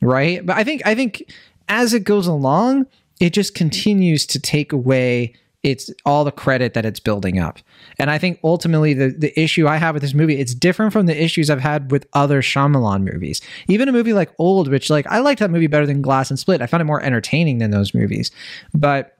Right. 0.00 0.46
But 0.46 0.56
I 0.56 0.62
think 0.62 0.86
I 0.86 0.94
think 0.94 1.32
as 1.68 1.92
it 1.92 2.04
goes 2.04 2.28
along, 2.28 2.86
it 3.18 3.30
just 3.32 3.54
continues 3.54 4.26
to 4.26 4.38
take 4.38 4.72
away 4.72 5.34
it's 5.66 5.90
all 6.04 6.22
the 6.22 6.30
credit 6.30 6.74
that 6.74 6.86
it's 6.86 7.00
building 7.00 7.40
up. 7.40 7.58
And 7.98 8.08
I 8.08 8.18
think 8.18 8.38
ultimately 8.44 8.94
the 8.94 9.08
the 9.08 9.38
issue 9.38 9.66
I 9.66 9.76
have 9.78 9.96
with 9.96 10.02
this 10.02 10.14
movie, 10.14 10.38
it's 10.38 10.54
different 10.54 10.92
from 10.92 11.06
the 11.06 11.22
issues 11.22 11.50
I've 11.50 11.60
had 11.60 11.90
with 11.90 12.06
other 12.12 12.40
Shyamalan 12.40 13.02
movies. 13.02 13.42
Even 13.66 13.88
a 13.88 13.92
movie 13.92 14.12
like 14.12 14.30
Old, 14.38 14.68
which 14.68 14.90
like 14.90 15.08
I 15.08 15.18
liked 15.18 15.40
that 15.40 15.50
movie 15.50 15.66
better 15.66 15.84
than 15.84 16.02
Glass 16.02 16.30
and 16.30 16.38
Split. 16.38 16.62
I 16.62 16.66
found 16.66 16.82
it 16.82 16.84
more 16.84 17.02
entertaining 17.02 17.58
than 17.58 17.72
those 17.72 17.94
movies. 17.94 18.30
But 18.74 19.15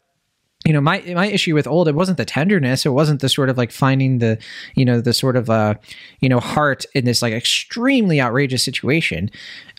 you 0.67 0.73
know 0.73 0.81
my 0.81 1.01
my 1.15 1.27
issue 1.27 1.55
with 1.55 1.69
old 1.69 1.87
it 1.87 1.95
wasn't 1.95 2.19
the 2.19 2.25
tenderness. 2.25 2.85
It 2.85 2.91
wasn't 2.91 3.21
the 3.21 3.29
sort 3.29 3.49
of 3.49 3.57
like 3.57 3.71
finding 3.71 4.19
the 4.19 4.37
you 4.75 4.85
know 4.85 5.01
the 5.01 5.13
sort 5.13 5.37
of 5.37 5.49
uh 5.49 5.75
you 6.21 6.29
know 6.29 6.41
heart 6.41 6.85
in 6.93 7.05
this 7.05 7.23
like 7.23 7.33
extremely 7.33 8.21
outrageous 8.21 8.65
situation. 8.65 9.31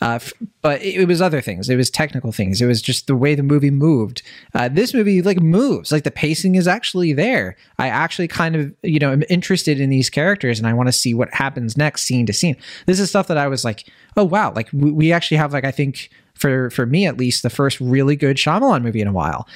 Uh 0.02 0.14
f- 0.14 0.32
but 0.62 0.82
it, 0.82 1.02
it 1.02 1.08
was 1.08 1.22
other 1.22 1.42
things. 1.42 1.68
It 1.68 1.76
was 1.76 1.90
technical 1.90 2.32
things. 2.32 2.62
It 2.62 2.68
was 2.68 2.82
just 2.82 3.08
the 3.08 3.18
way 3.18 3.36
the 3.36 3.44
movie 3.44 3.70
moved. 3.70 4.22
Uh 4.54 4.70
this 4.70 4.94
movie 4.94 5.22
like 5.22 5.42
moves. 5.42 5.92
Like 5.92 6.06
the 6.06 6.12
pacing 6.12 6.56
is 6.56 6.70
actually 6.70 7.12
there. 7.12 7.58
I 7.78 7.90
actually 7.90 8.30
kind 8.30 8.56
of 8.56 8.74
you 8.82 9.00
know 9.00 9.12
am 9.12 9.24
interested 9.30 9.82
in 9.82 9.90
these 9.90 10.10
characters 10.10 10.58
and 10.58 10.68
i 10.68 10.74
want 10.74 10.88
to 10.88 10.94
see 10.94 11.14
what 11.14 11.34
happens 11.34 11.76
next 11.76 12.04
scene 12.04 12.26
to 12.28 12.34
scene. 12.34 12.56
This 12.86 13.02
is 13.02 13.10
stuff 13.10 13.28
that 13.28 13.38
i 13.38 13.50
was 13.50 13.66
like 13.66 13.84
oh 14.16 14.24
wow. 14.24 14.54
Like 14.54 14.70
we, 14.72 14.90
we 14.92 15.12
actually 15.12 15.38
have 15.38 15.52
like 15.52 15.66
i 15.66 15.72
think 15.72 16.10
for 16.34 16.70
for 16.70 16.86
me 16.86 17.06
at 17.06 17.18
least 17.18 17.44
the 17.44 17.50
first 17.50 17.82
really 17.82 18.16
good 18.16 18.38
Shyamalan 18.38 18.84
movie 18.84 19.02
in 19.02 19.08
a 19.08 19.12
while 19.12 19.48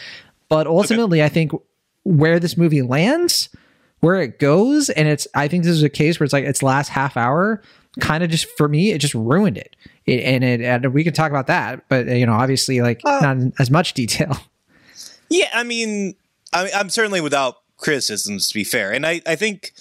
but 0.51 0.67
ultimately, 0.67 1.21
okay. 1.21 1.25
I 1.25 1.29
think 1.29 1.53
where 2.03 2.37
this 2.37 2.57
movie 2.57 2.81
lands, 2.81 3.47
where 4.01 4.15
it 4.21 4.37
goes, 4.37 4.89
and 4.89 5.07
it's 5.07 5.25
I 5.33 5.47
think 5.47 5.63
this 5.63 5.71
is 5.71 5.81
a 5.81 5.89
case 5.89 6.19
where 6.19 6.25
it's 6.25 6.33
like 6.33 6.43
its 6.43 6.61
last 6.61 6.89
half 6.89 7.15
hour 7.15 7.61
kind 8.01 8.21
of 8.21 8.29
just 8.29 8.45
for 8.57 8.67
me 8.67 8.91
it 8.91 8.99
just 8.99 9.13
ruined 9.13 9.57
it. 9.57 9.75
it 10.05 10.19
and 10.23 10.43
it 10.43 10.59
and 10.59 10.93
we 10.93 11.05
can 11.05 11.13
talk 11.13 11.31
about 11.31 11.47
that, 11.47 11.87
but 11.87 12.05
you 12.07 12.25
know 12.25 12.33
obviously 12.33 12.81
like 12.81 12.99
uh, 13.05 13.19
not 13.21 13.37
in 13.37 13.53
as 13.59 13.71
much 13.71 13.93
detail. 13.93 14.37
Yeah, 15.33 15.47
I 15.53 15.63
mean, 15.63 16.15
I 16.51 16.65
mean, 16.65 16.73
I'm 16.75 16.89
certainly 16.89 17.21
without 17.21 17.59
criticisms 17.77 18.49
to 18.49 18.53
be 18.53 18.65
fair, 18.65 18.91
and 18.91 19.05
I 19.07 19.21
I 19.25 19.37
think. 19.37 19.71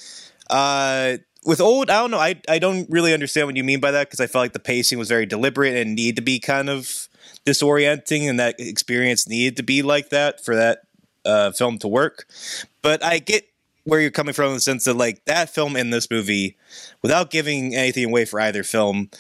uh 0.49 1.17
with 1.45 1.61
old, 1.61 1.89
I 1.91 2.01
don't 2.01 2.11
know. 2.11 2.19
I, 2.19 2.41
I 2.49 2.59
don't 2.59 2.87
really 2.91 3.15
understand 3.15 3.47
what 3.47 3.57
you 3.57 3.65
mean 3.65 3.81
by 3.81 3.91
that 3.93 4.07
because 4.07 4.21
I 4.21 4.27
felt 4.27 4.43
like 4.43 4.53
the 4.53 4.59
pacing 4.61 4.99
was 4.99 5.09
very 5.09 5.25
deliberate 5.25 5.75
and 5.75 5.95
need 5.95 6.17
to 6.17 6.23
be 6.23 6.39
kind 6.39 6.69
of 6.69 7.09
disorienting, 7.51 8.29
and 8.29 8.39
that 8.39 8.57
experience 8.59 9.29
needed 9.29 9.57
to 9.57 9.63
be 9.63 9.83
like 9.83 10.11
that 10.11 10.45
for 10.45 10.55
that 10.55 10.83
uh, 11.25 11.51
film 11.53 11.79
to 11.79 11.89
work. 11.89 12.27
But 12.83 13.05
I 13.05 13.19
get 13.19 13.47
where 13.85 14.01
you're 14.01 14.11
coming 14.11 14.35
from 14.35 14.49
in 14.49 14.55
the 14.55 14.61
sense 14.61 14.85
that 14.85 14.95
like 14.95 15.25
that 15.25 15.51
film 15.51 15.77
in 15.77 15.91
this 15.91 16.11
movie, 16.11 16.57
without 17.03 17.31
giving 17.31 17.75
anything 17.75 18.05
away 18.05 18.25
for 18.25 18.41
either 18.41 18.63
film, 18.63 19.11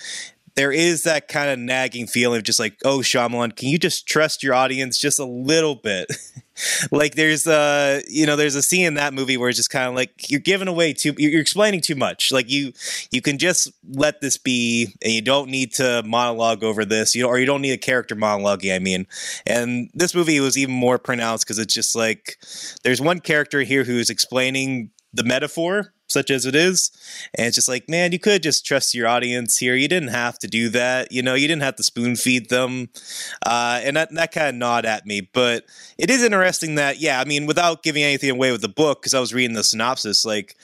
there 0.55 0.73
is 0.73 1.05
that 1.05 1.29
kind 1.29 1.51
of 1.51 1.59
nagging 1.59 2.07
feeling 2.07 2.39
of 2.39 2.45
just 2.45 2.61
like, 2.61 2.77
oh, 2.85 2.99
Shyamalan, 2.99 3.57
can 3.57 3.69
you 3.69 3.79
just 3.79 4.07
trust 4.07 4.43
your 4.43 4.55
audience 4.55 4.99
just 4.99 5.19
a 5.19 5.25
little 5.25 5.75
bit? 5.75 6.07
like 6.91 7.15
there's 7.15 7.47
a 7.47 8.03
you 8.09 8.27
know 8.27 8.37
there's 8.37 8.55
a 8.55 8.63
scene 8.63 8.87
in 8.87 8.95
that 8.95 9.15
movie 9.15 9.37
where 9.37 9.49
it's 9.49 9.57
just 9.57 9.71
kind 9.71 9.89
of 9.89 9.95
like 9.95 10.31
you're 10.31 10.41
giving 10.41 10.69
away 10.69 10.93
too 10.93 11.15
you're 11.19 11.41
explaining 11.41 11.81
too 11.81 11.95
much. 11.95 12.33
Like 12.33 12.51
you 12.51 12.73
you 13.11 13.21
can 13.23 13.39
just 13.39 13.73
let 13.93 14.21
this 14.21 14.37
be 14.37 14.95
and 15.03 15.13
you 15.13 15.23
don't 15.23 15.51
need 15.51 15.73
to 15.75 16.03
monologue 16.05 16.63
over 16.65 16.85
this. 16.85 17.15
You 17.15 17.23
know 17.23 17.29
or 17.29 17.39
you 17.39 17.47
don't 17.47 17.63
need 17.63 17.73
a 17.73 17.79
character 17.79 18.15
monologue 18.15 18.67
i 18.67 18.79
mean. 18.79 19.07
And 19.47 19.91
this 19.95 20.15
movie 20.15 20.41
was 20.41 20.59
even 20.59 20.75
more 20.75 20.99
pronounced 20.99 21.45
because 21.45 21.59
it's 21.59 21.75
just 21.75 21.95
like 21.97 22.39
there's 22.83 23.01
one 23.01 23.21
character 23.21 23.63
here 23.63 23.85
who's 23.85 24.11
explaining 24.11 24.91
the 25.13 25.25
metaphor 25.25 25.93
such 26.11 26.31
as 26.31 26.45
it 26.45 26.55
is. 26.55 26.91
And 27.35 27.47
it's 27.47 27.55
just 27.55 27.69
like, 27.69 27.89
man, 27.89 28.13
you 28.13 28.19
could 28.19 28.43
just 28.43 28.67
trust 28.67 28.95
your 28.95 29.07
audience 29.07 29.57
here. 29.57 29.77
You 29.77 29.89
didn't 29.89 30.09
have 30.09 30.39
to 30.41 30.49
do 30.49 30.69
that. 30.71 31.13
You 31.13 31.23
know, 31.23 31.35
you 31.35 31.47
didn't 31.47 31.63
have 31.63 31.77
to 31.77 31.83
spoon 31.83 32.17
feed 32.17 32.49
them. 32.49 32.89
Uh, 33.47 33.81
and 33.83 33.97
that, 33.97 34.13
that 34.15 34.33
kind 34.33 34.49
of 34.49 34.55
gnawed 34.57 34.85
at 34.85 35.07
me. 35.07 35.21
But 35.33 35.65
it 35.99 36.11
is 36.11 36.23
interesting 36.23 36.75
that, 36.75 37.01
yeah, 37.01 37.21
I 37.21 37.25
mean, 37.25 37.47
without 37.47 37.83
giving 37.83 38.03
anything 38.03 38.31
away 38.31 38.51
with 38.51 38.61
the 38.61 38.69
book, 38.69 39.01
because 39.01 39.15
I 39.15 39.21
was 39.21 39.33
reading 39.33 39.55
the 39.55 39.65
synopsis, 39.65 40.25
like, 40.25 40.57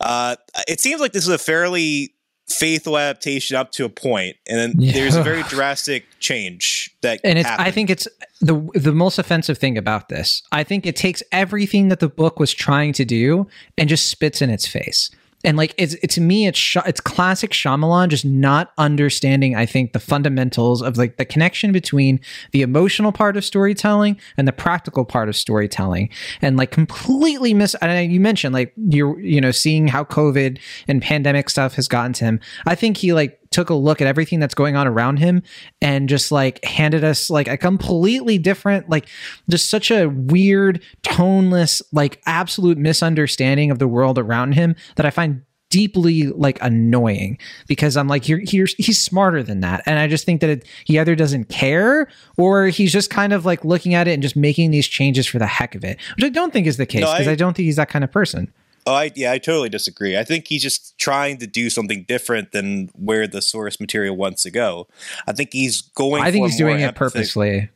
uh, 0.00 0.36
it 0.66 0.80
seems 0.80 1.00
like 1.00 1.12
this 1.12 1.24
is 1.24 1.34
a 1.34 1.38
fairly 1.38 2.14
faithful 2.48 2.98
adaptation 2.98 3.56
up 3.56 3.72
to 3.72 3.84
a 3.86 3.88
point 3.88 4.36
and 4.46 4.58
then 4.58 4.74
yeah. 4.78 4.92
there's 4.92 5.16
a 5.16 5.22
very 5.22 5.42
drastic 5.48 6.04
change 6.20 6.94
that 7.00 7.18
and 7.24 7.38
it's 7.38 7.48
happened. 7.48 7.66
i 7.66 7.70
think 7.70 7.88
it's 7.88 8.06
the 8.42 8.54
the 8.74 8.92
most 8.92 9.18
offensive 9.18 9.56
thing 9.56 9.78
about 9.78 10.10
this 10.10 10.42
i 10.52 10.62
think 10.62 10.84
it 10.84 10.94
takes 10.94 11.22
everything 11.32 11.88
that 11.88 12.00
the 12.00 12.08
book 12.08 12.38
was 12.38 12.52
trying 12.52 12.92
to 12.92 13.04
do 13.04 13.46
and 13.78 13.88
just 13.88 14.10
spits 14.10 14.42
in 14.42 14.50
its 14.50 14.66
face 14.66 15.10
and 15.44 15.56
like 15.56 15.74
it's 15.76 15.94
it, 15.94 16.10
to 16.10 16.20
me 16.20 16.46
it's 16.46 16.58
sh- 16.58 16.76
it's 16.86 17.00
classic 17.00 17.50
Shyamalan 17.50 18.08
just 18.08 18.24
not 18.24 18.72
understanding 18.78 19.54
I 19.54 19.66
think 19.66 19.92
the 19.92 20.00
fundamentals 20.00 20.82
of 20.82 20.96
like 20.96 21.16
the 21.16 21.24
connection 21.24 21.72
between 21.72 22.20
the 22.52 22.62
emotional 22.62 23.12
part 23.12 23.36
of 23.36 23.44
storytelling 23.44 24.18
and 24.36 24.48
the 24.48 24.52
practical 24.52 25.04
part 25.04 25.28
of 25.28 25.36
storytelling. 25.36 26.08
And 26.42 26.56
like 26.56 26.70
completely 26.70 27.54
miss 27.54 27.74
and 27.76 28.12
you 28.12 28.20
mentioned 28.20 28.54
like 28.54 28.72
you're 28.76 29.20
you 29.20 29.40
know 29.40 29.50
seeing 29.50 29.86
how 29.88 30.04
covid 30.04 30.58
and 30.88 31.02
pandemic 31.02 31.50
stuff 31.50 31.74
has 31.74 31.88
gotten 31.88 32.12
to 32.14 32.24
him. 32.24 32.40
I 32.66 32.74
think 32.74 32.96
he 32.96 33.12
like 33.12 33.38
took 33.54 33.70
a 33.70 33.74
look 33.74 34.00
at 34.00 34.08
everything 34.08 34.40
that's 34.40 34.52
going 34.52 34.74
on 34.74 34.84
around 34.84 35.18
him 35.18 35.40
and 35.80 36.08
just 36.08 36.32
like 36.32 36.62
handed 36.64 37.04
us 37.04 37.30
like 37.30 37.46
a 37.46 37.56
completely 37.56 38.36
different 38.36 38.90
like 38.90 39.06
just 39.48 39.70
such 39.70 39.92
a 39.92 40.08
weird 40.08 40.82
toneless 41.04 41.80
like 41.92 42.20
absolute 42.26 42.76
misunderstanding 42.76 43.70
of 43.70 43.78
the 43.78 43.86
world 43.86 44.18
around 44.18 44.54
him 44.54 44.74
that 44.96 45.06
i 45.06 45.10
find 45.10 45.42
deeply 45.70 46.28
like 46.28 46.56
annoying 46.62 47.36
because 47.66 47.96
I'm 47.96 48.06
like, 48.06 48.24
he's 48.24 48.74
he's 48.74 49.02
smarter 49.02 49.42
than 49.42 49.58
that. 49.60 49.82
And 49.86 49.98
I 49.98 50.06
just 50.06 50.24
think 50.24 50.40
that 50.40 50.50
it, 50.50 50.68
he 50.84 51.00
either 51.00 51.16
doesn't 51.16 51.48
care 51.48 52.06
or 52.36 52.66
he's 52.68 52.92
just 52.92 53.10
kind 53.10 53.32
of 53.32 53.44
like 53.44 53.64
looking 53.64 53.92
at 53.92 54.06
it 54.06 54.12
and 54.12 54.22
just 54.22 54.36
making 54.36 54.70
these 54.70 54.86
changes 54.86 55.26
for 55.26 55.40
the 55.40 55.48
heck 55.48 55.74
of 55.74 55.82
it, 55.82 55.98
which 56.14 56.24
I 56.24 56.28
don't 56.28 56.52
think 56.52 56.68
is 56.68 56.76
the 56.76 56.86
case 56.86 57.00
because 57.00 57.26
no, 57.26 57.30
I, 57.30 57.32
I, 57.32 57.36
don't 57.36 57.56
think 57.56 57.64
he's 57.64 57.74
that 57.74 57.88
kind 57.88 58.04
of 58.04 58.12
person. 58.12 58.52
Oh, 58.86 58.94
I, 58.94 59.10
yeah, 59.14 59.32
I 59.32 59.38
totally 59.38 59.70
disagree. 59.70 60.16
I 60.16 60.24
think 60.24 60.46
he's 60.46 60.62
just 60.62 60.98
trying 60.98 61.38
to 61.38 61.46
do 61.46 61.70
something 61.70 62.04
different 62.06 62.52
than 62.52 62.90
where 62.94 63.26
the 63.26 63.40
source 63.40 63.80
material 63.80 64.16
wants 64.16 64.42
to 64.42 64.50
go. 64.50 64.88
I 65.26 65.32
think 65.32 65.52
he's 65.52 65.80
going. 65.80 66.22
I 66.22 66.30
think 66.30 66.46
he's 66.46 66.58
doing 66.58 66.80
it 66.80 66.94
purposely. 66.94 67.70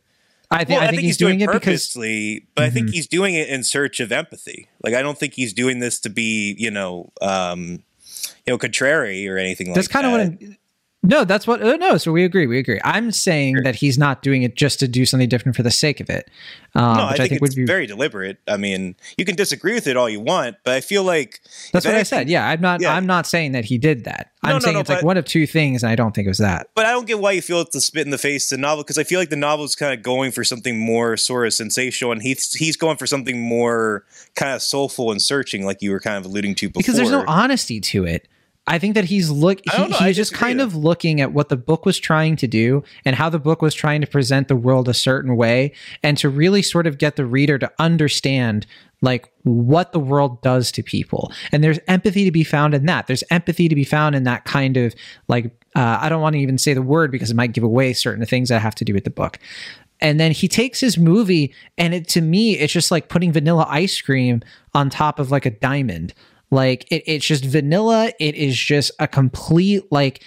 I, 0.51 0.65
th- 0.65 0.69
well, 0.69 0.79
I, 0.79 0.81
think 0.81 0.83
I, 0.83 0.87
think 0.89 1.01
he's, 1.01 1.09
he's 1.09 1.17
doing, 1.19 1.39
doing, 1.39 1.51
it 1.51 1.53
purposely, 1.53 2.35
because, 2.37 2.49
but 2.55 2.63
mm-hmm. 2.63 2.67
I 2.67 2.71
think 2.71 2.87
mm-hmm. 2.87 2.95
he's 2.95 3.07
doing 3.07 3.35
it 3.35 3.49
in 3.49 3.63
search 3.65 4.01
of 4.01 4.13
empathy. 4.13 4.69
Like 4.83 4.95
I 4.95 5.03
don't 5.03 5.19
think 5.19 5.35
he's 5.35 5.53
doing 5.53 5.79
this 5.79 6.01
to 6.01 6.11
be, 6.11 6.55
you 6.59 6.71
know, 6.71 7.13
um, 7.21 7.83
you 8.47 8.53
know, 8.53 8.59
contrary 8.59 9.29
or 9.29 9.37
anything 9.37 9.73
That's 9.73 9.93
like 9.93 10.03
that. 10.03 10.03
That's 10.03 10.19
kind 10.19 10.33
of 10.33 10.41
what 10.41 10.49
I'm, 10.51 10.58
no, 11.05 11.25
that's 11.25 11.47
what. 11.47 11.63
Uh, 11.63 11.77
no, 11.77 11.97
so 11.97 12.11
we 12.11 12.25
agree. 12.25 12.49
We 12.49 12.59
agree. 12.59 12.81
I'm 12.83 13.13
saying 13.13 13.57
sure. 13.57 13.63
that 13.63 13.77
he's 13.77 13.97
not 13.97 14.21
doing 14.21 14.43
it 14.43 14.57
just 14.57 14.81
to 14.81 14.89
do 14.89 15.07
something 15.07 15.29
different 15.29 15.55
for 15.55 15.63
the 15.63 15.71
sake 15.71 16.01
of 16.01 16.11
it. 16.11 16.29
Um, 16.75 16.97
no, 16.97 17.05
I 17.05 17.09
think, 17.11 17.21
I 17.21 17.29
think, 17.29 17.41
would 17.41 17.55
be 17.55 17.65
very 17.65 17.87
deliberate. 17.87 18.39
I 18.49 18.57
mean, 18.57 18.97
you 19.17 19.25
can 19.25 19.37
disagree 19.37 19.75
with 19.75 19.87
it 19.87 19.97
all 19.97 20.09
you 20.09 20.19
want, 20.19 20.57
but 20.65 20.75
I 20.75 20.81
feel 20.81 21.05
like 21.05 21.41
that's 21.73 21.87
what 21.87 21.95
anything, 21.95 22.01
I 22.01 22.03
said. 22.03 22.29
Yeah, 22.29 22.49
I'm 22.49 22.61
not. 22.61 22.81
Yeah. 22.81 22.95
I'm 22.95 23.07
not 23.07 23.29
saying 23.29 23.53
that 23.53 23.65
he 23.65 23.79
did 23.79 24.05
that. 24.05 24.33
I'm 24.43 24.55
no, 24.55 24.59
saying 24.59 24.75
no, 24.75 24.81
it's 24.81 24.91
like 24.91 25.05
one 25.05 25.17
of 25.17 25.25
two 25.25 25.47
things, 25.47 25.85
and 25.85 25.91
I 25.91 25.95
don't 25.95 26.13
think 26.17 26.27
it 26.27 26.31
was 26.31 26.39
that. 26.39 26.69
But 26.75 26.87
I 26.87 26.91
don't 26.91 27.07
get 27.07 27.21
why 27.21 27.31
you 27.31 27.43
feel 27.43 27.61
it's 27.61 27.77
a 27.77 27.81
spit 27.81 28.05
in 28.05 28.11
the 28.11 28.19
face 28.19 28.49
to 28.49 28.57
the 28.57 28.61
novel 28.61 28.83
because 28.83 28.99
I 28.99 29.05
feel 29.05 29.21
like 29.21 29.31
the 29.31 29.37
novel 29.37 29.67
is 29.67 29.77
kind 29.77 29.95
of 29.95 30.03
going 30.03 30.33
for 30.33 30.43
something 30.43 30.77
more 30.81 31.17
sort 31.17 31.47
of 31.47 31.55
sensational, 31.55 32.11
and 32.11 32.23
he's 32.23 32.55
he's 32.55 32.77
going 32.77 32.97
for 32.97 33.07
something 33.07 33.41
more 33.41 34.05
kind 34.35 34.53
of 34.53 34.63
soulful 34.63 35.13
and 35.13 35.23
searching, 35.23 35.65
like 35.65 35.81
you 35.81 35.93
were 35.93 36.01
kind 36.01 36.17
of 36.17 36.25
alluding 36.25 36.57
to 36.57 36.69
before. 36.69 36.81
Because 36.81 36.97
there's 36.97 37.13
no 37.13 37.25
honesty 37.29 37.81
to 37.81 38.05
it. 38.05 38.27
I 38.69 38.79
think 38.79 38.95
that 38.95 39.07
he's 39.07 39.31
look 39.31 39.61
he, 39.65 39.85
he's 39.85 40.17
just 40.17 40.35
kind 40.35 40.61
of 40.61 40.77
looking 40.77 41.21
at 41.21 41.33
what 41.33 41.49
the 41.49 41.57
book 41.57 41.87
was 41.87 41.99
trying 41.99 42.37
to 42.37 42.47
do 42.47 42.85
and 43.05 43.17
how 43.17 43.31
the 43.31 43.39
book 43.39 43.63
was 43.63 43.75
trying 43.75 44.03
to 44.03 44.07
present 44.07 44.49
the 44.49 44.57
world 44.57 44.89
a 44.89 44.95
certain 44.95 45.37
way 45.37 45.73
and 46.03 46.19
to 46.19 46.29
really 46.29 46.63
sort 46.63 46.87
of 46.87 46.99
get 46.99 47.17
the 47.17 47.25
reader 47.25 47.59
to 47.59 47.73
understand 47.79 48.67
like 49.01 49.33
what 49.45 49.93
the 49.93 49.99
world 49.99 50.43
does 50.43 50.71
to 50.73 50.83
people. 50.83 51.33
And 51.51 51.65
there's 51.65 51.79
empathy 51.89 52.25
to 52.25 52.31
be 52.31 52.45
found 52.45 52.75
in 52.75 52.87
that. 52.87 53.07
There's 53.07 53.25
empathy 53.31 53.69
to 53.69 53.75
be 53.75 53.85
found 53.85 54.15
in 54.15 54.25
that 54.25 54.45
kind 54.45 54.77
of 54.77 54.95
like 55.29 55.47
uh, 55.75 55.99
I 56.01 56.09
don't 56.09 56.21
want 56.21 56.35
to 56.35 56.41
even 56.41 56.59
say 56.59 56.75
the 56.75 56.83
word 56.83 57.11
because 57.11 57.31
it 57.31 57.37
might 57.37 57.53
give 57.53 57.65
away 57.65 57.95
certain 57.95 58.25
things 58.27 58.51
that 58.51 58.61
have 58.61 58.75
to 58.77 58.85
do 58.85 58.93
with 58.93 59.05
the 59.05 59.11
book. 59.11 59.39
And 60.01 60.21
then 60.21 60.33
he 60.33 60.47
takes 60.47 60.79
his 60.81 60.99
movie 60.99 61.55
and 61.79 61.95
it 61.95 62.09
to 62.09 62.21
me 62.21 62.59
it's 62.59 62.73
just 62.73 62.91
like 62.91 63.09
putting 63.09 63.33
vanilla 63.33 63.67
ice 63.69 64.01
cream 64.01 64.43
on 64.75 64.91
top 64.91 65.19
of 65.19 65.31
like 65.31 65.47
a 65.47 65.51
diamond 65.51 66.13
like 66.51 66.91
it, 66.91 67.03
it's 67.07 67.27
just 67.27 67.45
vanilla. 67.45 68.13
It 68.19 68.35
is 68.35 68.57
just 68.57 68.91
a 68.99 69.07
complete 69.09 69.91
like 69.91 70.23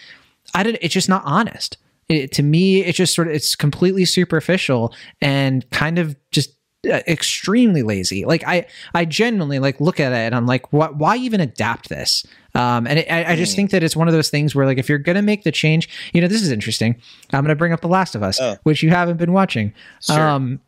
I 0.53 0.63
don't. 0.63 0.77
It's 0.81 0.93
just 0.93 1.09
not 1.09 1.23
honest. 1.25 1.77
It, 2.09 2.31
to 2.33 2.43
me, 2.43 2.83
it's 2.83 2.97
just 2.97 3.15
sort 3.15 3.27
of 3.27 3.33
it's 3.33 3.55
completely 3.55 4.05
superficial 4.05 4.93
and 5.21 5.69
kind 5.71 5.97
of 5.97 6.15
just 6.31 6.51
uh, 6.89 6.99
extremely 7.07 7.83
lazy. 7.83 8.25
Like 8.25 8.43
I, 8.45 8.65
I 8.93 9.05
genuinely 9.05 9.59
like 9.59 9.79
look 9.79 9.99
at 9.99 10.11
it 10.11 10.15
and 10.15 10.35
I'm 10.35 10.45
like, 10.45 10.73
what? 10.73 10.97
Why 10.97 11.15
even 11.17 11.39
adapt 11.39 11.89
this? 11.89 12.25
Um, 12.53 12.85
and 12.85 12.99
it, 12.99 13.09
I, 13.09 13.31
I, 13.31 13.35
just 13.35 13.53
mm. 13.53 13.57
think 13.57 13.71
that 13.71 13.81
it's 13.81 13.95
one 13.95 14.07
of 14.09 14.13
those 14.13 14.29
things 14.29 14.53
where 14.53 14.65
like 14.65 14.77
if 14.77 14.89
you're 14.89 14.97
gonna 14.97 15.21
make 15.21 15.43
the 15.43 15.51
change, 15.51 15.87
you 16.11 16.19
know, 16.19 16.27
this 16.27 16.41
is 16.41 16.51
interesting. 16.51 16.99
I'm 17.31 17.43
gonna 17.43 17.55
bring 17.55 17.71
up 17.71 17.81
The 17.81 17.87
Last 17.87 18.15
of 18.15 18.23
Us, 18.23 18.41
oh. 18.41 18.57
which 18.63 18.83
you 18.83 18.89
haven't 18.89 19.17
been 19.17 19.31
watching. 19.31 19.73
Sure. 20.01 20.27
Um, 20.27 20.59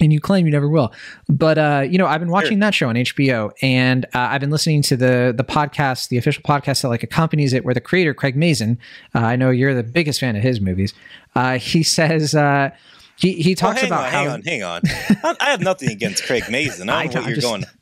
and 0.00 0.12
you 0.12 0.20
claim 0.20 0.46
you 0.46 0.52
never 0.52 0.68
will. 0.68 0.92
But 1.28 1.58
uh, 1.58 1.84
you 1.88 1.98
know, 1.98 2.06
I've 2.06 2.20
been 2.20 2.30
watching 2.30 2.58
that 2.60 2.74
show 2.74 2.88
on 2.88 2.94
HBO, 2.96 3.50
and 3.62 4.04
uh, 4.06 4.18
I've 4.30 4.40
been 4.40 4.50
listening 4.50 4.82
to 4.82 4.96
the 4.96 5.34
the 5.36 5.44
podcast, 5.44 6.08
the 6.08 6.18
official 6.18 6.42
podcast 6.42 6.82
that 6.82 6.88
like 6.88 7.02
accompanies 7.02 7.52
it, 7.52 7.64
where 7.64 7.74
the 7.74 7.80
creator 7.80 8.14
Craig 8.14 8.36
Mazin, 8.36 8.78
uh, 9.14 9.20
I 9.20 9.36
know 9.36 9.50
you're 9.50 9.74
the 9.74 9.82
biggest 9.82 10.20
fan 10.20 10.36
of 10.36 10.42
his 10.42 10.60
movies. 10.60 10.94
Uh, 11.34 11.58
he 11.58 11.82
says 11.82 12.34
uh, 12.34 12.70
He 13.16 13.32
he 13.42 13.54
talks 13.54 13.80
hang 13.80 13.88
about 13.90 14.04
on, 14.06 14.10
how 14.12 14.18
hang 14.20 14.28
on, 14.28 14.42
hang 14.42 14.62
on. 14.62 14.80
I 15.22 15.36
I 15.40 15.50
have 15.50 15.60
nothing 15.60 15.90
against 15.90 16.24
Craig 16.24 16.44
Mazin. 16.50 16.88
I 16.90 17.00
I 17.02 17.06
don't 17.06 17.14
know 17.14 17.20
know, 17.20 17.24
what 17.26 17.28
you're 17.28 17.36
just- 17.36 17.46
going. 17.46 17.64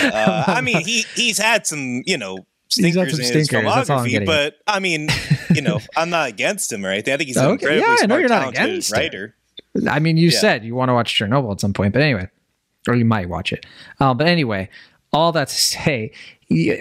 Uh, 0.00 0.44
I 0.46 0.60
mean, 0.60 0.80
he 0.84 1.04
he's 1.16 1.38
had 1.38 1.66
some, 1.66 2.02
you 2.06 2.16
know, 2.16 2.38
stinkers 2.68 2.94
some 2.94 3.20
in 3.20 3.26
his 3.34 3.46
stinkers, 3.48 3.64
that's 3.64 3.90
all 3.90 3.98
I'm 4.00 4.06
filmography, 4.06 4.26
but 4.26 4.54
I 4.66 4.78
mean, 4.78 5.08
you 5.54 5.60
know, 5.62 5.80
I'm 5.96 6.10
not 6.10 6.28
against 6.28 6.72
him 6.72 6.86
or 6.86 6.90
anything. 6.90 7.14
I 7.14 7.16
think 7.16 7.26
he's 7.28 7.36
an 7.36 7.46
Okay, 7.52 7.52
incredibly 7.54 7.80
yeah, 7.88 7.92
I 7.92 8.04
smart, 8.04 8.20
you're 8.20 8.28
not 8.28 8.38
talented 8.40 8.64
against 8.64 8.92
it. 8.92 8.96
writer. 8.96 9.36
I 9.88 9.98
mean, 9.98 10.16
you 10.16 10.28
Yeah. 10.28 10.38
said 10.38 10.64
you 10.64 10.74
want 10.74 10.88
to 10.90 10.94
watch 10.94 11.14
Chernobyl 11.18 11.52
at 11.52 11.60
some 11.60 11.72
point, 11.72 11.92
but 11.92 12.02
anyway, 12.02 12.28
or 12.88 12.94
you 12.94 13.04
might 13.04 13.28
watch 13.28 13.52
it. 13.52 13.64
Uh, 14.00 14.12
but 14.14 14.26
anyway, 14.26 14.68
all 15.12 15.32
that 15.32 15.48
to 15.48 15.54
say, 15.54 16.12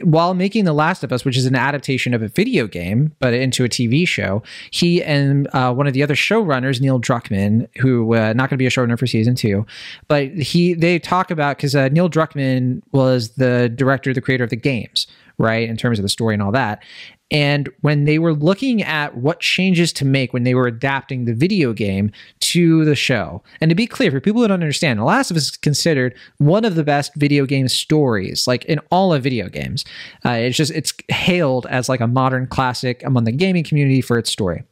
while 0.03 0.33
making 0.33 0.65
The 0.65 0.73
Last 0.73 1.01
of 1.01 1.13
Us, 1.13 1.23
which 1.23 1.37
is 1.37 1.45
an 1.45 1.55
adaptation 1.55 2.13
of 2.13 2.21
a 2.21 2.27
video 2.27 2.67
game, 2.67 3.15
but 3.19 3.33
into 3.33 3.63
a 3.63 3.69
TV 3.69 4.05
show, 4.05 4.43
he 4.69 5.01
and 5.01 5.47
uh, 5.53 5.73
one 5.73 5.87
of 5.87 5.93
the 5.93 6.03
other 6.03 6.15
showrunners, 6.15 6.81
Neil 6.81 6.99
Druckmann, 6.99 7.67
who 7.77 8.13
uh, 8.13 8.33
not 8.33 8.49
going 8.49 8.55
to 8.55 8.57
be 8.57 8.65
a 8.65 8.69
showrunner 8.69 8.99
for 8.99 9.07
season 9.07 9.33
two, 9.35 9.65
but 10.09 10.27
he 10.33 10.73
they 10.73 10.99
talk 10.99 11.31
about 11.31 11.55
because 11.57 11.73
uh, 11.75 11.87
Neil 11.89 12.09
Druckmann 12.09 12.81
was 12.91 13.29
the 13.35 13.69
director, 13.73 14.13
the 14.13 14.19
creator 14.21 14.43
of 14.43 14.49
the 14.49 14.57
games, 14.57 15.07
right, 15.41 15.67
in 15.67 15.75
terms 15.75 15.99
of 15.99 16.03
the 16.03 16.09
story 16.09 16.35
and 16.35 16.43
all 16.43 16.51
that. 16.51 16.83
And 17.31 17.69
when 17.79 18.03
they 18.03 18.19
were 18.19 18.33
looking 18.33 18.83
at 18.83 19.15
what 19.17 19.39
changes 19.39 19.93
to 19.93 20.05
make 20.05 20.33
when 20.33 20.43
they 20.43 20.53
were 20.53 20.67
adapting 20.67 21.23
the 21.23 21.33
video 21.33 21.71
game 21.71 22.11
to 22.41 22.83
the 22.83 22.95
show, 22.95 23.41
and 23.61 23.69
to 23.69 23.75
be 23.75 23.87
clear, 23.87 24.11
for 24.11 24.19
people 24.19 24.41
who 24.41 24.47
don't 24.49 24.61
understand, 24.61 24.99
The 24.99 25.05
Last 25.05 25.31
of 25.31 25.37
Us 25.37 25.43
is 25.43 25.51
considered 25.51 26.13
one 26.39 26.65
of 26.65 26.75
the 26.75 26.83
best 26.83 27.15
video 27.15 27.45
game 27.45 27.69
stories, 27.69 28.47
like 28.47 28.65
in 28.65 28.79
all 28.91 29.13
of 29.13 29.23
video 29.23 29.47
games. 29.47 29.85
Uh, 30.25 30.31
it's 30.31 30.57
just 30.57 30.71
it's 30.71 30.93
hailed 31.07 31.65
as 31.67 31.87
like 31.87 32.01
a 32.01 32.07
modern 32.07 32.47
classic 32.47 33.01
among 33.03 33.23
the 33.23 33.31
gaming 33.31 33.63
community 33.63 34.01
for 34.01 34.17
its 34.17 34.29
story 34.29 34.63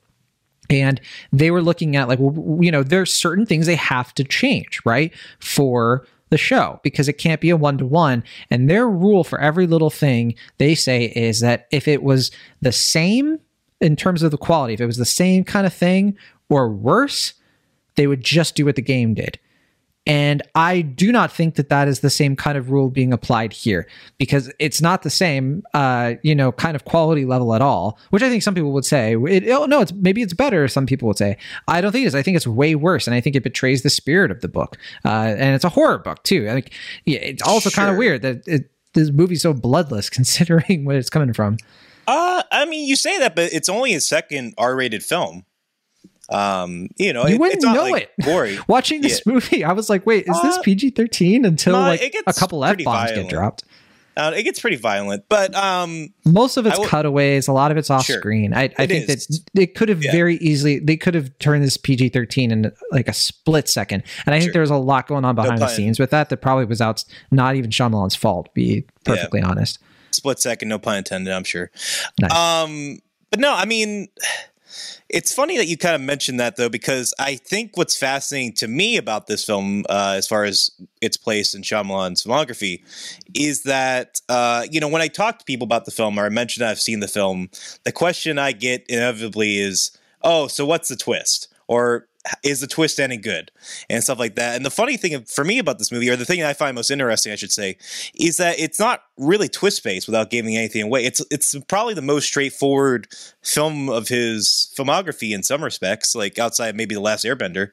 and 0.70 1.02
they 1.34 1.50
were 1.50 1.62
looking 1.64 1.96
at 1.96 2.08
like 2.08 2.20
well, 2.20 2.64
you 2.64 2.72
know 2.72 2.84
there's 2.84 3.12
certain 3.12 3.46
things 3.46 3.66
they 3.66 3.76
have 3.76 4.14
to 4.14 4.24
change 4.24 4.80
right 4.86 5.12
for 5.40 6.06
the 6.30 6.38
show 6.38 6.80
because 6.84 7.08
it 7.08 7.14
can't 7.14 7.42
be 7.42 7.50
a 7.50 7.58
one 7.58 7.78
to 7.78 7.86
one 7.86 8.24
and 8.50 8.70
their 8.70 8.88
rule 8.88 9.24
for 9.24 9.40
every 9.40 9.68
little 9.68 9.90
thing 9.90 10.36
they 10.58 10.76
say 10.76 11.06
is 11.16 11.40
that 11.40 11.68
if 11.72 11.88
it 11.88 12.04
was 12.04 12.32
the 12.62 12.72
same 12.72 13.40
in 13.82 13.96
terms 13.96 14.24
of 14.24 14.32
the 14.32 14.38
quality 14.38 14.74
if 14.74 14.82
it 14.82 14.86
was 14.86 14.98
the 14.98 15.06
same 15.06 15.44
kind 15.44 15.66
of 15.66 15.74
thing 15.74 16.16
or 16.50 16.70
worse 16.70 17.34
they 17.96 18.08
would 18.08 18.22
just 18.22 18.56
do 18.56 18.66
what 18.66 18.76
the 18.76 18.82
game 18.82 19.14
did 19.14 19.40
and 20.06 20.42
I 20.56 20.82
do 20.82 21.12
not 21.12 21.32
think 21.32 21.56
that 21.56 21.70
that 21.70 21.88
is 21.88 22.00
the 22.00 22.10
same 22.10 22.36
kind 22.36 22.58
of 22.58 22.72
rule 22.72 22.90
being 22.90 23.14
applied 23.14 23.54
here 23.54 23.88
because 24.18 24.52
it's 24.58 24.82
not 24.82 25.04
the 25.04 25.10
same, 25.10 25.64
uh, 25.74 26.16
you 26.24 26.34
know, 26.34 26.52
kind 26.52 26.76
of 26.76 26.86
quality 26.86 27.26
level 27.26 27.54
at 27.54 27.62
all. 27.62 28.00
Which 28.10 28.24
I 28.24 28.30
think 28.30 28.42
some 28.42 28.56
people 28.56 28.72
would 28.72 28.86
say, 28.86 29.16
it, 29.16 29.48
oh 29.50 29.66
no, 29.66 29.82
it's 29.82 29.94
maybe 29.94 30.22
it's 30.22 30.34
better. 30.34 30.68
Some 30.68 30.86
people 30.86 31.08
would 31.08 31.18
say, 31.18 31.38
I 31.68 31.82
don't 31.82 31.92
think 31.92 32.06
it 32.06 32.08
is. 32.08 32.16
I 32.16 32.24
think 32.24 32.38
it's 32.38 32.48
way 32.48 32.76
worse, 32.76 33.08
and 33.08 33.14
I 33.14 33.22
think 33.22 33.36
it 33.36 33.44
betrays 33.44 33.84
the 33.84 33.90
spirit 33.90 34.32
of 34.32 34.42
the 34.42 34.48
book. 34.48 34.78
Uh, 35.06 35.36
and 35.38 35.54
it's 35.54 35.66
a 35.66 35.70
horror 35.70 36.00
book 36.00 36.24
too. 36.24 36.48
I 36.50 36.54
think 36.54 36.72
yeah, 37.06 37.20
it's 37.20 37.44
also 37.44 37.70
kind 37.70 37.92
of 37.92 37.98
weird 37.98 38.22
that 38.24 38.48
it, 38.48 38.72
this 38.94 39.12
movie's 39.12 39.44
so 39.44 39.54
bloodless 39.54 40.10
considering 40.10 40.86
where 40.86 40.98
it's 40.98 41.10
coming 41.10 41.34
from. 41.34 41.58
Uh, 42.08 42.42
I 42.52 42.66
mean, 42.66 42.88
you 42.88 42.96
say 42.96 43.20
that, 43.20 43.36
but 43.36 43.54
it's 43.54 43.70
only 43.70 43.94
a 43.94 44.02
second 44.02 44.56
R-rated 44.58 45.04
film. 45.04 45.46
Um, 46.32 46.90
you 46.98 47.12
know, 47.14 47.26
You 47.28 47.36
it- 47.36 47.40
wouldn't 47.40 47.56
it's 47.58 47.66
not 47.66 47.76
know 47.76 47.86
like 47.90 48.12
it. 48.18 48.24
gory. 48.26 48.58
Watching 48.68 49.02
this 49.02 49.26
movie, 49.26 49.64
I 49.64 49.72
was 49.74 49.90
like, 49.90 50.06
wait, 50.06 50.26
is 50.28 50.42
this 50.44 50.58
Uh, 50.58 50.62
PG 50.62 50.92
thirteen? 50.92 51.46
Until 51.46 51.74
no, 51.74 51.80
like 51.80 52.16
a 52.28 52.34
couple 52.34 52.64
f 52.64 52.78
bombs 52.84 53.12
get 53.12 53.30
dropped. 53.30 53.64
Uh, 54.18 54.34
it 54.36 54.44
gets 54.44 54.60
pretty 54.60 54.76
violent, 54.76 55.24
but 55.30 55.56
um, 55.56 56.14
most 56.26 56.58
of 56.58 56.66
it's 56.66 56.78
will- 56.78 56.86
cutaways 56.88 57.48
a 57.48 57.54
lot 57.54 57.72
of 57.72 57.78
it's 57.78 57.90
off 57.90 58.04
Sure. 58.06 58.18
screen 58.20 58.54
i, 58.54 58.64
I 58.78 58.86
think 58.86 59.08
is. 59.10 59.28
that 59.28 59.40
they 59.54 59.66
could 59.66 59.88
have 59.88 60.04
Yeah. 60.04 60.12
very 60.12 60.36
easily 60.38 60.80
they 60.80 60.98
could 60.98 61.14
have 61.16 61.38
turned 61.40 61.64
this 61.64 61.78
pg-13 61.78 62.52
in 62.52 62.70
like 62.92 63.08
a 63.08 63.14
split 63.14 63.70
second 63.70 64.04
and 64.26 64.36
i 64.36 64.40
think 64.40 64.50
Sure. 64.50 64.54
there 64.54 64.62
was 64.62 64.72
a 64.72 64.76
lot 64.76 65.08
going 65.08 65.24
on 65.24 65.36
behind 65.36 65.60
the 65.62 65.68
scenes 65.70 66.00
with 66.02 66.10
that 66.10 66.28
that 66.30 66.38
probably 66.38 66.66
was 66.66 66.82
out 66.82 67.06
not 67.32 67.56
even 67.56 67.70
Shyamalan's 67.70 68.16
fault 68.16 68.54
be 68.54 68.84
perfectly 69.06 69.42
honest 69.42 69.80
split 70.12 70.40
second, 70.40 70.68
no 70.68 70.80
pun 70.80 70.98
intended. 70.98 71.32
I'm 71.34 71.46
sure. 71.46 71.72
Nice. 72.20 72.34
Um, 72.34 73.00
but 73.32 73.40
no, 73.40 73.54
I 73.54 73.64
mean, 73.66 74.10
it's 75.10 75.34
funny 75.34 75.58
that 75.58 75.68
you 75.68 75.78
kind 75.78 75.96
of 75.96 76.02
mentioned 76.02 76.40
that 76.40 76.56
though, 76.56 76.70
because 76.70 77.14
I 77.20 77.36
think 77.36 77.78
what's 77.78 77.98
fascinating 77.98 78.54
to 78.54 78.68
me 78.68 78.98
about 78.98 79.28
this 79.28 79.46
film, 79.46 79.86
uh, 79.90 80.16
as 80.18 80.28
far 80.28 80.44
as 80.44 80.72
its 81.02 81.18
place 81.18 81.54
in 81.54 81.62
Shyamalan's 81.62 82.24
filmography, 82.24 82.82
is 83.34 83.64
that 83.64 84.22
uh, 84.30 84.66
you 84.70 84.80
know 84.80 84.88
when 84.88 85.02
I 85.02 85.08
talk 85.08 85.40
to 85.40 85.46
people 85.46 85.66
about 85.66 85.86
the 85.86 85.92
film 85.92 86.20
or 86.20 86.26
I 86.26 86.30
mention 86.30 86.64
I've 86.64 86.80
seen 86.80 87.00
the 87.00 87.08
film, 87.08 87.50
the 87.84 87.92
question 87.92 88.38
I 88.38 88.52
get 88.52 88.86
inevitably 88.90 89.58
is, 89.58 89.92
"Oh, 90.24 90.48
so 90.48 90.66
what's 90.66 90.90
the 90.90 90.96
twist?" 90.96 91.48
or 91.68 92.09
is 92.44 92.60
the 92.60 92.68
twist 92.68 93.00
any 93.00 93.18
good 93.18 93.50
and 93.90 94.04
stuff 94.04 94.20
like 94.20 94.36
that. 94.36 94.56
And 94.56 94.66
the 94.66 94.70
funny 94.70 94.98
thing 94.98 95.24
for 95.24 95.44
me 95.44 95.58
about 95.58 95.80
this 95.80 95.92
movie 95.92 96.10
or 96.10 96.16
the 96.18 96.26
thing 96.26 96.44
i 96.44 96.54
find 96.54 96.76
most 96.76 96.92
interesting 96.92 97.32
i 97.32 97.36
should 97.36 97.52
say 97.52 97.78
is 98.14 98.38
that 98.38 98.60
it's 98.60 98.78
not 98.80 99.04
really 99.18 99.48
twist 99.48 99.84
based 99.84 100.08
without 100.08 100.30
giving 100.30 100.56
anything 100.56 100.84
away. 100.84 101.06
It's 101.06 101.26
it's 101.32 101.56
probably 101.68 101.94
the 101.94 102.02
most 102.02 102.26
straightforward 102.26 103.08
film 103.44 103.90
of 103.90 104.08
his 104.10 104.74
filmography 104.78 105.34
in 105.34 105.44
some 105.44 105.64
respects 105.64 106.14
like 106.16 106.38
outside 106.40 106.76
maybe 106.76 106.94
the 106.96 107.02
last 107.02 107.26
airbender 107.26 107.72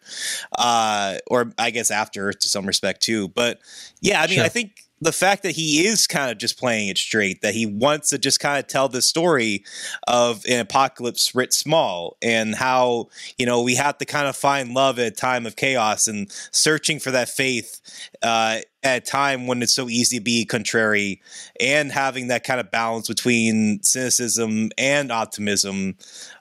uh 0.59 1.19
or 1.27 1.53
i 1.59 1.71
guess 1.71 1.91
after 1.91 2.33
to 2.33 2.49
some 2.49 2.67
respect 2.67 3.03
too. 3.03 3.29
But 3.29 3.59
yeah 4.01 4.23
i 4.23 4.27
mean 4.27 4.37
Sure. 4.37 4.45
i 4.45 4.49
think 4.49 4.86
the 5.01 5.13
fact 5.13 5.43
that 5.43 5.53
he 5.53 5.87
is 5.87 6.07
kind 6.07 6.31
of 6.31 6.39
just 6.39 6.59
playing 6.59 6.89
it 6.89 6.97
straight, 6.97 7.43
that 7.43 7.55
he 7.55 7.67
wants 7.67 8.11
to 8.11 8.19
just 8.19 8.41
kind 8.41 8.59
of 8.59 8.67
tell 8.67 8.89
the 8.89 9.03
story 9.03 9.63
of 10.09 10.45
an 10.49 10.61
apocalypse 10.61 11.35
writ 11.35 11.53
small 11.53 12.17
and 12.23 12.55
how, 12.55 13.09
you 13.37 13.45
know, 13.45 13.63
we 13.63 13.75
have 13.75 13.99
to 13.99 14.07
kind 14.07 14.27
of 14.27 14.35
find 14.35 14.73
love 14.73 14.99
at 14.99 15.07
a 15.07 15.11
time 15.11 15.45
of 15.47 15.57
chaos 15.57 16.09
and 16.09 16.31
searching 16.51 16.99
for 16.99 17.11
that 17.11 17.29
faith 17.29 17.81
uh, 18.23 18.61
at 18.83 19.03
a 19.03 19.05
time 19.05 19.47
when 19.47 19.63
it's 19.63 19.75
so 19.75 19.89
easy 19.89 20.19
to 20.19 20.23
be 20.23 20.45
contrary 20.45 21.21
and 21.61 21.93
having 21.93 22.29
that 22.29 22.45
kind 22.45 22.61
of 22.61 22.71
balance 22.71 23.09
between 23.09 23.83
cynicism 23.83 24.71
and 24.79 25.13
optimism, 25.13 25.97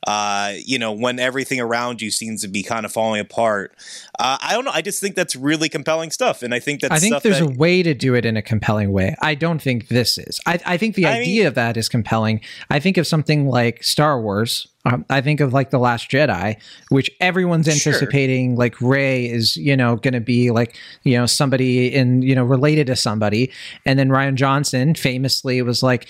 uh, 0.05 0.53
you 0.65 0.77
know, 0.77 0.91
when 0.91 1.19
everything 1.19 1.59
around 1.59 2.01
you 2.01 2.11
seems 2.11 2.41
to 2.41 2.47
be 2.47 2.63
kind 2.63 2.85
of 2.85 2.91
falling 2.91 3.19
apart. 3.21 3.75
Uh, 4.19 4.37
I 4.41 4.53
don't 4.53 4.65
know. 4.65 4.71
I 4.73 4.81
just 4.81 4.99
think 5.01 5.15
that's 5.15 5.35
really 5.35 5.67
compelling 5.69 6.11
stuff. 6.11 6.43
And 6.43 6.53
I 6.53 6.59
think 6.59 6.81
that's 6.81 6.93
I 6.93 6.99
think 6.99 7.21
there's 7.23 7.39
that, 7.39 7.49
a 7.49 7.57
way 7.57 7.83
to 7.83 7.93
do 7.93 8.13
it 8.15 8.25
in 8.25 8.37
a 8.37 8.41
compelling 8.41 8.91
way. 8.91 9.15
I 9.21 9.35
don't 9.35 9.61
think 9.61 9.87
this 9.87 10.17
is. 10.17 10.39
I, 10.45 10.59
I 10.65 10.77
think 10.77 10.95
the 10.95 11.05
I 11.07 11.19
idea 11.19 11.41
mean- 11.41 11.47
of 11.47 11.55
that 11.55 11.77
is 11.77 11.89
compelling. 11.89 12.41
I 12.69 12.79
think 12.79 12.97
of 12.97 13.07
something 13.07 13.47
like 13.47 13.83
Star 13.83 14.21
Wars. 14.21 14.67
Um, 14.87 15.03
I 15.09 15.21
think 15.21 15.39
of 15.39 15.51
like 15.51 15.71
the 15.71 15.79
Last 15.79 16.11
Jedi, 16.11 16.57
which 16.89 17.09
everyone's 17.19 17.65
Sure. 17.65 17.73
anticipating. 17.91 18.55
Like 18.55 18.79
Rey 18.79 19.27
is, 19.27 19.57
you 19.57 19.75
know, 19.75 19.95
going 19.95 20.13
to 20.13 20.19
be 20.21 20.51
like, 20.51 20.77
you 21.01 21.17
know, 21.17 21.25
somebody 21.25 21.87
in, 21.91 22.21
you 22.21 22.35
know, 22.35 22.43
related 22.43 22.85
to 22.87 22.95
somebody, 22.95 23.51
and 23.83 23.97
then 23.97 24.09
Rian 24.09 24.35
Johnson 24.35 24.93
famously 24.93 25.59
was 25.63 25.81
like, 25.81 26.07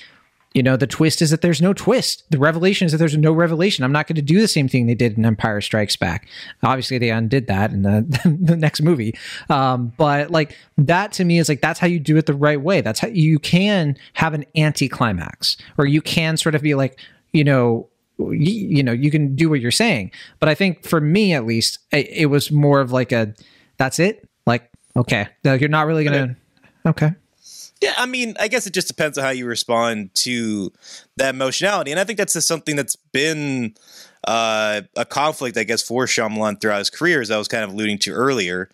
you 0.56 0.64
know, 0.64 0.78
the 0.78 0.88
twist 0.88 1.22
is 1.22 1.32
that 1.32 1.42
there's 1.42 1.62
no 1.62 1.74
twist. 1.74 2.24
The 2.32 2.38
revelation 2.38 2.86
is 2.86 2.94
that 2.94 2.98
there's 2.98 3.18
no 3.18 3.34
revelation. 3.34 3.84
I'm 3.84 3.92
not 3.92 4.08
going 4.08 4.16
to 4.16 4.22
do 4.22 4.40
the 4.40 4.48
same 4.48 4.70
thing 4.70 4.88
they 4.88 4.96
did 4.96 5.18
in 5.18 5.26
Empire 5.26 5.60
Strikes 5.60 5.98
Back. 5.98 6.30
Obviously, 6.64 6.98
they 6.98 7.10
undid 7.10 7.48
that 7.48 7.72
in 7.72 7.82
the, 7.82 8.06
the 8.42 8.56
next 8.56 8.82
movie. 8.82 9.18
Um, 9.50 9.92
but 9.98 10.32
like 10.32 10.56
that 10.78 11.12
to 11.14 11.26
me 11.26 11.40
is 11.40 11.50
like 11.50 11.60
that's 11.60 11.78
how 11.78 11.88
you 11.88 12.00
do 12.00 12.16
it 12.16 12.26
the 12.26 12.34
right 12.34 12.60
way. 12.60 12.80
That's 12.80 13.02
how 13.02 13.10
you 13.10 13.38
can 13.38 13.98
have 14.14 14.34
an 14.34 14.46
anti-climax, 14.56 15.58
or 15.78 15.86
you 15.86 16.02
can 16.02 16.38
sort 16.38 16.56
of 16.56 16.62
be 16.62 16.74
like, 16.74 17.02
you 17.34 17.44
know, 17.44 17.90
you, 18.18 18.78
you 18.78 18.82
know, 18.82 18.94
you 18.94 19.12
can 19.12 19.36
do 19.36 19.50
what 19.50 19.60
you're 19.60 19.72
saying. 19.72 20.12
But 20.40 20.48
I 20.48 20.56
think 20.56 20.86
for 20.86 21.02
me, 21.02 21.34
at 21.34 21.46
least, 21.46 21.80
it, 21.92 22.08
it 22.10 22.26
was 22.28 22.50
more 22.50 22.80
of 22.80 22.94
like 22.94 23.12
a, 23.12 23.34
that's 23.76 24.00
it. 24.00 24.26
Like, 24.48 24.72
okay, 24.96 25.28
like 25.44 25.60
you're 25.60 25.70
not 25.70 25.86
really 25.86 26.06
gonna, 26.06 26.38
okay. 26.86 27.14
Yeah, 27.82 27.94
I 27.98 28.06
mean, 28.06 28.36
I 28.40 28.48
guess 28.48 28.66
it 28.68 28.74
just 28.74 28.88
depends 28.88 29.18
on 29.18 29.24
how 29.24 29.32
you 29.32 29.46
respond 29.46 30.14
to 30.16 30.72
that 31.18 31.36
emotionality, 31.36 31.92
and 31.92 32.00
I 32.00 32.06
think 32.06 32.18
that's 32.18 32.34
just 32.34 32.48
something 32.48 32.76
that's 32.76 32.96
been 32.96 33.76
uh, 34.26 34.82
a 34.96 35.06
conflict, 35.06 35.58
I 35.58 35.64
guess, 35.64 35.82
for 35.82 36.06
Shyamalan 36.06 36.60
throughout 36.62 36.80
his 36.80 36.90
career, 36.90 37.22
as 37.22 37.32
I 37.32 37.38
was 37.38 37.48
kind 37.48 37.64
of 37.64 37.72
alluding 37.72 38.00
to 38.00 38.12
earlier, 38.12 38.70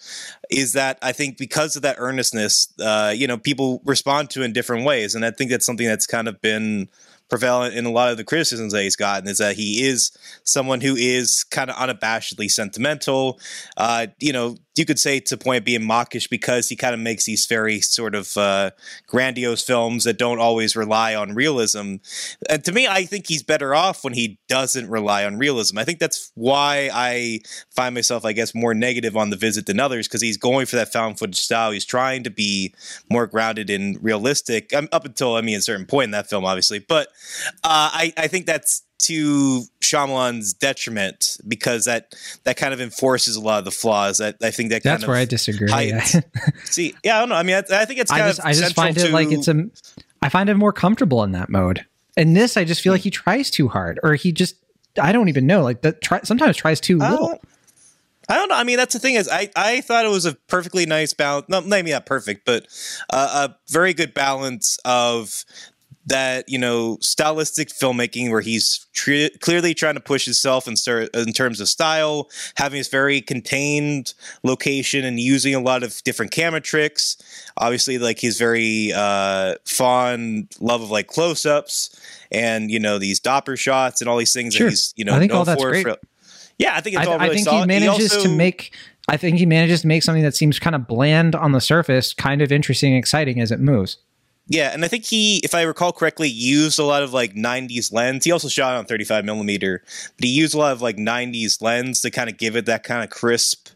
is 0.49 0.74
that 0.74 0.99
I 1.02 1.12
think 1.12 1.38
because 1.38 1.76
of 1.76 1.82
that 1.82 1.95
earnestness, 1.97 2.68
uh, 2.80 3.14
you 3.16 3.28
know, 3.28 3.38
people 3.38 3.82
respond 3.86 4.30
to 4.32 4.43
in 4.43 4.54
different 4.54 4.86
ways, 4.86 5.16
and 5.16 5.26
I 5.26 5.32
think 5.32 5.49
that's 5.49 5.66
something 5.66 5.88
that's 5.88 6.08
kind 6.08 6.28
of 6.28 6.39
been 6.39 6.88
prevalent 7.32 7.74
in 7.74 7.86
a 7.86 7.91
lot 7.91 8.12
of 8.12 8.18
the 8.18 8.26
criticisms 8.26 8.74
that 8.74 8.84
he's 8.84 8.97
gotten 8.97 9.28
is 9.28 9.38
that 9.38 9.56
he 9.56 9.84
is 9.84 10.12
someone 10.43 10.82
who 10.82 10.97
is 10.97 11.45
kind 11.45 11.70
of 11.70 11.78
unabashedly 11.78 12.52
sentimental. 12.52 13.39
Uh, 13.78 14.08
you 14.20 14.34
know, 14.34 14.58
you 14.76 14.86
could 14.86 14.99
say 14.99 15.19
to 15.19 15.38
point 15.38 15.65
being 15.65 15.84
mawkish 15.84 16.28
because 16.28 16.69
he 16.69 16.76
kind 16.76 16.93
of 16.93 16.99
makes 16.99 17.26
these 17.26 17.45
very 17.45 17.82
sort 17.82 18.15
of 18.15 18.36
uh, 18.38 18.72
grandiose 19.05 19.61
films 19.63 20.05
that 20.05 20.17
don't 20.17 20.39
always 20.39 20.76
rely 20.76 21.13
on 21.13 21.36
realism. 21.36 21.95
And 22.49 22.63
to 22.63 22.72
me, 22.72 22.88
I 22.88 23.03
think 23.03 23.28
he's 23.28 23.43
better 23.43 23.76
off 23.76 24.03
when 24.03 24.13
he 24.13 24.39
doesn't 24.47 24.89
rely 24.89 25.26
on 25.26 25.38
realism. 25.38 25.78
I 25.78 25.84
think 25.84 25.99
that's 25.99 26.32
why 26.36 26.89
I 26.93 27.41
find 27.76 27.93
myself, 27.93 28.24
I 28.24 28.32
guess, 28.32 28.55
more 28.55 28.74
negative 28.74 29.17
on 29.17 29.30
the 29.30 29.36
visit 29.36 29.65
than 29.65 29.80
others 29.80 30.07
because 30.07 30.22
he's 30.22 30.38
going 30.38 30.65
for 30.65 30.78
that 30.78 30.93
found 30.93 31.19
footage 31.19 31.39
style. 31.39 31.72
He's 31.72 31.86
trying 31.86 32.24
to 32.24 32.30
be 32.30 32.74
more 33.09 33.28
grounded 33.28 33.69
and 33.69 34.01
realistic 34.01 34.74
um, 34.74 34.88
up 34.93 35.03
until, 35.03 35.36
I 35.36 35.41
mean, 35.41 35.57
a 35.57 35.61
certain 35.61 35.86
point 35.86 36.05
in 36.05 36.11
that 36.11 36.30
film, 36.30 36.45
obviously. 36.45 36.80
But 36.80 37.07
uh, 37.63 37.91
I, 37.91 38.13
I 38.17 38.28
think 38.28 38.45
that's 38.45 38.84
to 39.08 39.64
Shyamalan's 39.82 40.54
detriment 40.54 41.38
because 41.47 41.86
that 41.86 42.14
that 42.43 42.58
kind 42.58 42.74
of 42.74 42.82
enforces 42.82 43.36
a 43.36 43.41
lot 43.41 43.60
of 43.60 43.66
the 43.66 43.72
flaws. 43.72 44.20
That 44.20 44.38
I 44.41 44.52
think 44.52 44.70
that 44.72 44.84
that's 44.84 45.08
where 45.08 45.18
I 45.18 45.26
disagree. 45.26 45.70
See, 46.66 46.95
yeah, 47.04 47.18
I 47.18 47.20
don't 47.20 47.30
know. 47.30 47.36
I 47.36 47.43
mean, 47.43 47.56
I, 47.56 47.82
I 47.82 47.86
think 47.86 47.99
it's 47.99 48.12
I 48.12 48.20
just 48.20 48.39
of 48.39 48.45
I 48.45 48.54
just 48.54 48.76
find 48.76 48.97
it 48.97 49.12
like 49.12 49.32
it's 49.32 49.47
a 49.47 49.70
I 50.22 50.30
find 50.30 50.49
it 50.49 50.56
more 50.56 50.74
comfortable 50.74 51.24
in 51.24 51.32
that 51.32 51.49
mode. 51.49 51.86
And 52.18 52.36
this 52.36 52.58
I 52.58 52.64
just 52.64 52.82
feel 52.82 52.93
like 52.93 53.02
he 53.02 53.12
tries 53.12 53.49
too 53.49 53.68
hard 53.68 53.99
or 54.04 54.16
he 54.16 54.32
just 54.32 54.56
I 54.99 55.12
don't 55.12 55.30
even 55.30 55.47
know 55.47 55.62
like 55.62 55.82
that 55.82 56.02
try, 56.02 56.22
sometimes 56.24 56.58
tries 56.58 56.80
too 56.80 56.97
little. 56.97 57.39
I 58.30 58.36
don't 58.36 58.47
know. 58.47 58.56
I 58.56 58.64
mean, 58.64 58.78
that's 58.78 58.93
the 58.93 58.99
thing 58.99 59.16
is, 59.16 59.28
I, 59.28 59.49
I 59.58 59.82
thought 59.82 60.06
it 60.06 60.10
was 60.10 60.26
a 60.26 60.36
perfectly 60.47 60.86
nice 60.86 61.14
balance. 61.14 61.49
No, 61.49 61.60
maybe 61.60 61.91
not 61.91 62.06
perfect, 62.06 62.45
but 62.45 62.66
uh, 63.10 63.49
a 63.49 63.56
very 63.70 63.93
good 63.93 64.14
balance 64.14 64.78
of 64.86 65.43
that, 66.08 66.49
you 66.49 66.58
know, 66.58 66.97
stylistic 67.02 67.70
filmmaking 67.70 68.32
where 68.32 68.41
he's 68.41 68.88
tre- 68.93 69.30
clearly 69.41 69.74
trying 69.74 69.93
to 69.93 69.99
push 69.99 70.26
himself 70.26 70.68
in, 70.68 70.76
ser- 70.76 71.10
in 71.14 71.32
terms 71.34 71.60
of 71.60 71.70
style, 71.70 72.30
having 72.56 72.80
this 72.80 72.88
very 72.88 73.22
contained 73.22 74.14
location 74.43 75.06
and 75.06 75.20
using 75.20 75.54
a 75.54 75.60
lot 75.60 75.84
of 75.84 76.02
different 76.04 76.32
camera 76.32 76.60
tricks. 76.62 77.18
Obviously, 77.58 77.97
like 77.99 78.20
his 78.20 78.38
very 78.39 78.91
uh, 78.95 79.56
fond 79.66 80.52
love 80.60 80.82
of 80.82 80.89
like 80.89 81.08
close 81.08 81.45
ups 81.45 81.95
and, 82.32 82.72
you 82.72 82.80
know, 82.80 82.97
these 82.97 83.20
diopter 83.20 83.58
shots 83.58 84.02
and 84.02 84.10
all 84.10 84.18
these 84.18 84.34
things 84.34 84.56
Sure. 84.56 84.66
that 84.68 84.72
he's, 84.72 84.93
you 84.97 85.06
know, 85.06 85.14
I 85.16 85.20
think 85.20 85.34
all 85.34 85.45
that's 85.45 85.62
for- 85.62 85.70
great. 85.70 85.84
for- 85.86 85.97
yeah, 86.58 86.76
I 86.76 86.82
think 86.82 86.95
it's 86.97 87.08
I, 87.08 87.12
all 87.12 87.18
really 87.20 87.30
I 87.32 87.34
think 87.36 87.45
solid. 87.47 87.62
he 87.72 87.80
manages 87.80 88.14
also- 88.14 88.28
to 88.30 88.36
make 88.36 88.74
I 89.08 89.18
think 89.18 89.39
he 89.39 89.45
manages 89.47 89.82
to 89.82 89.88
make 89.88 90.04
something 90.04 90.24
that 90.24 90.36
seems 90.36 90.60
kind 90.60 90.76
of 90.76 90.88
bland 90.88 91.36
on 91.36 91.52
the 91.54 91.60
surface, 91.60 92.14
kind 92.14 92.39
of 92.41 92.52
interesting, 92.52 92.93
and 92.93 92.99
exciting 92.99 93.39
as 93.41 93.52
it 93.52 93.60
moves. 93.60 93.97
Yeah, 94.48 94.72
and 94.74 94.84
I 94.84 94.88
think 94.88 95.06
he, 95.06 95.38
if 95.44 95.56
I 95.56 95.62
recall 95.62 95.94
correctly, 95.94 96.28
used 96.28 96.80
a 96.80 96.84
lot 96.84 97.04
of 97.04 97.14
like 97.14 97.36
'90s 97.36 97.94
lens. 97.94 98.26
He 98.26 98.32
also 98.32 98.50
shot 98.50 98.76
on 98.76 98.86
35 98.86 99.24
millimeter, 99.24 99.84
but 100.18 100.26
he 100.26 100.30
used 100.30 100.54
a 100.54 100.58
lot 100.58 100.74
of 100.74 100.82
like 100.82 100.98
'90s 100.98 101.62
lens 101.62 102.02
to 102.02 102.12
kind 102.12 102.30
of 102.30 102.38
give 102.38 102.56
it 102.56 102.66
that 102.66 102.84
kind 102.84 103.04
of 103.04 103.10
crisp, 103.10 103.70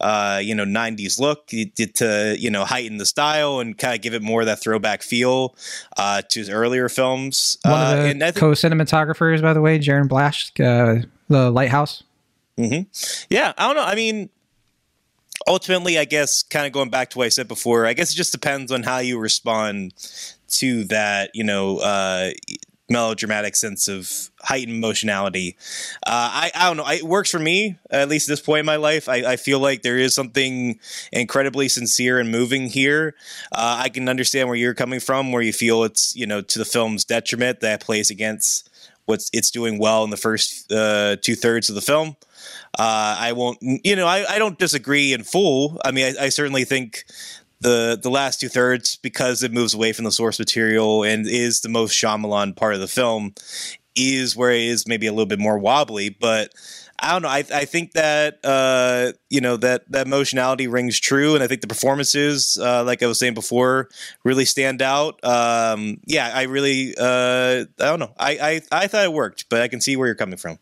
uh, 0.00 0.40
you 0.42 0.54
know, 0.54 0.64
'90s 0.64 1.20
look 1.20 1.46
to 1.48 2.36
you 2.38 2.50
know 2.50 2.64
heighten 2.64 2.96
the 2.96 3.06
style 3.06 3.60
and 3.60 3.78
kind 3.78 3.94
of 3.94 4.00
give 4.00 4.14
it 4.14 4.22
more 4.22 4.40
of 4.40 4.46
that 4.46 4.60
throwback 4.60 5.02
feel 5.02 5.54
uh, 5.96 6.22
to 6.30 6.40
his 6.40 6.50
earlier 6.50 6.88
films. 6.88 7.58
One 7.62 7.74
uh, 7.74 7.76
of 7.76 7.98
the 7.98 8.26
I 8.26 8.30
think, 8.30 8.36
co-cinematographers, 8.36 9.42
by 9.42 9.52
the 9.52 9.60
way, 9.60 9.78
Jarin 9.78 10.08
Blaschke, 10.08 11.02
uh, 11.02 11.06
the 11.28 11.50
Lighthouse. 11.50 12.02
yeah, 13.30 13.52
I 13.56 13.66
don't 13.66 13.76
know. 13.76 13.84
I 13.84 13.94
mean, 13.94 14.30
ultimately, 15.46 15.98
I 15.98 16.04
guess, 16.04 16.42
kind 16.42 16.66
of 16.66 16.72
going 16.72 16.90
back 16.90 17.10
to 17.10 17.18
what 17.18 17.26
I 17.26 17.30
said 17.30 17.48
before, 17.48 17.86
I 17.86 17.92
guess 17.92 18.12
it 18.12 18.16
just 18.16 18.32
depends 18.32 18.72
on 18.72 18.82
how 18.82 18.98
you 18.98 19.18
respond 19.18 19.94
to 20.48 20.84
that, 20.84 21.30
you 21.34 21.44
know, 21.44 21.78
uh, 21.78 22.30
melodramatic 22.90 23.54
sense 23.54 23.86
of 23.86 24.30
heightened 24.40 24.76
emotionality. 24.76 25.56
Uh, 26.06 26.30
I, 26.32 26.50
I 26.54 26.68
don't 26.68 26.78
know. 26.78 26.88
It 26.88 27.02
works 27.02 27.30
for 27.30 27.38
me, 27.38 27.76
at 27.90 28.08
least 28.08 28.28
at 28.28 28.32
this 28.32 28.40
point 28.40 28.60
in 28.60 28.66
my 28.66 28.76
life. 28.76 29.08
I, 29.08 29.32
I 29.32 29.36
feel 29.36 29.60
like 29.60 29.82
there 29.82 29.98
is 29.98 30.14
something 30.14 30.80
incredibly 31.12 31.68
sincere 31.68 32.18
and 32.18 32.30
moving 32.30 32.68
here. 32.68 33.14
Uh, 33.52 33.80
I 33.82 33.90
can 33.90 34.08
understand 34.08 34.48
where 34.48 34.56
you're 34.56 34.74
coming 34.74 35.00
from, 35.00 35.32
where 35.32 35.42
you 35.42 35.52
feel 35.52 35.84
it's, 35.84 36.16
you 36.16 36.26
know, 36.26 36.40
to 36.40 36.58
the 36.58 36.64
film's 36.64 37.04
detriment 37.04 37.60
that 37.60 37.80
plays 37.80 38.10
against 38.10 38.70
what's 39.04 39.30
it's 39.32 39.50
doing 39.50 39.78
well 39.78 40.04
in 40.04 40.10
the 40.10 40.16
first 40.16 40.70
uh, 40.72 41.16
two 41.20 41.34
thirds 41.34 41.68
of 41.68 41.74
the 41.74 41.80
film. 41.80 42.16
Uh, 42.78 43.16
I 43.18 43.32
won't, 43.32 43.58
you 43.60 43.96
know, 43.96 44.06
I, 44.06 44.24
I 44.34 44.38
don't 44.38 44.58
disagree 44.58 45.12
in 45.12 45.24
full. 45.24 45.80
I 45.84 45.90
mean, 45.90 46.14
I, 46.18 46.26
I 46.26 46.28
certainly 46.28 46.64
think 46.64 47.04
the 47.60 47.98
the 48.00 48.10
last 48.10 48.40
two 48.40 48.48
thirds, 48.48 48.96
because 48.96 49.42
it 49.42 49.52
moves 49.52 49.74
away 49.74 49.92
from 49.92 50.04
the 50.04 50.12
source 50.12 50.38
material 50.38 51.02
and 51.02 51.26
is 51.26 51.60
the 51.60 51.68
most 51.68 51.92
Shyamalan 51.92 52.56
part 52.56 52.74
of 52.74 52.80
the 52.80 52.88
film, 52.88 53.34
is 53.96 54.36
where 54.36 54.52
it 54.52 54.62
is 54.62 54.86
maybe 54.86 55.06
a 55.06 55.12
little 55.12 55.26
bit 55.26 55.40
more 55.40 55.58
wobbly. 55.58 56.08
But 56.08 56.52
I 57.00 57.12
don't 57.12 57.22
know. 57.22 57.28
I, 57.28 57.44
I 57.54 57.64
think 57.64 57.92
that 57.92 58.38
uh, 58.44 59.12
you 59.30 59.40
know 59.40 59.56
that 59.56 59.90
that 59.90 60.06
emotionality 60.06 60.66
rings 60.66 60.98
true, 60.98 61.34
and 61.34 61.42
I 61.42 61.46
think 61.46 61.60
the 61.60 61.66
performances, 61.68 62.58
uh, 62.60 62.84
like 62.84 63.02
I 63.02 63.06
was 63.06 63.18
saying 63.18 63.34
before, 63.34 63.88
really 64.24 64.44
stand 64.44 64.82
out. 64.82 65.22
Um, 65.24 66.00
yeah, 66.06 66.30
I 66.34 66.42
really, 66.44 66.94
uh, 66.98 67.64
I 67.78 67.84
don't 67.84 68.00
know. 68.00 68.14
I, 68.18 68.60
I 68.72 68.82
I 68.84 68.86
thought 68.86 69.04
it 69.04 69.12
worked, 69.12 69.48
but 69.48 69.62
I 69.62 69.68
can 69.68 69.80
see 69.80 69.96
where 69.96 70.06
you're 70.06 70.14
coming 70.14 70.38
from. 70.38 70.58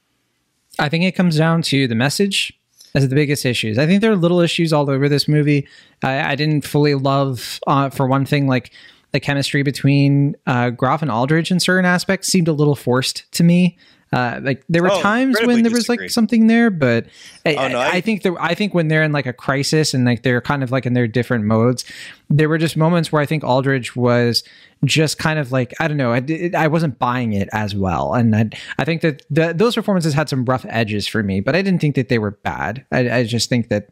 I 0.79 0.89
think 0.89 1.05
it 1.05 1.13
comes 1.13 1.37
down 1.37 1.63
to 1.63 1.89
the 1.89 1.95
message 1.95 2.53
as 2.95 3.09
the 3.09 3.15
biggest 3.15 3.45
issues. 3.45 3.79
I 3.79 3.87
think 3.87 4.01
there 4.01 4.13
are 4.13 4.17
little 4.17 4.41
issues 4.41 4.73
all 4.73 4.91
over 4.91 5.09
this 5.09 5.29
movie. 5.29 5.67
I, 6.03 6.33
I 6.33 6.35
didn't 6.35 6.63
fully 6.63 6.95
love, 6.95 7.61
uh, 7.67 7.91
for 7.91 8.07
one 8.07 8.25
thing, 8.25 8.47
like 8.49 8.73
the 9.13 9.21
chemistry 9.21 9.63
between 9.63 10.37
uh, 10.47 10.71
Groff 10.71 11.03
and 11.03 11.11
Aldridge 11.11 11.51
in 11.51 11.61
certain 11.61 11.85
aspects 11.85 12.29
seemed 12.29 12.49
a 12.49 12.53
little 12.53 12.75
forced 12.75 13.31
to 13.33 13.45
me. 13.45 13.79
Uh, 14.13 14.39
like 14.43 14.63
there 14.69 14.83
were 14.83 14.93
Oh, 14.93 15.03
times 15.03 15.37
when 15.43 15.63
there 15.63 15.73
was 15.73 15.89
like 15.89 16.11
something 16.11 16.47
there, 16.47 16.71
but 16.71 17.07
I, 17.45 17.55
Oh, 17.57 17.69
no, 17.69 17.81
I- 17.81 17.89
I 17.95 18.01
think 18.01 18.23
there, 18.23 18.41
I 18.41 18.55
think 18.55 18.73
when 18.73 18.87
they're 18.89 19.03
in 19.03 19.11
like 19.11 19.27
a 19.27 19.33
crisis 19.33 19.95
and 19.95 20.05
like 20.05 20.23
they're 20.23 20.41
kind 20.41 20.63
of 20.63 20.71
like 20.71 20.87
in 20.87 20.93
their 20.95 21.09
different 21.09 21.45
modes, 21.45 21.85
there 22.31 22.49
were 22.49 22.57
just 22.59 22.77
moments 22.77 23.11
where 23.11 23.21
I 23.21 23.27
think 23.27 23.43
Aldridge 23.43 23.97
was 23.97 24.45
just 24.85 25.19
kind 25.19 25.39
of 25.41 25.51
like 25.51 25.75
I 25.81 25.89
don't 25.89 25.97
know, 25.97 26.13
I, 26.13 26.51
I 26.57 26.69
wasn't 26.69 26.99
buying 27.01 27.33
it 27.33 27.49
as 27.53 27.75
well, 27.75 28.15
and 28.15 28.35
I, 28.37 28.51
I 28.79 28.85
think 28.85 29.03
that 29.03 29.23
the, 29.29 29.53
those 29.53 29.75
performances 29.75 30.15
had 30.15 30.29
some 30.29 30.45
rough 30.45 30.65
edges 30.69 31.09
for 31.09 31.23
me, 31.25 31.41
but 31.41 31.57
I 31.57 31.63
didn't 31.63 31.81
think 31.81 31.97
that 31.97 32.09
they 32.09 32.19
were 32.21 32.31
bad. 32.31 32.87
I, 32.93 33.11
I 33.11 33.25
just 33.25 33.49
think 33.51 33.69
that 33.71 33.89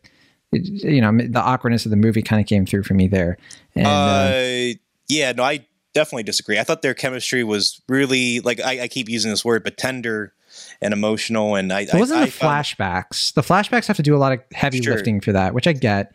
you 0.53 1.01
know 1.01 1.11
the 1.27 1.41
awkwardness 1.43 1.85
of 1.87 1.91
the 1.91 1.97
movie 1.97 2.23
kind 2.23 2.41
of 2.41 2.47
came 2.47 2.65
through 2.67 2.85
for 2.85 2.95
me 2.95 3.09
there. 3.09 3.37
And, 3.75 3.87
uh, 3.87 3.91
Uh, 3.91 4.79
yeah, 5.09 5.33
no, 5.33 5.43
I 5.43 5.67
definitely 5.95 6.25
disagree. 6.25 6.59
I 6.59 6.65
thought 6.65 6.83
their 6.83 6.95
chemistry 6.95 7.43
was 7.45 7.81
really 7.89 8.41
like 8.41 8.61
I, 8.61 8.83
I 8.83 8.89
keep 8.89 9.09
using 9.09 9.31
this 9.31 9.45
word, 9.45 9.65
but 9.65 9.77
tender 9.79 10.33
and 10.83 10.93
emotional. 10.93 11.55
And 11.57 11.73
I, 11.73 11.81
it 11.83 11.95
wasn't 11.95 12.19
I, 12.21 12.25
the 12.25 12.27
I 12.29 12.31
found- 12.31 12.65
flashbacks. 12.67 13.33
The 13.35 13.43
flashbacks 13.43 13.87
have 13.87 13.97
to 13.97 14.03
do 14.03 14.15
a 14.15 14.19
lot 14.19 14.33
of 14.33 14.41
heavy 14.53 14.83
Sure. 14.83 14.95
lifting 14.95 15.21
for 15.21 15.33
that, 15.33 15.55
which 15.55 15.67
I 15.67 15.73
get. 15.73 16.13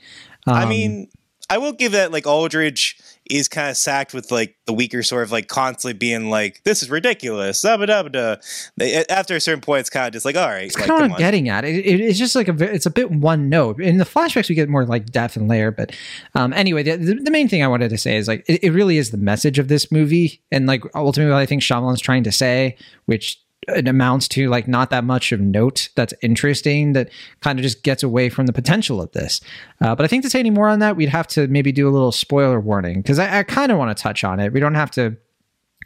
I 0.48 0.64
Um, 0.64 0.70
mean, 0.70 1.10
I 1.50 1.58
will 1.58 1.74
give 1.74 1.94
that 1.94 2.12
like 2.12 2.28
Aldridge 2.28 2.98
is 3.30 3.48
kind 3.48 3.70
of 3.70 3.78
sacked 3.78 4.14
with 4.14 4.32
like 4.32 4.56
the 4.66 4.74
weaker 4.74 5.04
sort 5.04 5.22
of 5.24 5.32
like 5.32 5.48
constantly 5.48 5.94
being 5.94 6.30
like, 6.30 6.62
"This 6.64 6.82
is 6.82 6.90
ridiculous." 6.90 7.62
Da, 7.62 7.78
da, 7.78 8.02
da. 8.04 8.36
They- 8.78 9.06
After 9.06 9.36
a 9.36 9.40
certain 9.40 9.62
point, 9.62 9.82
it's 9.82 9.90
kind 9.90 10.08
of 10.08 10.14
just 10.14 10.26
like, 10.26 10.36
"All 10.36 10.48
right, 10.48 10.66
It's 10.66 10.76
like, 10.76 10.86
kind 10.88 10.92
of 10.92 10.96
what 10.98 11.06
I'm 11.06 11.12
on." 11.14 11.18
getting 11.20 11.50
at. 11.50 11.64
It, 11.66 11.86
it- 11.86 12.02
it's 12.02 12.18
just 12.20 12.36
like 12.36 12.48
a, 12.48 12.74
it's 12.74 12.86
a 12.86 12.90
bit 12.92 13.12
one 13.12 13.50
note. 13.50 13.80
In 13.82 13.98
the 13.98 14.06
flashbacks, 14.06 14.50
we 14.50 14.56
get 14.56 14.68
more 14.70 14.86
like 14.86 15.08
depth 15.08 15.36
and 15.38 15.48
layer. 15.48 15.70
But 15.72 15.92
um, 16.36 16.54
anyway, 16.54 16.84
the, 16.84 16.98
the, 16.98 17.14
the 17.16 17.32
main 17.32 17.48
thing 17.48 17.64
I 17.64 17.68
wanted 17.68 17.90
to 17.90 17.98
say 17.98 18.18
is 18.18 18.28
like 18.28 18.44
it, 18.48 18.64
it 18.64 18.72
really 18.72 18.98
is 18.98 19.12
the 19.12 19.18
message 19.18 19.60
of 19.60 19.68
this 19.68 19.92
movie, 19.92 20.42
and 20.52 20.66
like 20.66 20.84
ultimately 20.96 21.32
what 21.32 21.40
I 21.40 21.46
think 21.46 21.62
Shyamalan's 21.62 22.02
trying 22.02 22.24
to 22.24 22.32
say, 22.32 22.78
which 23.06 23.40
it 23.76 23.88
amounts 23.88 24.28
to 24.30 24.50
like 24.50 24.68
not 24.68 24.90
that 24.90 25.04
much 25.04 25.32
of 25.32 25.40
note 25.40 25.90
that's 25.96 26.14
interesting 26.22 26.94
that 26.94 27.10
kind 27.42 27.60
of 27.60 27.64
just 27.64 27.84
gets 27.84 28.04
away 28.04 28.30
from 28.30 28.46
the 28.46 28.54
potential 28.54 29.02
of 29.02 29.12
this. 29.12 29.42
Uh, 29.82 29.96
but 29.96 30.04
I 30.04 30.08
think 30.08 30.24
to 30.24 30.30
say 30.30 30.40
any 30.40 30.50
more 30.50 30.68
on 30.70 30.80
that, 30.80 30.96
we'd 30.96 31.10
have 31.10 31.28
to 31.28 31.48
maybe 31.48 31.72
do 31.72 31.88
a 31.88 31.92
little 31.92 32.12
spoiler 32.12 32.60
warning 32.60 33.02
because 33.02 33.20
I, 33.20 33.40
I 33.40 33.44
kind 33.44 33.72
of 33.72 33.78
want 33.78 33.96
to 33.96 34.02
touch 34.02 34.24
on 34.24 34.40
it. 34.40 34.54
We 34.54 34.60
don't 34.60 34.76
have 34.76 34.92
to 34.92 35.18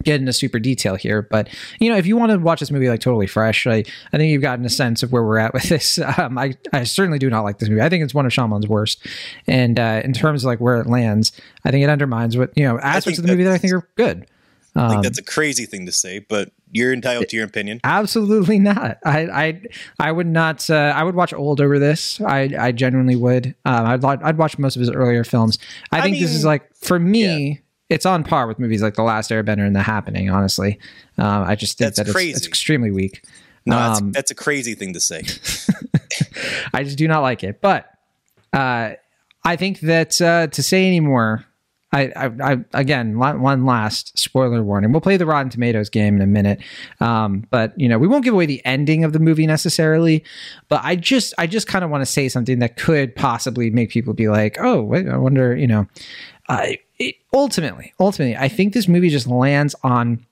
get 0.04 0.20
into 0.20 0.34
super 0.34 0.58
detail 0.58 0.96
here 0.96 1.22
but 1.22 1.48
you 1.80 1.88
know 1.88 1.96
if 1.96 2.08
you 2.08 2.18
want 2.18 2.32
to 2.32 2.40
watch 2.40 2.60
this 2.60 2.72
movie 2.72 2.90
like 2.90 3.00
totally 3.00 3.28
fresh 3.28 3.68
i, 3.68 3.84
I 4.12 4.18
think 4.18 4.32
you've 4.32 4.42
gotten 4.42 4.66
a 4.66 4.70
sense 4.70 5.04
of 5.04 5.12
where 5.12 5.24
we're 5.24 5.38
at 5.38 5.54
with 5.54 5.64
this 5.64 6.00
um, 6.18 6.38
I, 6.38 6.56
I 6.74 6.84
certainly 6.84 7.20
do 7.20 7.30
not 7.30 7.42
like 7.42 7.60
this 7.60 7.70
movie 7.70 7.82
i 7.82 7.90
think 7.90 8.04
it's 8.04 8.14
one 8.14 8.26
of 8.26 8.32
Shyamalan's 8.32 8.68
worst 8.68 9.06
and 9.46 9.80
uh, 9.80 10.02
in 10.04 10.12
terms 10.12 10.44
of 10.44 10.48
like 10.48 10.60
where 10.60 10.82
it 10.82 10.88
lands 10.88 11.32
i 11.64 11.70
think 11.70 11.84
it 11.84 11.90
undermines 11.90 12.36
what 12.36 12.52
you 12.58 12.64
know 12.64 12.80
aspects 12.80 13.20
of 13.20 13.26
the 13.26 13.32
movie 13.32 13.44
that 13.44 13.54
i 13.54 13.58
think 13.60 13.72
are 13.72 13.88
good 13.96 14.26
Um, 14.76 14.90
think 14.90 15.04
that's 15.04 15.20
a 15.20 15.24
crazy 15.24 15.66
thing 15.66 15.86
to 15.86 15.92
say, 15.92 16.20
but 16.20 16.52
you're 16.72 16.94
entitled 16.94 17.30
to 17.30 17.36
your 17.36 17.46
opinion. 17.46 17.80
Absolutely 17.84 18.58
not. 18.60 18.98
I 19.06 19.20
I 19.28 19.62
I 20.00 20.12
would 20.12 20.28
not. 20.28 20.70
Uh, 20.70 20.94
I 20.96 21.04
would 21.04 21.16
watch 21.16 21.34
old 21.34 21.62
over 21.62 21.78
this. 21.78 22.20
I 22.22 22.50
I 22.58 22.72
genuinely 22.72 23.16
would. 23.16 23.56
Um, 23.66 23.86
I'd 23.86 24.04
I'd 24.04 24.38
watch 24.38 24.58
most 24.58 24.76
of 24.76 24.80
his 24.80 24.90
earlier 24.90 25.24
films. 25.24 25.60
I, 25.92 26.00
I 26.00 26.02
think 26.02 26.18
this 26.20 26.32
is 26.34 26.44
like 26.46 26.74
for 26.76 26.98
me. 27.00 27.60
It's 27.90 28.08
on 28.08 28.24
par 28.24 28.48
with 28.48 28.58
movies 28.58 28.82
like 28.82 28.96
The 28.96 29.04
Last 29.04 29.30
Airbender 29.30 29.68
and 29.68 29.76
The 29.76 29.84
Happening. 29.84 30.30
Honestly, 30.32 30.80
um, 31.20 31.44
I 31.44 31.54
just 31.56 31.78
think 31.78 31.88
That's 31.88 31.98
that 31.98 32.08
it's, 32.08 32.14
crazy. 32.16 32.32
it's 32.32 32.48
extremely 32.48 32.90
weak. 32.90 33.24
No, 33.68 33.78
that's, 33.78 34.02
Um, 34.02 34.12
that's 34.12 34.32
a 34.32 34.36
crazy 34.36 34.74
thing 34.74 34.94
to 34.94 35.00
say. 35.00 35.22
I 36.74 36.84
just 36.84 36.98
do 36.98 37.08
not 37.08 37.22
like 37.22 37.44
it. 37.44 37.62
But 37.62 37.88
uh, 38.52 38.94
I 39.44 39.56
think 39.58 39.82
that 39.82 40.20
uh, 40.22 40.48
to 40.48 40.64
say 40.64 40.88
any 40.88 41.02
more, 41.02 41.46
I, 41.94 42.12
I, 42.16 42.54
I 42.54 42.58
again 42.74 43.18
one 43.20 43.66
last 43.66 44.18
spoiler 44.18 44.64
warning. 44.64 44.92
We'll 44.92 45.02
play 45.02 45.16
the 45.16 45.26
Rotten 45.26 45.50
Tomatoes 45.50 45.90
game 45.90 46.16
in 46.16 46.22
a 46.22 46.28
minute, 46.28 46.60
um, 47.00 47.46
but 47.52 47.80
you 47.80 47.88
know 47.88 48.00
we 48.00 48.08
won't 48.08 48.24
give 48.26 48.34
away 48.34 48.48
the 48.48 48.66
ending 48.66 49.04
of 49.04 49.14
the 49.14 49.20
movie 49.20 49.46
necessarily. 49.46 50.24
But 50.70 50.82
I 50.84 50.96
just 50.96 51.34
I 51.38 51.48
just 51.48 51.68
kind 51.68 51.86
of 51.86 51.92
want 51.92 52.02
to 52.02 52.06
say 52.06 52.28
something 52.28 52.60
that 52.60 52.78
could 52.78 53.16
possibly 53.16 53.70
make 53.70 53.92
people 53.92 54.14
be 54.14 54.28
like, 54.28 54.58
oh, 54.60 54.82
wait, 54.82 55.08
I 55.08 55.18
wonder, 55.18 55.56
you 55.56 55.68
know. 55.68 55.88
Uh, 56.50 56.68
it, 57.00 57.16
ultimately, 57.34 57.94
ultimately, 58.00 58.36
I 58.36 58.50
think 58.50 58.74
this 58.74 58.88
movie 58.88 59.10
just 59.10 59.28
lands 59.28 59.76
on 59.84 60.26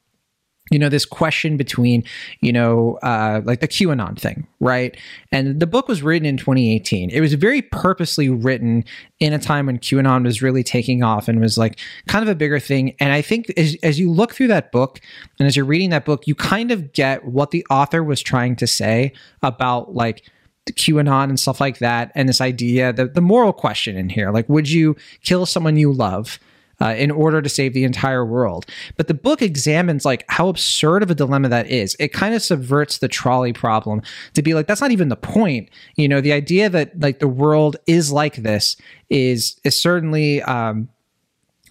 you 0.71 0.79
know 0.79 0.89
this 0.89 1.05
question 1.05 1.57
between 1.57 2.03
you 2.39 2.51
know 2.51 2.97
uh, 3.03 3.41
like 3.43 3.59
the 3.59 3.67
qanon 3.67 4.17
thing 4.17 4.47
right? 4.59 4.95
And 5.31 5.59
the 5.59 5.67
book 5.67 5.87
was 5.87 6.01
written 6.01 6.25
in 6.25 6.37
2018 6.37 7.11
it 7.11 7.21
was 7.21 7.33
very 7.35 7.61
purposely 7.61 8.29
written 8.29 8.83
in 9.19 9.33
a 9.33 9.39
time 9.39 9.67
when 9.67 9.77
qanon 9.77 10.23
was 10.23 10.41
really 10.41 10.63
taking 10.63 11.03
off 11.03 11.27
and 11.27 11.39
was 11.39 11.57
like 11.57 11.79
kind 12.07 12.23
of 12.23 12.29
a 12.29 12.35
bigger 12.35 12.59
thing. 12.59 12.95
And 12.99 13.13
i 13.13 13.21
think 13.21 13.51
as, 13.57 13.75
as 13.83 13.99
you 13.99 14.09
look 14.09 14.33
through 14.33 14.47
that 14.47 14.71
book 14.71 14.99
and 15.37 15.47
as 15.47 15.55
you're 15.55 15.65
reading 15.65 15.91
that 15.91 16.05
book 16.05 16.25
you 16.25 16.33
kind 16.33 16.71
of 16.71 16.93
get 16.93 17.25
what 17.25 17.51
the 17.51 17.65
author 17.69 18.03
was 18.03 18.21
trying 18.21 18.55
to 18.57 18.67
say 18.67 19.13
about 19.43 19.93
like 19.93 20.23
QAnon 20.69 21.25
and 21.25 21.39
stuff 21.39 21.59
like 21.59 21.79
that, 21.79 22.11
and 22.15 22.29
this 22.29 22.41
idea, 22.41 22.93
the, 22.93 23.07
the 23.07 23.21
moral 23.21 23.53
question 23.53 23.97
in 23.97 24.09
here, 24.09 24.31
like, 24.31 24.47
would 24.47 24.69
you 24.69 24.95
kill 25.23 25.45
someone 25.45 25.75
you 25.75 25.91
love? 25.91 26.39
Uh, 26.81 26.95
in 26.97 27.11
order 27.11 27.41
to 27.41 27.49
save 27.49 27.73
the 27.73 27.83
entire 27.83 28.25
world. 28.25 28.65
But 28.97 29.07
the 29.07 29.13
book 29.13 29.41
examines 29.41 30.03
like 30.03 30.25
how 30.27 30.47
absurd 30.47 31.03
of 31.03 31.11
a 31.11 31.15
dilemma 31.15 31.49
that 31.49 31.69
is. 31.69 31.95
It 31.99 32.11
kind 32.11 32.33
of 32.33 32.41
subverts 32.41 32.97
the 32.97 33.07
trolley 33.07 33.53
problem 33.53 34.01
to 34.33 34.41
be 34.41 34.53
like 34.53 34.67
that's 34.67 34.81
not 34.81 34.91
even 34.91 35.09
the 35.09 35.15
point. 35.15 35.69
You 35.95 36.07
know, 36.07 36.21
the 36.21 36.33
idea 36.33 36.69
that 36.69 36.99
like 36.99 37.19
the 37.19 37.27
world 37.27 37.77
is 37.87 38.11
like 38.11 38.37
this 38.37 38.75
is 39.09 39.59
is 39.63 39.79
certainly 39.79 40.41
um, 40.43 40.89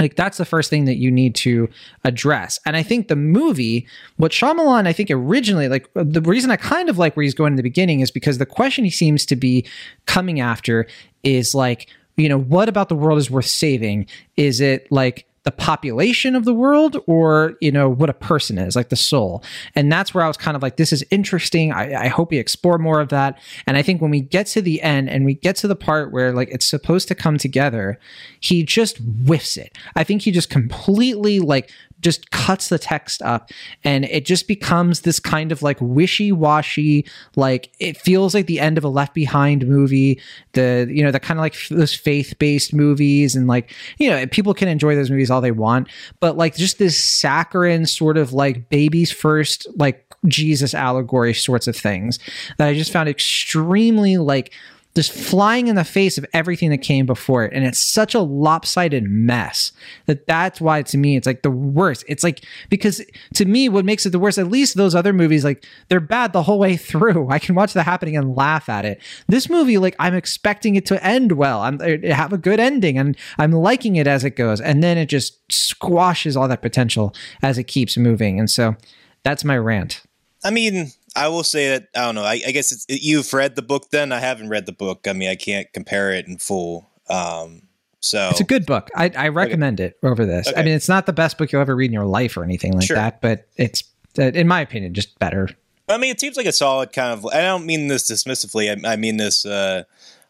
like 0.00 0.16
that's 0.16 0.38
the 0.38 0.44
first 0.44 0.70
thing 0.70 0.86
that 0.86 0.96
you 0.96 1.10
need 1.10 1.34
to 1.36 1.68
address. 2.04 2.58
And 2.64 2.76
I 2.76 2.82
think 2.82 3.08
the 3.08 3.16
movie, 3.16 3.86
what 4.16 4.32
Shyamalan, 4.32 4.86
I 4.86 4.92
think 4.92 5.10
originally, 5.10 5.68
like 5.68 5.90
the 5.94 6.22
reason 6.22 6.50
I 6.50 6.56
kind 6.56 6.88
of 6.88 6.96
like 6.96 7.16
where 7.16 7.22
he's 7.24 7.34
going 7.34 7.52
in 7.52 7.56
the 7.56 7.62
beginning 7.62 8.00
is 8.00 8.10
because 8.10 8.38
the 8.38 8.46
question 8.46 8.84
he 8.84 8.90
seems 8.90 9.26
to 9.26 9.36
be 9.36 9.66
coming 10.06 10.40
after 10.40 10.86
is 11.22 11.54
like, 11.54 11.88
you 12.20 12.28
know, 12.28 12.38
what 12.38 12.68
about 12.68 12.88
the 12.88 12.94
world 12.94 13.18
is 13.18 13.30
worth 13.30 13.46
saving? 13.46 14.06
Is 14.36 14.60
it 14.60 14.90
like 14.90 15.26
the 15.42 15.50
population 15.50 16.36
of 16.36 16.44
the 16.44 16.52
world 16.52 16.98
or, 17.06 17.56
you 17.62 17.72
know, 17.72 17.88
what 17.88 18.10
a 18.10 18.14
person 18.14 18.58
is, 18.58 18.76
like 18.76 18.90
the 18.90 18.96
soul? 18.96 19.42
And 19.74 19.90
that's 19.90 20.12
where 20.12 20.22
I 20.22 20.28
was 20.28 20.36
kind 20.36 20.54
of 20.54 20.62
like, 20.62 20.76
this 20.76 20.92
is 20.92 21.02
interesting. 21.10 21.72
I, 21.72 22.04
I 22.04 22.08
hope 22.08 22.30
we 22.30 22.38
explore 22.38 22.76
more 22.76 23.00
of 23.00 23.08
that. 23.08 23.38
And 23.66 23.78
I 23.78 23.82
think 23.82 24.02
when 24.02 24.10
we 24.10 24.20
get 24.20 24.46
to 24.48 24.60
the 24.60 24.82
end 24.82 25.08
and 25.08 25.24
we 25.24 25.34
get 25.34 25.56
to 25.56 25.68
the 25.68 25.76
part 25.76 26.12
where 26.12 26.32
like 26.32 26.50
it's 26.50 26.66
supposed 26.66 27.08
to 27.08 27.14
come 27.14 27.38
together, 27.38 27.98
he 28.38 28.62
just 28.62 28.98
whiffs 28.98 29.56
it. 29.56 29.76
I 29.96 30.04
think 30.04 30.22
he 30.22 30.30
just 30.30 30.50
completely 30.50 31.40
like 31.40 31.70
just 32.00 32.30
cuts 32.30 32.68
the 32.68 32.78
text 32.78 33.22
up 33.22 33.50
and 33.84 34.04
it 34.06 34.24
just 34.24 34.48
becomes 34.48 35.00
this 35.00 35.20
kind 35.20 35.52
of 35.52 35.62
like 35.62 35.78
wishy-washy 35.80 37.04
like 37.36 37.70
it 37.78 37.96
feels 37.96 38.34
like 38.34 38.46
the 38.46 38.60
end 38.60 38.78
of 38.78 38.84
a 38.84 38.88
left 38.88 39.14
behind 39.14 39.66
movie 39.66 40.20
the 40.52 40.88
you 40.90 41.02
know 41.02 41.10
the 41.10 41.20
kind 41.20 41.38
of 41.38 41.42
like 41.42 41.56
those 41.68 41.94
faith-based 41.94 42.72
movies 42.72 43.36
and 43.36 43.46
like 43.46 43.74
you 43.98 44.08
know 44.08 44.26
people 44.26 44.54
can 44.54 44.68
enjoy 44.68 44.94
those 44.94 45.10
movies 45.10 45.30
all 45.30 45.40
they 45.40 45.50
want 45.50 45.88
but 46.20 46.36
like 46.36 46.56
just 46.56 46.78
this 46.78 47.02
saccharine 47.02 47.86
sort 47.86 48.16
of 48.16 48.32
like 48.32 48.68
baby's 48.68 49.12
first 49.12 49.66
like 49.76 50.06
jesus 50.26 50.74
allegory 50.74 51.34
sorts 51.34 51.66
of 51.66 51.76
things 51.76 52.18
that 52.58 52.68
i 52.68 52.74
just 52.74 52.92
found 52.92 53.08
extremely 53.08 54.16
like 54.16 54.52
just 54.94 55.12
flying 55.12 55.68
in 55.68 55.76
the 55.76 55.84
face 55.84 56.18
of 56.18 56.26
everything 56.32 56.70
that 56.70 56.78
came 56.78 57.06
before 57.06 57.44
it. 57.44 57.52
And 57.52 57.64
it's 57.64 57.78
such 57.78 58.14
a 58.14 58.20
lopsided 58.20 59.04
mess 59.04 59.72
that 60.06 60.26
that's 60.26 60.60
why 60.60 60.82
to 60.82 60.98
me 60.98 61.16
it's 61.16 61.26
like 61.26 61.42
the 61.42 61.50
worst. 61.50 62.04
It's 62.08 62.24
like 62.24 62.44
because 62.68 63.00
to 63.34 63.44
me 63.44 63.68
what 63.68 63.84
makes 63.84 64.04
it 64.04 64.10
the 64.10 64.18
worst 64.18 64.38
at 64.38 64.48
least 64.48 64.76
those 64.76 64.94
other 64.94 65.12
movies 65.12 65.44
like 65.44 65.64
they're 65.88 66.00
bad 66.00 66.32
the 66.32 66.42
whole 66.42 66.58
way 66.58 66.76
through. 66.76 67.28
I 67.30 67.38
can 67.38 67.54
watch 67.54 67.72
that 67.74 67.84
happening 67.84 68.16
and 68.16 68.34
laugh 68.34 68.68
at 68.68 68.84
it. 68.84 69.00
This 69.28 69.48
movie 69.48 69.78
like 69.78 69.94
i'm 69.98 70.14
expecting 70.14 70.74
it 70.74 70.86
to 70.86 71.04
end 71.04 71.32
well. 71.32 71.60
I'm 71.60 71.78
have 72.02 72.32
a 72.32 72.38
good 72.38 72.58
ending 72.58 72.98
and 72.98 73.16
i'm 73.38 73.52
liking 73.52 73.96
it 73.96 74.08
as 74.08 74.24
it 74.24 74.36
goes. 74.36 74.60
And 74.60 74.82
then 74.82 74.98
it 74.98 75.06
just 75.06 75.38
squashes 75.52 76.36
all 76.36 76.48
that 76.48 76.62
potential 76.62 77.14
as 77.42 77.58
it 77.58 77.64
keeps 77.64 77.96
moving. 77.96 78.40
And 78.40 78.50
so 78.50 78.76
that's 79.22 79.44
my 79.44 79.56
rant. 79.56 80.02
I 80.42 80.50
mean 80.50 80.90
I 81.16 81.28
will 81.28 81.44
say 81.44 81.68
that 81.68 81.88
I 81.94 82.00
don't 82.00 82.14
know. 82.14 82.24
I, 82.24 82.40
I 82.46 82.52
guess 82.52 82.86
you've 82.88 83.32
read 83.32 83.56
the 83.56 83.62
book. 83.62 83.90
Then 83.90 84.12
I 84.12 84.18
haven't 84.18 84.48
read 84.48 84.66
the 84.66 84.72
book. 84.72 85.06
I 85.06 85.12
mean, 85.12 85.28
I 85.28 85.36
can't 85.36 85.72
compare 85.72 86.12
it 86.12 86.26
in 86.26 86.38
full. 86.38 86.88
Um, 87.08 87.62
so 88.00 88.28
it's 88.30 88.40
a 88.40 88.44
good 88.44 88.66
book. 88.66 88.88
I, 88.94 89.10
I 89.16 89.28
recommend 89.28 89.80
okay. 89.80 89.88
it 89.88 89.98
over 90.06 90.24
this. 90.24 90.48
Okay. 90.48 90.58
I 90.58 90.64
mean, 90.64 90.74
it's 90.74 90.88
not 90.88 91.06
the 91.06 91.12
best 91.12 91.36
book 91.36 91.52
you'll 91.52 91.60
ever 91.60 91.76
read 91.76 91.86
in 91.86 91.92
your 91.92 92.06
life 92.06 92.36
or 92.36 92.44
anything 92.44 92.72
like 92.72 92.86
sure. 92.86 92.96
that, 92.96 93.20
but 93.20 93.46
it's, 93.56 93.84
in 94.16 94.48
my 94.48 94.60
opinion, 94.60 94.94
just 94.94 95.18
better. 95.18 95.48
I 95.88 95.98
mean, 95.98 96.10
it 96.10 96.20
seems 96.20 96.36
like 96.36 96.46
a 96.46 96.52
solid 96.52 96.92
kind 96.92 97.12
of. 97.12 97.26
I 97.26 97.42
don't 97.42 97.66
mean 97.66 97.88
this 97.88 98.10
dismissively. 98.10 98.70
I, 98.70 98.92
I 98.92 98.96
mean 98.96 99.16
this 99.16 99.44
uh, 99.44 99.84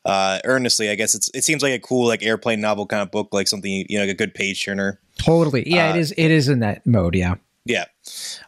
uh, 0.04 0.40
earnestly. 0.44 0.88
I 0.90 0.94
guess 0.94 1.14
it's. 1.14 1.30
It 1.34 1.44
seems 1.44 1.62
like 1.62 1.74
a 1.74 1.78
cool, 1.78 2.06
like 2.06 2.22
airplane 2.22 2.60
novel 2.60 2.86
kind 2.86 3.02
of 3.02 3.10
book, 3.10 3.28
like 3.32 3.46
something 3.46 3.84
you 3.88 3.98
know, 3.98 4.04
like 4.04 4.10
a 4.10 4.14
good 4.14 4.34
page 4.34 4.64
turner. 4.64 4.98
Totally. 5.18 5.68
Yeah, 5.70 5.90
uh, 5.90 5.94
it 5.94 5.98
is. 5.98 6.14
It 6.16 6.30
is 6.30 6.48
in 6.48 6.60
that 6.60 6.86
mode. 6.86 7.14
Yeah. 7.14 7.34
Yeah. 7.66 7.84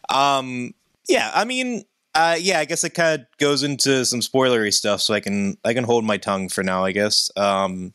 Um. 0.09 0.73
Yeah. 1.07 1.31
I 1.33 1.45
mean, 1.45 1.83
uh, 2.15 2.37
yeah, 2.39 2.59
I 2.59 2.65
guess 2.65 2.83
it 2.83 2.91
kind 2.91 3.21
of 3.21 3.37
goes 3.37 3.63
into 3.63 4.05
some 4.05 4.19
spoilery 4.19 4.73
stuff, 4.73 5.01
so 5.01 5.13
I 5.13 5.19
can 5.19 5.57
I 5.65 5.73
can 5.73 5.83
hold 5.83 6.05
my 6.05 6.17
tongue 6.17 6.49
for 6.49 6.63
now, 6.63 6.83
I 6.83 6.91
guess. 6.91 7.31
Um, 7.35 7.93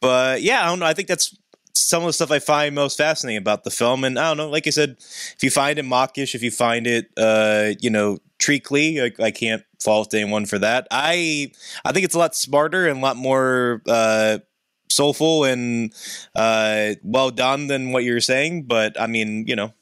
but 0.00 0.42
yeah, 0.42 0.62
I 0.62 0.66
don't 0.66 0.78
know. 0.78 0.86
I 0.86 0.94
think 0.94 1.08
that's 1.08 1.36
some 1.74 2.02
of 2.02 2.06
the 2.06 2.12
stuff 2.12 2.30
I 2.30 2.38
find 2.38 2.74
most 2.74 2.96
fascinating 2.96 3.38
about 3.38 3.64
the 3.64 3.70
film, 3.70 4.04
and 4.04 4.18
I 4.18 4.28
don't 4.28 4.36
know. 4.38 4.48
Like 4.48 4.66
I 4.66 4.70
said, 4.70 4.96
if 4.98 5.38
you 5.42 5.50
find 5.50 5.78
it 5.78 5.84
mawkish, 5.84 6.34
if 6.34 6.42
you 6.42 6.50
find 6.50 6.86
it, 6.86 7.10
uh, 7.16 7.72
you 7.80 7.90
know, 7.90 8.18
treacly, 8.38 9.00
I, 9.00 9.10
I 9.18 9.30
can't 9.30 9.64
fault 9.82 10.14
anyone 10.14 10.46
for 10.46 10.58
that. 10.58 10.86
I 10.90 11.52
I 11.84 11.92
think 11.92 12.04
it's 12.04 12.14
a 12.14 12.18
lot 12.18 12.34
smarter 12.34 12.86
and 12.86 12.98
a 12.98 13.02
lot 13.02 13.16
more. 13.16 13.82
Uh, 13.86 14.38
soulful 14.90 15.44
and 15.44 15.94
uh, 16.34 16.94
well 17.04 17.30
done 17.30 17.68
than 17.68 17.92
what 17.92 18.02
you're 18.02 18.20
saying, 18.20 18.64
but 18.64 19.00
I 19.00 19.06
mean, 19.06 19.46
you 19.46 19.54
know, 19.54 19.72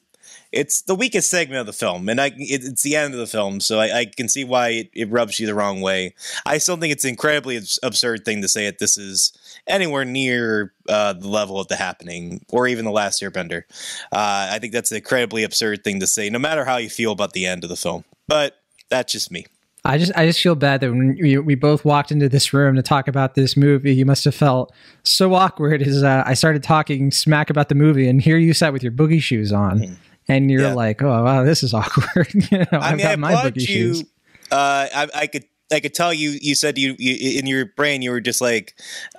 it's 0.50 0.82
the 0.82 0.94
weakest 0.94 1.30
segment 1.30 1.60
of 1.60 1.66
the 1.66 1.72
film, 1.72 2.08
and 2.08 2.20
I 2.20 2.28
it, 2.28 2.64
it's 2.64 2.82
the 2.82 2.96
end 2.96 3.12
of 3.12 3.20
the 3.20 3.26
film, 3.26 3.60
so 3.60 3.78
I, 3.80 3.98
I 3.98 4.04
can 4.06 4.28
see 4.28 4.44
why 4.44 4.68
it, 4.70 4.90
it, 4.94 5.10
rubs 5.10 5.38
you 5.38 5.46
the 5.46 5.54
wrong 5.54 5.80
way. 5.80 6.14
I 6.46 6.58
still 6.58 6.76
think 6.76 6.92
it's 6.92 7.04
an 7.04 7.10
incredibly 7.10 7.60
absurd 7.82 8.24
thing 8.24 8.40
to 8.42 8.48
say 8.48 8.64
that 8.64 8.78
this 8.78 8.96
is 8.96 9.32
anywhere 9.66 10.04
near 10.04 10.72
uh, 10.88 11.12
the 11.12 11.28
level 11.28 11.60
of 11.60 11.68
the 11.68 11.76
happening, 11.76 12.44
or 12.50 12.66
even 12.66 12.86
the 12.86 12.90
Last 12.90 13.20
Airbender. 13.20 13.64
Uh, 14.10 14.48
I 14.52 14.58
think 14.58 14.72
that's 14.72 14.90
an 14.90 14.96
incredibly 14.96 15.44
absurd 15.44 15.84
thing 15.84 16.00
to 16.00 16.06
say, 16.06 16.30
no 16.30 16.38
matter 16.38 16.64
how 16.64 16.78
you 16.78 16.88
feel 16.88 17.12
about 17.12 17.32
the 17.32 17.44
end 17.44 17.62
of 17.62 17.70
the 17.70 17.76
film. 17.76 18.04
But 18.26 18.58
that's 18.88 19.12
just 19.12 19.30
me. 19.30 19.46
I 19.84 19.96
just 19.96 20.12
I 20.16 20.26
just 20.26 20.40
feel 20.40 20.54
bad 20.54 20.80
that 20.80 20.90
when 20.90 21.16
we, 21.20 21.38
we 21.38 21.54
both 21.54 21.84
walked 21.84 22.10
into 22.10 22.28
this 22.28 22.52
room 22.52 22.74
to 22.76 22.82
talk 22.82 23.06
about 23.06 23.34
this 23.34 23.56
movie, 23.56 23.94
you 23.94 24.06
must 24.06 24.24
have 24.24 24.34
felt 24.34 24.72
so 25.02 25.34
awkward 25.34 25.82
as 25.82 26.02
uh, 26.02 26.24
I 26.26 26.34
started 26.34 26.62
talking 26.62 27.10
smack 27.10 27.50
about 27.50 27.68
the 27.68 27.74
movie, 27.74 28.08
and 28.08 28.20
here 28.20 28.38
you 28.38 28.54
sat 28.54 28.72
with 28.72 28.82
your 28.82 28.92
boogie 28.92 29.22
shoes 29.22 29.52
on. 29.52 29.80
Mm 29.80 29.96
and 30.28 30.50
you're 30.50 30.62
yeah. 30.62 30.74
like, 30.74 31.02
oh 31.02 31.24
wow, 31.24 31.44
this 31.44 31.62
is 31.62 31.74
awkward. 31.74 32.28
you 32.50 32.58
know, 32.58 32.66
I 32.72 32.94
mean, 32.94 32.94
I've 32.94 32.98
got 32.98 33.12
I 33.12 33.16
my 33.16 33.34
boogie 33.34 33.60
you, 33.60 33.66
shoes. 33.66 34.02
Uh, 34.50 34.88
I, 34.94 35.08
I, 35.14 35.26
could 35.26 35.44
I 35.72 35.80
could 35.80 35.94
tell 35.94 36.12
you 36.12 36.30
you 36.40 36.54
said 36.54 36.78
you, 36.78 36.96
you 36.98 37.38
in 37.38 37.46
your 37.46 37.66
brain 37.66 38.00
you 38.00 38.10
were 38.10 38.20
just 38.20 38.40
like 38.40 38.74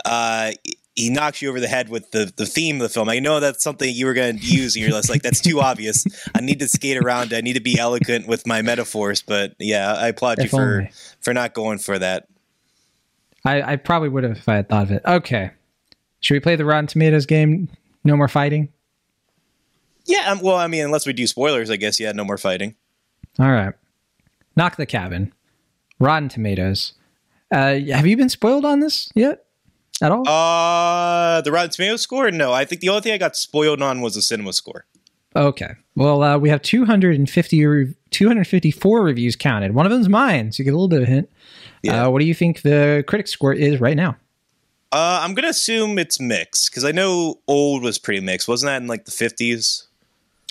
uh, 0.05 0.51
he 0.99 1.09
knocks 1.09 1.41
you 1.41 1.49
over 1.49 1.59
the 1.59 1.67
head 1.67 1.89
with 1.89 2.11
the, 2.11 2.31
the 2.35 2.45
theme 2.45 2.75
of 2.75 2.81
the 2.81 2.89
film. 2.89 3.07
I 3.07 3.19
know 3.19 3.39
that's 3.39 3.63
something 3.63 3.93
you 3.93 4.05
were 4.05 4.13
going 4.13 4.37
to 4.37 4.45
use, 4.45 4.75
and 4.75 4.81
you're 4.83 4.91
just 4.91 5.09
like, 5.09 5.21
that's 5.21 5.39
too 5.39 5.61
obvious. 5.61 6.05
I 6.35 6.41
need 6.41 6.59
to 6.59 6.67
skate 6.67 6.97
around. 6.97 7.33
I 7.33 7.41
need 7.41 7.53
to 7.53 7.61
be 7.61 7.79
eloquent 7.79 8.27
with 8.27 8.45
my 8.45 8.61
metaphors. 8.61 9.21
But 9.21 9.55
yeah, 9.59 9.93
I 9.93 10.09
applaud 10.09 10.39
if 10.39 10.45
you 10.45 10.49
for 10.49 10.61
only. 10.61 10.91
for 11.21 11.33
not 11.33 11.53
going 11.53 11.79
for 11.79 11.97
that. 11.97 12.27
I, 13.45 13.61
I 13.61 13.75
probably 13.77 14.09
would 14.09 14.25
have 14.25 14.37
if 14.37 14.49
I 14.49 14.55
had 14.55 14.67
thought 14.67 14.83
of 14.83 14.91
it. 14.91 15.01
Okay, 15.05 15.51
should 16.19 16.33
we 16.33 16.41
play 16.41 16.57
the 16.57 16.65
Rotten 16.65 16.87
Tomatoes 16.87 17.25
game? 17.25 17.69
No 18.03 18.17
more 18.17 18.27
fighting. 18.27 18.69
Yeah, 20.09 20.31
um, 20.31 20.39
well, 20.41 20.55
I 20.55 20.65
mean, 20.67 20.83
unless 20.83 21.05
we 21.05 21.13
do 21.13 21.27
spoilers, 21.27 21.69
I 21.69 21.75
guess. 21.75 21.99
Yeah, 21.99 22.11
no 22.13 22.25
more 22.25 22.37
fighting. 22.37 22.75
All 23.37 23.51
right. 23.51 23.73
Knock 24.55 24.75
the 24.75 24.87
cabin. 24.87 25.31
Rotten 25.99 26.29
Tomatoes. 26.29 26.93
Uh, 27.51 27.75
have 27.75 28.07
you 28.07 28.17
been 28.17 28.29
spoiled 28.29 28.65
on 28.65 28.79
this 28.79 29.09
yet? 29.13 29.45
At 30.01 30.11
all? 30.11 30.27
Uh, 30.27 31.41
the 31.41 31.51
Rotten 31.51 31.69
Tomatoes 31.69 32.01
score? 32.01 32.31
No, 32.31 32.51
I 32.51 32.65
think 32.65 32.81
the 32.81 32.89
only 32.89 33.01
thing 33.01 33.13
I 33.13 33.17
got 33.19 33.35
spoiled 33.35 33.81
on 33.81 34.01
was 34.01 34.15
the 34.15 34.21
cinema 34.21 34.53
score. 34.53 34.85
Okay. 35.35 35.73
Well, 35.95 36.23
uh, 36.23 36.37
we 36.39 36.49
have 36.49 36.63
250 36.63 37.65
re- 37.65 37.95
254 38.09 39.03
reviews 39.03 39.35
counted. 39.35 39.75
One 39.75 39.85
of 39.85 39.91
them's 39.91 40.09
mine, 40.09 40.51
so 40.51 40.61
you 40.61 40.65
get 40.65 40.71
a 40.71 40.77
little 40.77 40.87
bit 40.87 41.03
of 41.03 41.07
a 41.07 41.11
hint. 41.11 41.29
Yeah. 41.83 42.05
Uh, 42.05 42.09
what 42.09 42.19
do 42.19 42.25
you 42.25 42.33
think 42.33 42.63
the 42.63 43.03
critic 43.07 43.27
score 43.27 43.53
is 43.53 43.79
right 43.79 43.95
now? 43.95 44.17
Uh, 44.91 45.19
I'm 45.21 45.35
gonna 45.35 45.49
assume 45.49 45.99
it's 45.99 46.19
mixed 46.19 46.71
because 46.71 46.83
I 46.83 46.91
know 46.91 47.41
old 47.47 47.83
was 47.83 47.99
pretty 47.99 48.21
mixed. 48.21 48.47
Wasn't 48.47 48.67
that 48.67 48.81
in 48.81 48.87
like 48.87 49.05
the 49.05 49.11
50s? 49.11 49.83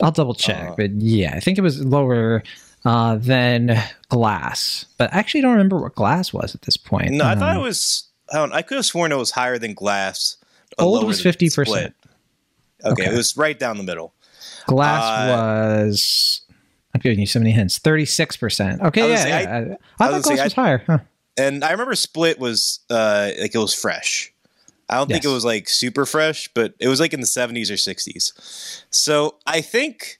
I'll 0.02 0.12
double 0.12 0.34
check, 0.34 0.70
uh, 0.70 0.74
but 0.76 0.92
yeah, 0.92 1.34
I 1.34 1.40
think 1.40 1.58
it 1.58 1.62
was 1.62 1.84
lower 1.84 2.42
uh, 2.84 3.16
than 3.16 3.78
Glass. 4.08 4.86
But 4.96 5.12
I 5.12 5.18
actually 5.18 5.40
don't 5.40 5.52
remember 5.52 5.78
what 5.78 5.94
Glass 5.94 6.32
was 6.32 6.54
at 6.54 6.62
this 6.62 6.76
point. 6.76 7.12
No, 7.12 7.24
um, 7.24 7.30
I 7.30 7.34
thought 7.34 7.56
it 7.56 7.58
um, 7.58 7.64
was. 7.64 8.04
I, 8.32 8.42
I, 8.44 8.62
could 8.62 8.76
have 8.76 8.86
sworn 8.86 9.10
it 9.10 9.16
was 9.16 9.30
higher 9.30 9.58
than 9.58 9.74
Glass. 9.74 10.36
Old 10.78 11.06
was 11.06 11.20
fifty 11.20 11.50
percent. 11.50 11.94
Okay, 12.84 13.02
okay, 13.02 13.12
it 13.12 13.16
was 13.16 13.36
right 13.36 13.58
down 13.58 13.76
the 13.76 13.82
middle. 13.82 14.14
Glass 14.66 15.02
uh, 15.02 15.32
was. 15.86 16.42
I'm 16.94 17.00
giving 17.00 17.18
you 17.18 17.26
so 17.26 17.40
many 17.40 17.50
hints. 17.50 17.78
Thirty 17.78 18.04
six 18.04 18.36
percent. 18.36 18.80
Okay, 18.82 19.08
yeah, 19.08 19.26
yeah. 19.26 19.36
I, 19.36 19.40
I, 19.40 20.08
I 20.08 20.10
thought 20.10 20.22
Glass 20.22 20.38
say, 20.38 20.44
was 20.44 20.52
higher. 20.52 20.82
Huh. 20.86 20.98
And 21.36 21.64
I 21.64 21.70
remember 21.72 21.94
Split 21.94 22.38
was 22.38 22.80
uh, 22.90 23.30
like 23.40 23.54
it 23.54 23.58
was 23.58 23.74
fresh. 23.74 24.32
I 24.88 24.96
don't 24.96 25.10
yes. 25.10 25.16
think 25.16 25.24
it 25.24 25.34
was 25.34 25.44
like 25.44 25.68
super 25.68 26.06
fresh, 26.06 26.48
but 26.54 26.74
it 26.78 26.88
was 26.88 27.00
like 27.00 27.12
in 27.12 27.20
the 27.20 27.26
70s 27.26 27.70
or 27.70 27.74
60s. 27.74 28.82
So 28.90 29.36
I 29.46 29.60
think 29.60 30.18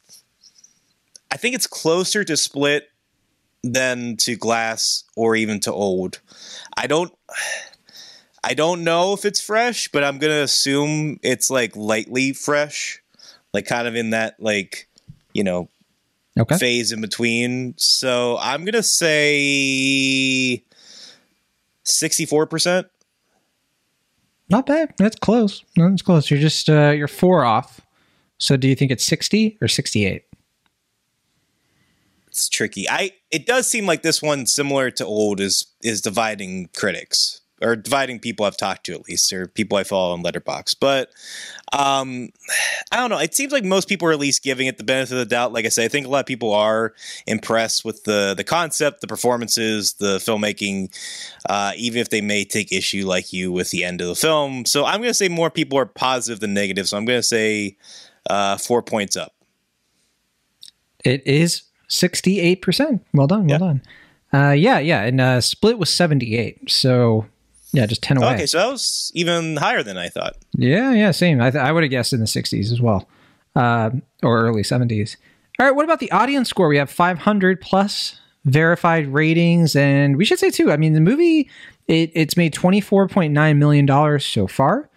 I 1.31 1.37
think 1.37 1.55
it's 1.55 1.67
closer 1.67 2.25
to 2.25 2.37
Split 2.37 2.91
than 3.63 4.17
to 4.19 4.37
Glass 4.37 5.05
or 5.17 5.37
even 5.37 5.61
to 5.61 5.73
Old. 5.73 6.21
I 6.77 6.87
don't. 6.87 7.13
I 8.45 8.55
don't 8.55 8.85
know 8.85 9.15
if 9.15 9.25
it's 9.25 9.41
fresh, 9.41 9.89
but 9.89 10.05
I'm 10.05 10.19
gonna 10.19 10.43
assume 10.43 11.19
it's 11.23 11.51
like 11.51 11.75
lightly 11.75 12.33
fresh, 12.33 13.03
like 13.53 13.67
kind 13.67 13.89
of 13.89 13.97
in 13.97 14.11
that 14.11 14.37
like 14.39 14.89
you 15.35 15.45
know 15.45 15.69
Okay. 16.39 16.57
phase 16.57 16.93
in 16.93 17.01
between. 17.01 17.75
So 17.79 18.39
I'm 18.41 18.65
gonna 18.65 18.83
say 18.83 20.63
sixty 21.83 22.27
four 22.27 22.47
percent. 22.47 22.87
Not 24.51 24.67
bad. 24.67 24.95
That's 24.97 25.17
close. 25.17 25.65
That's 25.77 26.03
close. 26.03 26.31
You're 26.31 26.41
just 26.41 26.71
uh, 26.71 26.91
you're 26.91 27.09
four 27.09 27.45
off. 27.45 27.81
So 28.39 28.57
do 28.57 28.69
you 28.69 28.75
think 28.75 28.91
it's 28.91 29.05
sixty 29.05 29.59
or 29.61 29.69
sixty-eight? 29.69 30.25
It's 32.29 32.49
tricky. 32.49 32.89
I 32.89 33.13
it 33.31 33.47
does 33.47 33.67
seem 33.67 33.85
like 33.85 34.03
this 34.03 34.23
one 34.23 34.47
similar 34.47 34.91
to 34.93 35.05
old 35.05 35.41
is 35.41 35.67
is 35.83 36.01
dividing 36.01 36.71
critics 36.75 37.41
or 37.61 37.77
dividing 37.77 38.19
people 38.21 38.47
I've 38.47 38.57
talked 38.57 38.87
to 38.87 38.95
at 38.95 39.09
least 39.09 39.33
or 39.33 39.47
people 39.49 39.79
I 39.79 39.85
follow 39.85 40.13
on 40.13 40.23
Letterboxd. 40.23 40.77
But 40.81 41.11
um 41.73 42.31
I 42.93 42.97
don't 42.97 43.11
know. 43.11 43.19
It 43.19 43.35
seems 43.35 43.53
like 43.53 43.65
most 43.65 43.89
people 43.89 44.09
are 44.09 44.13
at 44.13 44.19
least 44.19 44.43
giving 44.43 44.67
it 44.67 44.79
the 44.79 44.85
benefit 44.85 45.13
of 45.13 45.19
the 45.19 45.27
doubt. 45.27 45.53
Like 45.53 45.67
I 45.67 45.69
said, 45.69 45.85
I 45.85 45.89
think 45.89 46.07
a 46.07 46.11
lot 46.11 46.21
of 46.21 46.27
people 46.27 46.53
are 46.53 46.95
impressed 47.27 47.85
with 47.85 48.05
the 48.05 48.35
the 48.37 48.45
concept, 48.45 49.01
the 49.01 49.07
performances, 49.07 49.95
the 49.95 50.19
filmmaking, 50.19 50.91
uh, 51.49 51.73
even 51.77 52.01
if 52.01 52.11
they 52.11 52.21
may 52.21 52.45
take 52.45 52.73
issue 52.73 53.07
like 53.07 53.33
you 53.33 53.53
with 53.53 53.71
the 53.71 53.85
end 53.85 54.01
of 54.01 54.09
the 54.09 54.15
film. 54.15 54.65
So 54.65 54.85
I'm 54.85 55.01
gonna 55.01 55.13
say 55.15 55.29
more 55.29 55.51
people 55.51 55.79
are 55.79 55.87
positive 55.87 56.41
than 56.41 56.55
negative. 56.55 56.89
So 56.89 56.97
I'm 56.97 57.05
gonna 57.05 57.23
say 57.23 57.77
uh, 58.31 58.57
four 58.57 58.83
points 58.83 59.17
up. 59.17 59.35
It 61.05 61.27
is 61.27 61.63
sixty-eight 61.89 62.63
percent. 62.63 63.05
Well 63.13 63.27
done. 63.27 63.47
Well 63.47 63.55
Yeah. 63.55 63.59
done. 63.59 63.83
Uh, 64.31 64.53
yeah, 64.53 64.79
yeah. 64.79 65.03
And 65.03 65.21
uh, 65.21 65.41
split 65.41 65.79
was 65.79 65.89
seventy-eight. 65.91 66.71
So 66.71 67.27
yeah, 67.73 67.87
just 67.87 68.03
ten 68.03 68.17
away. 68.17 68.35
Okay, 68.35 68.47
so 68.47 68.59
that 68.59 68.69
was 68.71 69.13
even 69.15 69.57
higher 69.57 69.83
than 69.83 69.97
I 69.97 70.09
thought. 70.09 70.37
Yeah, 70.57 70.93
yeah, 70.93 71.11
same. 71.11 71.41
I, 71.41 71.51
th- 71.51 71.63
I 71.63 71.73
would 71.73 71.83
have 71.83 71.91
guessed 71.91 72.13
in 72.13 72.21
the 72.21 72.27
60s 72.27 72.73
as 72.73 72.81
well, 72.81 73.09
uh, 73.55 73.91
or 74.23 74.41
early 74.47 74.63
70s. 74.63 75.17
All 75.61 75.67
right, 75.67 75.75
what 75.75 75.85
about 75.85 76.01
the 76.01 76.11
audience 76.13 76.49
score? 76.49 76.69
We 76.69 76.77
have 76.79 76.91
500 76.91 77.61
plus 77.61 78.21
verified 78.45 79.09
ratings, 79.09 79.77
and 79.77 80.17
we 80.17 80.25
should 80.25 80.39
say 80.39 80.51
too. 80.51 80.71
I 80.71 80.77
mean, 80.77 80.93
the 80.95 81.01
movie 81.01 81.51
it, 81.89 82.11
it's 82.15 82.37
made 82.37 82.55
24.9 82.55 83.57
million 83.57 83.87
dollars 83.87 84.25
so 84.25 84.47
far, 84.47 84.89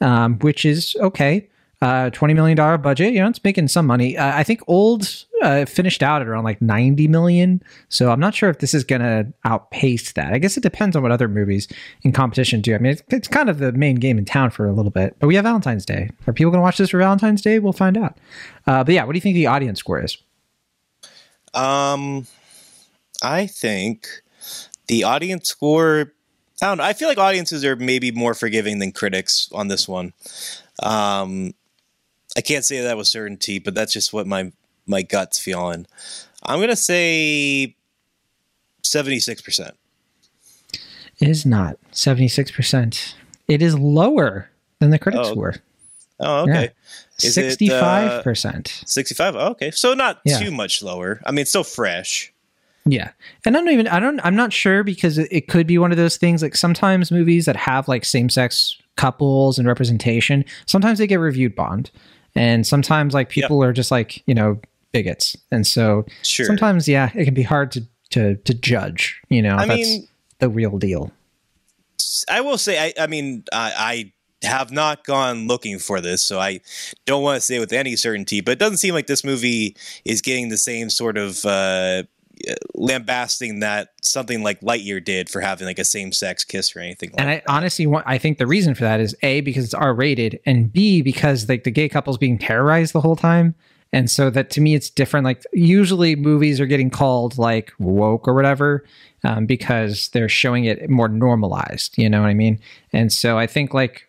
um, 0.00 0.38
which 0.40 0.64
is 0.64 0.96
okay. 1.00 1.48
Uh, 1.80 2.10
twenty 2.10 2.34
million 2.34 2.56
dollar 2.56 2.76
budget, 2.76 3.12
you 3.12 3.20
know, 3.20 3.28
it's 3.28 3.44
making 3.44 3.68
some 3.68 3.86
money. 3.86 4.16
Uh, 4.18 4.36
I 4.36 4.42
think 4.42 4.60
Old 4.66 5.24
uh, 5.42 5.64
finished 5.66 6.02
out 6.02 6.22
at 6.22 6.28
around 6.28 6.44
like 6.44 6.60
ninety 6.60 7.08
million, 7.08 7.62
so 7.88 8.10
I'm 8.10 8.20
not 8.20 8.34
sure 8.34 8.48
if 8.50 8.58
this 8.58 8.74
is 8.74 8.84
going 8.84 9.00
to 9.00 9.32
outpace 9.44 10.12
that. 10.12 10.32
I 10.32 10.38
guess 10.38 10.56
it 10.56 10.62
depends 10.62 10.96
on 10.96 11.02
what 11.02 11.12
other 11.12 11.28
movies 11.28 11.68
in 12.02 12.12
competition 12.12 12.60
do. 12.60 12.74
I 12.74 12.78
mean, 12.78 12.92
it's, 12.92 13.02
it's 13.08 13.28
kind 13.28 13.48
of 13.48 13.58
the 13.58 13.72
main 13.72 13.96
game 13.96 14.18
in 14.18 14.24
town 14.24 14.50
for 14.50 14.66
a 14.66 14.72
little 14.72 14.90
bit, 14.90 15.16
but 15.18 15.26
we 15.26 15.34
have 15.36 15.44
Valentine's 15.44 15.86
Day. 15.86 16.10
Are 16.26 16.32
people 16.32 16.50
going 16.50 16.60
to 16.60 16.64
watch 16.64 16.78
this 16.78 16.90
for 16.90 16.98
Valentine's 16.98 17.42
Day? 17.42 17.58
We'll 17.58 17.72
find 17.72 17.96
out. 17.96 18.16
Uh, 18.66 18.84
but 18.84 18.94
yeah, 18.94 19.04
what 19.04 19.12
do 19.12 19.16
you 19.16 19.22
think 19.22 19.34
the 19.34 19.46
audience 19.46 19.78
score 19.78 20.02
is? 20.02 20.16
Um, 21.54 22.26
I 23.22 23.46
think 23.46 24.08
the 24.86 25.04
audience 25.04 25.48
score. 25.48 26.12
I 26.60 26.66
don't 26.66 26.78
know. 26.78 26.84
I 26.84 26.92
feel 26.92 27.08
like 27.08 27.18
audiences 27.18 27.64
are 27.64 27.76
maybe 27.76 28.10
more 28.10 28.34
forgiving 28.34 28.80
than 28.80 28.90
critics 28.92 29.48
on 29.52 29.68
this 29.68 29.86
one. 29.86 30.12
Um, 30.82 31.54
I 32.36 32.40
can't 32.40 32.64
say 32.64 32.80
that 32.80 32.96
with 32.96 33.06
certainty, 33.06 33.58
but 33.58 33.74
that's 33.74 33.92
just 33.92 34.12
what 34.12 34.26
my 34.26 34.52
my 34.88 35.02
gut's 35.02 35.38
feeling. 35.38 35.86
I'm 36.42 36.60
gonna 36.60 36.76
say 36.76 37.76
seventy 38.82 39.20
six 39.20 39.40
percent. 39.42 39.76
It 41.20 41.28
is 41.28 41.44
not 41.44 41.78
76%. 41.92 43.14
It 43.48 43.60
is 43.60 43.76
lower 43.76 44.50
than 44.78 44.90
the 44.90 45.00
critics 45.00 45.26
Oh, 45.26 45.32
score. 45.32 45.54
Oh, 46.20 46.42
okay. 46.42 46.70
Is 47.24 47.36
it, 47.36 47.60
uh, 47.72 48.22
65%. 48.22 48.88
65. 48.88 49.34
Oh, 49.34 49.38
okay. 49.48 49.72
So 49.72 49.94
not 49.94 50.20
Yeah. 50.24 50.38
too 50.38 50.52
much 50.52 50.80
lower. 50.80 51.20
I 51.26 51.32
mean, 51.32 51.40
it's 51.40 51.50
still 51.50 51.64
fresh. 51.64 52.32
Yeah. 52.84 53.10
And 53.44 53.56
I 53.56 53.60
don't 53.60 53.70
even 53.70 53.88
I 53.88 53.98
don't 53.98 54.20
I'm 54.24 54.36
not 54.36 54.52
sure 54.52 54.84
because 54.84 55.18
it, 55.18 55.26
it 55.32 55.48
could 55.48 55.66
be 55.66 55.76
one 55.76 55.90
of 55.90 55.96
those 55.98 56.16
things 56.16 56.40
like 56.40 56.54
sometimes 56.54 57.10
movies 57.10 57.46
that 57.46 57.56
have 57.56 57.88
like 57.88 58.04
same-sex 58.04 58.78
couples 58.96 59.58
and 59.58 59.66
representation, 59.66 60.44
sometimes 60.66 61.00
they 61.00 61.06
get 61.08 61.16
reviewed 61.18 61.56
bond. 61.56 61.90
And 62.36 62.64
sometimes 62.64 63.12
like 63.12 63.28
people 63.28 63.62
are 63.64 63.72
just 63.72 63.90
like, 63.90 64.22
you 64.28 64.34
know, 64.34 64.60
bigots. 64.92 65.36
And 65.50 65.66
so 65.66 66.04
Sure. 66.22 66.46
sometimes 66.46 66.88
yeah, 66.88 67.10
it 67.14 67.24
can 67.24 67.34
be 67.34 67.42
hard 67.42 67.70
to 67.72 67.86
to 68.10 68.36
to 68.36 68.54
judge, 68.54 69.20
you 69.28 69.42
know. 69.42 69.56
I 69.56 69.66
that's 69.66 69.88
mean- 69.88 70.08
the 70.38 70.48
real 70.48 70.78
deal. 70.78 71.12
I 72.30 72.40
will 72.40 72.58
say, 72.58 72.78
I, 72.78 73.02
I 73.04 73.06
mean, 73.06 73.44
I, 73.52 74.12
I 74.42 74.46
have 74.46 74.70
not 74.70 75.04
gone 75.04 75.46
looking 75.46 75.78
for 75.78 76.00
this, 76.00 76.22
so 76.22 76.38
I 76.38 76.60
don't 77.06 77.22
want 77.22 77.36
to 77.36 77.40
say 77.40 77.58
with 77.58 77.72
any 77.72 77.96
certainty, 77.96 78.40
but 78.40 78.52
it 78.52 78.58
doesn't 78.58 78.76
seem 78.78 78.94
like 78.94 79.08
this 79.08 79.24
movie 79.24 79.76
is 80.04 80.22
getting 80.22 80.48
the 80.48 80.56
same 80.56 80.90
sort 80.90 81.18
of 81.18 81.44
uh, 81.44 82.04
lambasting 82.74 83.60
that 83.60 83.90
something 84.02 84.42
like 84.42 84.60
Lightyear 84.60 85.04
did 85.04 85.28
for 85.28 85.40
having 85.40 85.66
like 85.66 85.78
a 85.78 85.84
same 85.84 86.12
sex 86.12 86.44
kiss 86.44 86.74
or 86.76 86.80
anything 86.80 87.10
like 87.10 87.20
And 87.20 87.30
I 87.30 87.42
honestly 87.48 87.86
want 87.86 88.04
I 88.06 88.18
think 88.18 88.38
the 88.38 88.46
reason 88.46 88.74
for 88.74 88.84
that 88.84 89.00
is 89.00 89.14
A 89.22 89.40
because 89.40 89.64
it's 89.64 89.74
R 89.74 89.92
rated 89.94 90.38
and 90.46 90.72
B 90.72 91.02
because 91.02 91.48
like 91.48 91.64
the 91.64 91.70
gay 91.70 91.88
couple's 91.88 92.18
being 92.18 92.38
terrorized 92.38 92.92
the 92.92 93.00
whole 93.00 93.16
time. 93.16 93.54
And 93.92 94.10
so 94.10 94.30
that 94.30 94.50
to 94.50 94.60
me 94.60 94.74
it's 94.74 94.90
different. 94.90 95.24
Like 95.24 95.44
usually 95.52 96.14
movies 96.16 96.60
are 96.60 96.66
getting 96.66 96.90
called 96.90 97.38
like 97.38 97.72
woke 97.78 98.28
or 98.28 98.34
whatever 98.34 98.84
um, 99.24 99.46
because 99.46 100.08
they're 100.08 100.28
showing 100.28 100.64
it 100.64 100.90
more 100.90 101.08
normalized. 101.08 101.96
You 101.96 102.10
know 102.10 102.20
what 102.20 102.28
I 102.28 102.34
mean? 102.34 102.60
And 102.92 103.12
so 103.12 103.38
I 103.38 103.46
think 103.46 103.72
like 103.72 104.08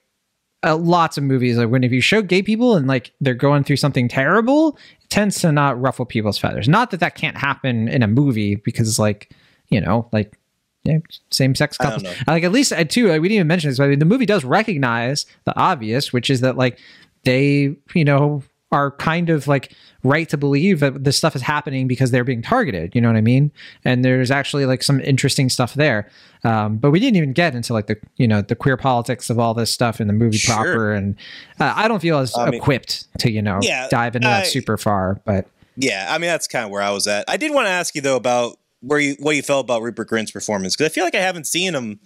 uh, 0.64 0.76
lots 0.76 1.18
of 1.18 1.24
movies 1.24 1.58
like 1.58 1.70
when 1.70 1.84
if 1.84 1.92
you 1.92 2.02
show 2.02 2.22
gay 2.22 2.44
people 2.44 2.76
and 2.76 2.88
like 2.88 3.14
they're 3.22 3.34
going 3.34 3.64
through 3.64 3.78
something 3.78 4.10
terrible, 4.10 4.78
it 5.02 5.10
tends 5.10 5.40
to 5.40 5.52
not 5.52 5.80
ruffle 5.80 6.06
people's 6.06 6.38
feathers. 6.38 6.68
Not 6.68 6.92
that 6.92 7.00
that 7.00 7.16
can't 7.16 7.38
happen 7.38 7.88
in 7.88 8.04
a 8.04 8.08
movie 8.08 8.56
because 8.56 9.00
like 9.00 9.32
you 9.70 9.80
know 9.80 10.10
like 10.12 10.38
yeah, 10.84 11.00
same 11.32 11.56
sex 11.56 11.78
couples. 11.78 12.04
Like 12.28 12.44
at 12.44 12.52
least 12.52 12.72
uh, 12.72 12.84
too, 12.84 13.12
uh, 13.12 13.18
we 13.18 13.28
didn't 13.28 13.38
even 13.38 13.48
mention 13.48 13.70
this, 13.70 13.78
but 13.78 13.86
I 13.86 13.88
mean, 13.88 14.00
the 14.00 14.06
movie 14.06 14.26
does 14.26 14.46
recognize 14.46 15.26
the 15.44 15.58
obvious, 15.58 16.14
which 16.14 16.30
is 16.30 16.42
that 16.42 16.58
like 16.58 16.80
they, 17.24 17.76
you 17.94 18.06
know, 18.06 18.44
are 18.72 18.92
kind 18.92 19.30
of 19.30 19.48
like 19.48 19.74
right 20.04 20.30
to 20.30 20.38
believe 20.38 20.80
that 20.80 21.04
this 21.04 21.18
stuff 21.18 21.36
is 21.36 21.42
happening 21.42 21.88
because 21.88 22.12
they're 22.12 22.24
being 22.24 22.42
targeted. 22.42 22.94
You 22.94 23.02
know 23.02 23.08
what 23.10 23.18
I 23.18 23.22
mean? 23.22 23.52
And 23.84 24.06
there's 24.06 24.30
actually 24.30 24.66
like 24.68 24.84
some 24.84 25.02
interesting 25.02 25.50
stuff 25.50 25.74
there. 25.74 26.08
Um, 26.44 26.78
but 26.78 26.92
we 26.92 27.00
didn't 27.00 27.18
even 27.18 27.34
get 27.34 27.56
into 27.56 27.74
like 27.74 27.88
the 27.88 27.98
you 28.18 28.28
know 28.28 28.42
the 28.42 28.56
queer 28.56 28.78
politics 28.78 29.30
of 29.30 29.40
all 29.40 29.54
this 29.54 29.72
stuff 29.74 30.00
in 30.00 30.08
the 30.08 30.14
movie 30.14 30.38
Sure. 30.38 30.56
proper, 30.56 30.94
and 30.94 31.16
uh, 31.60 31.74
I 31.76 31.88
don't 31.88 32.00
feel 32.00 32.20
as 32.20 32.38
I 32.38 32.46
mean- 32.46 32.54
equipped 32.62 33.08
to 33.20 33.32
you 33.32 33.42
know 33.42 33.60
Yeah, 33.62 33.88
dive 33.90 34.16
into 34.16 34.28
that 34.28 34.46
super 34.48 34.78
far. 34.78 35.20
But 35.26 35.48
Yeah, 35.76 36.08
I 36.10 36.18
mean 36.18 36.30
that's 36.30 36.48
kind 36.48 36.64
of 36.66 36.72
where 36.72 36.82
I 36.82 36.92
was 36.92 37.08
at. 37.08 37.26
I 37.28 37.38
did 37.38 37.54
want 37.54 37.66
to 37.66 37.72
ask 37.72 37.94
you 37.96 38.02
though 38.02 38.16
about 38.16 38.58
where 38.82 39.00
you 39.00 39.16
what 39.20 39.36
you 39.36 39.42
felt 39.42 39.66
about 39.66 39.82
Rupert 39.82 40.08
Grint's 40.10 40.32
performance 40.32 40.76
because 40.76 40.90
I 40.92 40.94
feel 40.94 41.04
like 41.04 41.16
I 41.16 41.20
haven't 41.22 41.48
seen 41.48 41.74
him 41.76 42.00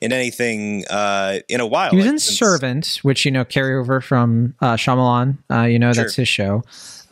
in 0.00 0.12
anything 0.12 0.84
uh, 0.90 1.38
in 1.48 1.60
a 1.60 1.66
while. 1.66 1.90
He 1.90 1.96
was 1.96 2.06
like, 2.06 2.12
in 2.14 2.18
since- 2.18 2.38
Servant, 2.38 2.98
which 3.02 3.24
you 3.24 3.30
know 3.30 3.44
carry 3.44 3.76
over 3.76 4.00
from 4.00 4.54
uh, 4.60 4.74
Shyamalan. 4.74 5.38
Uh, 5.50 5.62
you 5.62 5.78
know 5.78 5.92
that's 5.92 6.16
his 6.16 6.28
show 6.28 6.62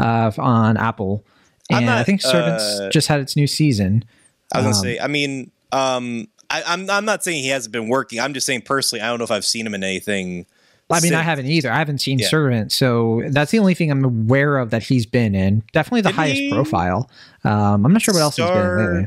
uh, 0.01 0.33
on 0.39 0.77
Apple, 0.77 1.25
and 1.71 1.87
not, 1.87 1.99
I 1.99 2.03
think 2.05 2.23
Servant's 2.23 2.81
uh, 2.81 2.91
just 2.93 3.09
had 3.09 3.21
its 3.21 3.37
new 3.37 3.47
season. 3.47 4.05
I 4.53 4.59
was 4.59 4.65
gonna 4.65 4.77
Um, 4.77 4.83
say. 4.83 4.99
I 5.01 5.07
mean, 5.07 5.51
um, 5.73 6.29
I, 6.51 6.63
I'm 6.67 6.91
I'm 6.91 7.05
not 7.05 7.23
saying 7.25 7.43
he 7.43 7.49
hasn't 7.51 7.73
been 7.73 7.89
working. 7.89 8.21
I'm 8.21 8.35
just 8.35 8.47
saying 8.47 8.63
personally, 8.63 9.03
I 9.03 9.07
don't 9.09 9.19
know 9.19 9.25
if 9.25 9.31
I've 9.31 9.45
seen 9.45 9.67
him 9.67 9.75
in 9.75 9.83
anything. 9.85 10.47
I 10.95 11.01
mean, 11.01 11.15
I 11.15 11.23
haven't 11.23 11.47
either. 11.47 11.71
I 11.73 11.77
haven't 11.79 11.99
seen 11.99 12.19
Yeah. 12.19 12.29
Servant, 12.29 12.73
so 12.73 13.23
that's 13.29 13.51
the 13.51 13.59
only 13.59 13.75
thing 13.75 13.91
I'm 13.91 14.05
aware 14.05 14.59
of 14.59 14.71
that 14.71 14.83
he's 14.85 15.07
been 15.07 15.35
in. 15.35 15.63
Definitely 15.73 16.03
the 16.03 16.09
Didn't 16.11 16.17
highest 16.19 16.53
profile. 16.53 17.11
Um, 17.45 17.85
I'm 17.87 17.93
not 17.93 18.03
sure 18.03 18.15
what 18.15 18.21
else 18.21 18.37
he's 18.37 18.47
been 18.47 18.57
in 18.59 18.77
lately. 18.95 19.07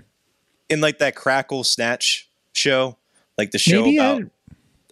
in 0.69 0.81
like 0.81 0.99
that 0.99 1.15
Crackle 1.15 1.63
Snatch 1.63 2.27
show, 2.53 2.97
like 3.37 3.51
the 3.51 3.57
show 3.59 3.83
Maybe 3.83 3.97
about 3.97 4.21
I 4.21 4.25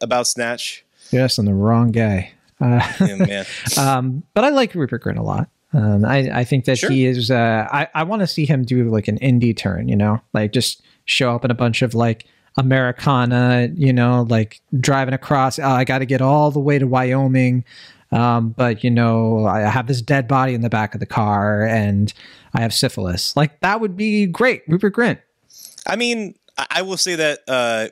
about 0.02 0.28
Snatch. 0.28 0.84
yes, 1.12 1.38
I'm 1.38 1.46
the 1.46 1.54
wrong 1.54 1.91
guy. 1.91 2.32
Uh, 2.60 2.82
Yeah, 3.02 3.16
man. 3.16 3.46
um, 3.78 4.24
but 4.34 4.43
I 4.43 4.50
like 4.50 4.74
Rupert 4.76 5.04
Grint 5.04 5.18
a 5.18 5.22
lot. 5.24 5.50
Um, 5.74 6.06
I, 6.06 6.39
I 6.39 6.43
think 6.46 6.66
that 6.66 6.78
Sure. 6.78 6.89
he 6.89 7.06
is. 7.06 7.30
Uh, 7.30 7.68
I 7.72 7.88
I 7.93 8.04
want 8.04 8.22
to 8.22 8.28
see 8.28 8.46
him 8.46 8.64
do 8.64 8.88
like 8.89 9.08
an 9.10 9.18
indie 9.20 9.56
turn. 9.56 9.89
You 9.89 9.96
know, 9.98 10.22
like 10.34 10.54
just 10.54 10.82
show 11.06 11.36
up 11.36 11.43
in 11.43 11.52
a 11.52 11.56
bunch 11.56 11.82
of 11.82 11.93
like 11.93 12.26
Americana. 12.58 13.70
You 13.74 13.93
know, 13.93 14.26
like 14.30 14.62
driving 14.80 15.14
across. 15.14 15.60
Oh, 15.60 15.64
I 15.64 15.84
got 15.84 15.99
to 15.99 16.06
get 16.06 16.22
all 16.22 16.51
the 16.51 16.60
way 16.60 16.80
to 16.80 16.88
Wyoming. 16.88 17.64
Um, 18.12 18.49
but 18.49 18.84
you 18.84 18.91
know, 18.91 19.45
I 19.45 19.62
have 19.62 19.88
this 19.88 20.01
dead 20.01 20.28
body 20.28 20.53
in 20.53 20.62
the 20.62 20.70
back 20.70 20.93
of 20.93 20.99
the 20.99 21.06
car, 21.06 21.66
and 21.66 22.14
I 22.53 22.62
have 22.62 22.74
syphilis. 22.74 23.36
Like 23.36 23.60
that 23.62 23.82
would 23.82 23.97
be 23.97 24.26
great, 24.26 24.64
Rupert 24.68 24.95
Grint. 24.95 25.20
I 25.88 25.95
mean, 25.95 26.36
I, 26.58 26.82
will 26.82 26.97
say 26.97 27.16
that 27.16 27.45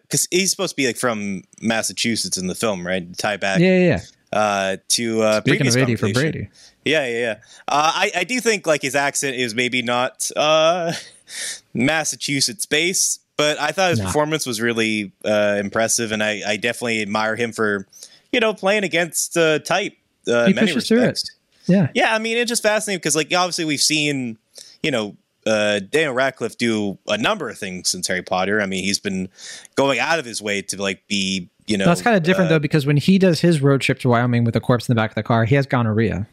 because 0.03 0.27
he's 0.31 0.51
supposed 0.51 0.71
to 0.71 0.75
be 0.75 0.87
like 0.87 0.97
from 0.97 1.43
Massachusetts 1.61 2.37
in 2.37 2.47
the 2.47 2.55
film, 2.55 2.85
right? 2.85 3.15
Tie 3.17 3.37
back. 3.37 3.59
Yeah, 3.59 3.77
yeah, 3.77 4.01
yeah. 4.33 4.39
uh, 4.39 4.77
to 4.89 5.21
uh, 5.21 5.41
Speaking 5.41 5.67
of 5.67 5.77
80 5.77 5.95
for. 5.95 6.13
Brady. 6.13 6.49
Yeah, 6.85 7.05
yeah, 7.05 7.19
yeah. 7.19 7.35
Uh, 7.67 7.91
I, 7.93 8.11
I 8.17 8.23
do 8.23 8.39
think 8.39 8.65
like 8.65 8.81
his 8.81 8.95
accent 8.95 9.35
is 9.35 9.53
maybe 9.53 9.81
not 9.81 10.29
uh, 10.35 10.93
Massachusetts 11.73 12.65
based, 12.65 13.21
but 13.43 13.59
I 13.59 13.71
thought 13.71 13.89
his 13.91 13.99
Nah. 13.99 14.05
performance 14.05 14.45
was 14.45 14.61
really 14.61 15.11
uh, 15.25 15.57
impressive, 15.59 16.11
and 16.11 16.23
I, 16.23 16.41
I 16.47 16.57
definitely 16.57 17.01
admire 17.01 17.35
him 17.35 17.51
for 17.51 17.85
you 18.31 18.39
know 18.39 18.53
playing 18.53 18.83
against 18.83 19.35
uh, 19.37 19.59
type. 19.59 19.93
Uh, 20.27 20.47
He 20.47 20.53
many 20.53 20.67
pushes 20.67 20.87
through 20.87 20.99
it. 21.03 21.07
respects. 21.07 21.31
Yeah. 21.67 21.89
Yeah, 21.93 22.15
I 22.15 22.19
mean 22.19 22.37
it's 22.37 22.49
just 22.49 22.63
fascinating 22.63 22.99
because 22.99 23.15
like 23.15 23.33
obviously 23.33 23.65
we've 23.65 23.81
seen 23.81 24.37
you 24.81 24.91
know 24.91 25.15
uh, 25.45 25.79
Daniel 25.79 26.13
Radcliffe 26.13 26.57
do 26.57 26.97
a 27.07 27.17
number 27.17 27.49
of 27.49 27.57
things 27.57 27.89
since 27.89 28.07
Harry 28.07 28.21
Potter. 28.21 28.61
I 28.61 28.65
mean 28.65 28.83
he's 28.83 28.99
been 28.99 29.27
going 29.75 29.99
out 29.99 30.19
of 30.19 30.25
his 30.25 30.41
way 30.41 30.61
to 30.61 30.81
like 30.81 31.05
be 31.07 31.49
you 31.67 31.77
know 31.77 31.85
That's 31.85 32.01
kind 32.01 32.15
of 32.17 32.23
different 32.23 32.47
uh, 32.49 32.55
though, 32.55 32.59
because 32.59 32.85
when 32.85 32.97
he 32.97 33.17
does 33.19 33.39
his 33.41 33.61
road 33.61 33.81
trip 33.81 33.99
to 33.99 34.09
Wyoming 34.09 34.43
with 34.45 34.55
a 34.55 34.59
corpse 34.61 34.87
in 34.89 34.93
the 34.95 34.99
back 34.99 35.11
of 35.11 35.15
the 35.15 35.23
car, 35.23 35.45
he 35.45 35.55
has 35.55 35.65
gonorrhea. 35.65 36.27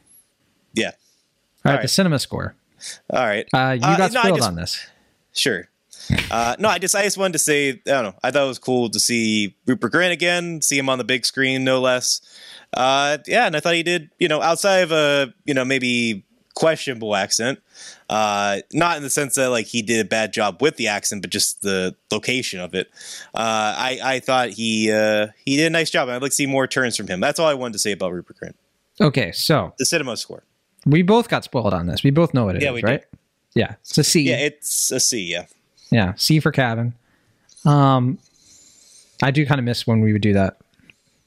Yeah. 0.74 0.86
All 1.64 1.72
right, 1.72 1.76
All 1.76 1.82
the 1.82 1.88
cinema 1.88 2.18
score. 2.18 2.54
All 3.10 3.24
right. 3.26 3.46
Uh, 3.52 3.76
you 3.78 3.86
Uh, 3.86 3.96
got 3.98 4.12
no, 4.12 4.36
just- 4.36 4.48
on 4.48 4.54
this. 4.56 4.86
Sure. 5.32 5.68
Uh, 6.30 6.56
no, 6.58 6.68
I 6.68 6.78
just 6.78 6.94
I 6.94 7.02
just 7.02 7.18
wanted 7.18 7.32
to 7.34 7.38
say 7.38 7.70
I 7.70 7.74
don't 7.84 8.04
know. 8.04 8.14
I 8.22 8.30
thought 8.30 8.44
it 8.44 8.48
was 8.48 8.58
cool 8.58 8.88
to 8.90 9.00
see 9.00 9.56
Rupert 9.66 9.92
Grint 9.92 10.12
again, 10.12 10.62
see 10.62 10.78
him 10.78 10.88
on 10.88 10.98
the 10.98 11.04
big 11.04 11.24
screen, 11.26 11.64
no 11.64 11.80
less. 11.80 12.20
Uh, 12.72 13.18
yeah, 13.26 13.46
and 13.46 13.56
I 13.56 13.60
thought 13.60 13.74
he 13.74 13.82
did. 13.82 14.10
You 14.18 14.28
know, 14.28 14.40
outside 14.40 14.78
of 14.80 14.92
a 14.92 15.32
you 15.44 15.54
know 15.54 15.64
maybe 15.64 16.24
questionable 16.54 17.16
accent, 17.16 17.58
uh, 18.10 18.58
not 18.72 18.96
in 18.96 19.02
the 19.02 19.10
sense 19.10 19.34
that 19.36 19.48
like 19.48 19.66
he 19.66 19.82
did 19.82 20.04
a 20.04 20.08
bad 20.08 20.32
job 20.32 20.60
with 20.60 20.76
the 20.76 20.88
accent, 20.88 21.22
but 21.22 21.30
just 21.30 21.62
the 21.62 21.94
location 22.10 22.60
of 22.60 22.74
it. 22.74 22.88
Uh, 23.34 23.74
I 23.76 23.98
I 24.02 24.20
thought 24.20 24.50
he 24.50 24.90
uh, 24.92 25.28
he 25.44 25.56
did 25.56 25.66
a 25.66 25.70
nice 25.70 25.90
job. 25.90 26.08
and 26.08 26.16
I'd 26.16 26.22
like 26.22 26.30
to 26.32 26.36
see 26.36 26.46
more 26.46 26.66
turns 26.66 26.96
from 26.96 27.06
him. 27.08 27.20
That's 27.20 27.38
all 27.38 27.48
I 27.48 27.54
wanted 27.54 27.74
to 27.74 27.78
say 27.78 27.92
about 27.92 28.12
Rupert 28.12 28.36
Grint. 28.42 28.54
Okay, 29.00 29.32
so 29.32 29.72
The 29.78 29.86
cinema 29.86 30.16
score. 30.16 30.42
we 30.84 31.02
both 31.02 31.28
got 31.28 31.44
spoiled 31.44 31.72
on 31.72 31.86
this. 31.86 32.02
We 32.02 32.10
both 32.10 32.34
know 32.34 32.44
what 32.44 32.56
it 32.56 32.58
is, 32.58 32.64
Yeah, 32.64 32.72
we 32.72 32.82
right? 32.82 33.02
Yeah, 33.54 33.74
it's 33.80 33.96
a 33.98 34.04
C. 34.04 34.22
Yeah, 34.28 34.36
it's 34.36 34.90
a 34.92 35.00
C. 35.00 35.22
Yeah. 35.22 35.46
Yeah, 35.90 36.14
C 36.16 36.40
for 36.40 36.52
cabin. 36.52 36.94
Um, 37.64 38.18
I 39.22 39.30
do 39.30 39.44
kind 39.46 39.58
of 39.58 39.64
miss 39.64 39.86
when 39.86 40.00
we 40.00 40.12
would 40.12 40.22
do 40.22 40.32
that. 40.34 40.56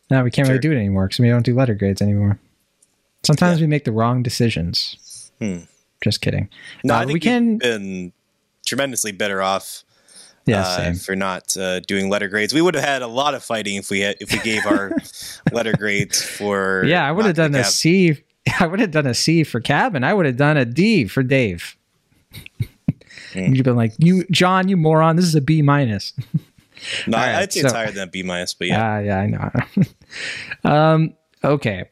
Now 0.09 0.23
we 0.23 0.31
can't 0.31 0.47
Sure. 0.47 0.53
really 0.53 0.61
do 0.61 0.71
it 0.71 0.77
anymore 0.77 1.07
because 1.07 1.19
we 1.19 1.29
don't 1.29 1.45
do 1.45 1.55
letter 1.55 1.75
grades 1.75 2.01
anymore. 2.01 2.39
Sometimes 3.23 3.59
Yeah. 3.59 3.63
we 3.65 3.67
make 3.67 3.83
the 3.85 3.91
wrong 3.91 4.23
decisions. 4.23 5.31
Hmm. 5.39 5.59
Just 6.03 6.21
kidding. 6.21 6.49
No, 6.83 6.93
Uh, 6.95 6.97
I 6.97 7.05
think 7.05 7.13
we 7.13 7.19
can. 7.19 7.57
been 7.57 8.13
tremendously 8.65 9.11
better 9.11 9.41
off 9.41 9.83
Yeah, 10.45 10.61
uh, 10.63 10.93
for 10.95 11.15
not 11.15 11.55
uh, 11.55 11.79
doing 11.81 12.09
letter 12.09 12.27
grades. 12.27 12.53
We 12.53 12.61
would 12.61 12.75
have 12.75 12.83
had 12.83 13.01
a 13.01 13.07
lot 13.07 13.33
of 13.33 13.43
fighting 13.43 13.75
if 13.77 13.89
we 13.89 14.01
had 14.01 14.17
if 14.19 14.31
we 14.31 14.39
gave 14.39 14.65
our 14.65 14.91
letter 15.53 15.71
grades 15.77 16.21
for. 16.21 16.83
Yeah, 16.85 17.07
I 17.07 17.11
would 17.13 17.25
have 17.25 17.35
done 17.35 17.55
a 17.55 17.63
Cab. 17.63 17.71
C. 17.71 18.17
I 18.59 18.67
would 18.67 18.81
have 18.81 18.91
done 18.91 19.07
a 19.07 19.13
C 19.13 19.43
for 19.45 19.61
cabin. 19.61 20.03
I 20.03 20.13
would 20.13 20.25
have 20.25 20.35
done 20.37 20.57
a 20.57 20.65
D 20.65 21.05
for 21.07 21.23
Dave. 21.23 21.77
Hmm. 23.33 23.53
You've 23.53 23.65
been 23.65 23.75
like, 23.75 23.93
you, 23.97 24.23
John, 24.31 24.67
you 24.67 24.77
moron. 24.77 25.15
This 25.15 25.25
is 25.25 25.35
a 25.35 25.41
B 25.41 25.61
minus. 25.61 26.13
No, 27.07 27.17
right, 27.17 27.35
I'd 27.35 27.53
say 27.53 27.61
it's 27.61 27.71
higher 27.71 27.91
than 27.91 28.09
a 28.09 28.11
B 28.11 28.23
minus, 28.23 28.53
but 28.53 28.67
yeah, 28.67 28.99
Yeah, 28.99 29.05
yeah, 29.05 29.19
I 29.19 29.27
know. 30.63 30.69
um, 30.69 31.13
okay. 31.43 31.85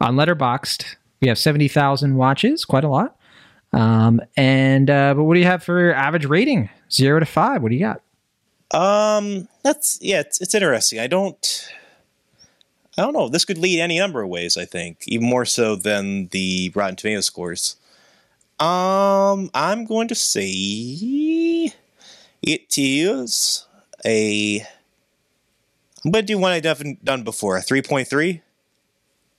On 0.00 0.16
Letterboxd, 0.16 0.96
we 1.22 1.28
have 1.28 1.38
seventy 1.38 1.68
thousand 1.68 2.16
watches, 2.16 2.66
quite 2.66 2.84
a 2.84 2.88
lot. 2.88 3.16
Um, 3.72 4.20
and 4.36 4.90
uh, 4.90 5.14
but 5.14 5.24
what 5.24 5.34
do 5.34 5.40
you 5.40 5.46
have 5.46 5.62
for 5.62 5.94
average 5.94 6.26
rating? 6.26 6.68
Zero 6.90 7.18
to 7.18 7.24
five. 7.24 7.62
What 7.62 7.70
do 7.70 7.76
you 7.76 7.80
got? 7.80 8.02
um, 8.72 9.48
that's 9.62 9.98
yeah, 10.02 10.20
it's, 10.20 10.40
it's 10.40 10.54
interesting. 10.54 10.98
I 10.98 11.06
don't, 11.06 11.70
I 12.98 13.02
don't 13.02 13.12
know. 13.14 13.28
This 13.28 13.44
could 13.44 13.58
lead 13.58 13.80
any 13.80 13.98
number 13.98 14.22
of 14.22 14.28
ways. 14.28 14.56
I 14.56 14.64
think 14.64 15.04
even 15.06 15.26
more 15.28 15.44
so 15.44 15.76
than 15.76 16.28
the 16.28 16.72
Rotten 16.74 16.96
Tomato 16.96 17.20
scores. 17.20 17.76
Um, 18.60 19.50
I'm 19.54 19.84
going 19.84 20.08
to 20.08 20.14
say 20.14 20.42
it 22.42 22.78
is 22.78 23.66
a. 24.04 24.60
I'm 26.04 26.10
going 26.10 26.26
to 26.26 26.32
do 26.32 26.38
one 26.38 26.52
I've 26.52 26.62
done 26.62 26.98
done 27.02 27.22
before. 27.24 27.56
A 27.56 27.62
three 27.62 27.82
point 27.82 28.08
three. 28.08 28.42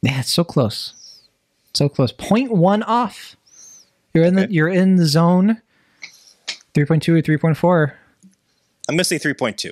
Yeah, 0.01 0.19
it's 0.19 0.33
so 0.33 0.43
close, 0.43 1.21
so 1.73 1.87
close. 1.89 2.11
Point 2.11 2.51
one 2.51 2.83
off. 2.83 3.35
You're 4.13 4.25
in 4.25 4.35
the 4.35 4.43
Okay. 4.43 4.53
you're 4.53 4.69
in 4.69 4.97
the 4.97 5.05
zone. 5.05 5.61
Three 6.73 6.85
point 6.85 7.03
two 7.03 7.15
or 7.15 7.21
three 7.21 7.37
point 7.37 7.57
four. 7.57 7.95
I'm 8.87 8.95
going 8.95 8.99
to 8.99 9.03
say 9.05 9.17
three 9.17 9.33
point 9.33 9.57
two. 9.57 9.71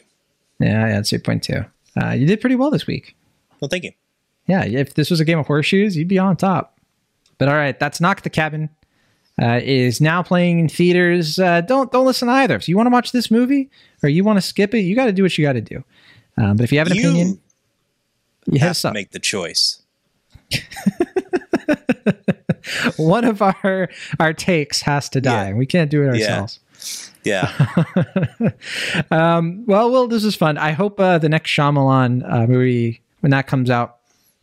Yeah, 0.60 0.88
yeah, 0.88 1.00
it's 1.00 1.10
three 1.10 1.20
point 1.20 1.44
two. 1.44 1.66
Uh, 2.02 2.12
you 2.12 2.26
did 2.26 2.40
pretty 2.42 2.56
well 2.56 2.72
this 2.72 2.88
week. 2.88 3.16
Well, 3.60 3.70
thank 3.70 3.84
you. 3.84 3.92
Yeah, 4.48 4.64
if 4.66 4.94
this 4.96 5.10
was 5.12 5.20
a 5.20 5.26
game 5.26 5.40
of 5.40 5.48
horseshoes, 5.48 5.96
you'd 5.98 6.08
be 6.08 6.18
on 6.20 6.36
top. 6.38 6.78
But 7.38 7.48
all 7.50 7.56
right, 7.56 7.78
that's 7.80 8.00
Knock 8.02 8.22
the 8.22 8.30
Cabin. 8.30 8.70
Uh, 9.42 9.60
is 9.64 10.00
now 10.00 10.22
playing 10.22 10.60
in 10.60 10.70
theaters. 10.70 11.40
Uh, 11.40 11.60
don't 11.62 11.92
don't 11.92 12.06
listen 12.06 12.30
either. 12.30 12.56
If 12.56 12.70
you 12.70 12.78
want 12.78 12.86
to 12.88 12.92
watch 12.92 13.12
this 13.12 13.32
movie 13.32 13.70
or 14.04 14.10
you 14.10 14.24
want 14.24 14.38
to 14.38 14.42
skip 14.42 14.76
it, 14.76 14.82
you 14.82 14.96
got 14.96 15.06
to 15.06 15.12
do 15.12 15.24
what 15.24 15.36
you 15.38 15.44
got 15.46 15.54
to 15.54 15.62
do. 15.62 15.84
Um, 16.38 16.56
but 16.58 16.64
if 16.64 16.72
you 16.72 16.78
have 16.78 16.88
an 16.92 16.96
You 16.98 17.02
opinion, 17.10 17.42
you 18.46 18.60
have 18.60 18.78
to 18.80 18.92
make 18.94 19.10
the 19.12 19.18
choice. 19.20 19.82
One 22.98 23.26
of 23.26 23.42
our 23.42 23.90
our 24.20 24.34
takes 24.34 24.82
has 24.84 25.10
to 25.10 25.22
die, 25.22 25.50
Yeah. 25.50 25.54
we 25.56 25.66
can't 25.66 25.90
do 25.90 26.04
it 26.04 26.08
ourselves. 26.10 26.60
Yeah. 27.24 27.52
Um, 29.12 29.64
well, 29.66 29.90
well, 29.92 30.08
this 30.08 30.24
is 30.24 30.36
fun. 30.36 30.58
I 30.58 30.72
hope 30.72 31.00
uh, 31.00 31.18
the 31.18 31.30
next 31.30 31.50
Shyamalan 31.52 32.24
uh, 32.32 32.46
movie, 32.48 33.02
when 33.22 33.32
that 33.32 33.48
comes 33.48 33.70
out, 33.70 33.98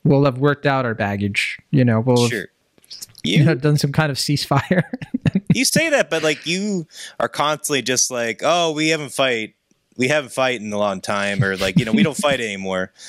we'll 0.04 0.24
have 0.24 0.38
worked 0.38 0.66
out 0.66 0.84
our 0.84 0.94
baggage. 0.94 1.58
You 1.70 1.84
know, 1.84 2.00
we'll 2.00 2.22
have 2.22 2.30
sure. 2.30 2.46
You 3.24 3.38
You 3.38 3.44
know, 3.46 3.54
done 3.54 3.76
some 3.76 3.92
kind 3.92 4.10
of 4.10 4.16
ceasefire. 4.18 4.82
you 5.54 5.64
say 5.64 5.90
that, 5.90 6.10
but 6.10 6.22
like 6.22 6.46
you 6.46 6.86
are 7.18 7.28
constantly 7.28 7.82
just 7.82 8.10
like, 8.10 8.40
oh, 8.44 8.72
we 8.72 8.88
haven't 8.88 9.10
fight, 9.12 9.54
we 9.96 10.08
haven't 10.08 10.30
fight 10.30 10.60
in 10.60 10.72
a 10.72 10.78
long 10.78 11.00
time, 11.00 11.42
or 11.42 11.56
like 11.56 11.78
you 11.78 11.84
know, 11.84 11.92
we 11.92 12.02
don't 12.02 12.16
fight 12.16 12.40
anymore. 12.40 12.92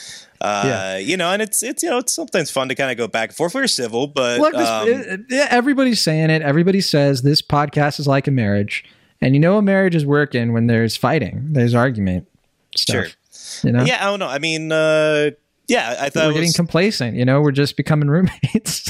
Uh, 0.43 0.63
Yeah. 0.65 0.97
you 0.97 1.17
know, 1.17 1.29
and 1.29 1.39
it's 1.39 1.61
it's 1.61 1.83
you 1.83 1.89
know, 1.91 1.99
it's 1.99 2.11
sometimes 2.13 2.49
fun 2.49 2.67
to 2.67 2.73
kind 2.73 2.89
of 2.89 2.97
go 2.97 3.07
back 3.07 3.29
and 3.29 3.37
forth. 3.37 3.53
We're 3.53 3.67
civil, 3.67 4.07
but 4.07 4.39
Look, 4.39 4.53
this, 4.55 4.67
um, 4.67 4.87
it- 4.87 5.19
it- 5.29 5.47
everybody's 5.51 6.01
saying 6.01 6.31
it. 6.31 6.41
Everybody 6.41 6.81
says 6.81 7.21
this 7.21 7.43
podcast 7.43 7.99
is 7.99 8.07
like 8.07 8.27
a 8.27 8.31
marriage, 8.31 8.83
and 9.21 9.35
you 9.35 9.39
know 9.39 9.59
a 9.59 9.61
marriage 9.61 9.93
is 9.93 10.03
working 10.03 10.51
when 10.51 10.65
there's 10.65 10.97
fighting, 10.97 11.49
there's 11.51 11.75
argument 11.75 12.27
stuff. 12.75 13.13
Sure. 13.53 13.69
You 13.69 13.77
know, 13.77 13.83
yeah, 13.85 13.99
I 14.01 14.05
don't 14.09 14.17
know. 14.17 14.29
I 14.29 14.39
mean, 14.39 14.71
uh, 14.71 15.29
yeah, 15.67 15.95
I 15.99 16.09
thought 16.09 16.25
we're 16.25 16.31
it 16.31 16.33
getting 16.33 16.53
complacent. 16.53 17.15
You 17.15 17.23
know, 17.25 17.39
we're 17.41 17.51
just 17.51 17.77
becoming 17.77 18.09
roommates. 18.09 18.89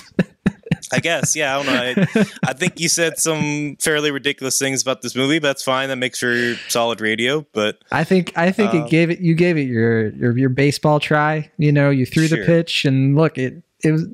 I 0.91 0.99
guess, 0.99 1.35
yeah, 1.35 1.57
I 1.57 1.63
don't 1.63 1.73
know. 1.73 2.03
I, 2.15 2.25
I 2.49 2.53
think 2.53 2.79
you 2.79 2.89
said 2.89 3.17
some 3.17 3.77
fairly 3.79 4.11
ridiculous 4.11 4.57
things 4.57 4.81
about 4.81 5.01
this 5.01 5.15
movie, 5.15 5.39
but 5.39 5.49
that's 5.49 5.63
fine. 5.63 5.89
That 5.89 5.97
makes 5.97 6.19
for 6.19 6.55
solid 6.67 7.01
radio. 7.01 7.45
But 7.53 7.83
I 7.91 8.03
think 8.03 8.37
I 8.37 8.51
think 8.51 8.73
Um, 8.73 8.83
it 8.83 8.89
gave 8.89 9.09
it. 9.09 9.19
You 9.19 9.35
gave 9.35 9.57
it 9.57 9.63
your 9.63 10.09
your 10.09 10.37
your 10.37 10.49
baseball 10.49 10.99
try. 10.99 11.49
You 11.57 11.71
know, 11.71 11.89
you 11.89 12.05
threw 12.05 12.27
the 12.27 12.43
pitch, 12.45 12.85
and 12.85 13.15
look, 13.15 13.37
it 13.37 13.61
it 13.83 13.91
was 13.91 14.07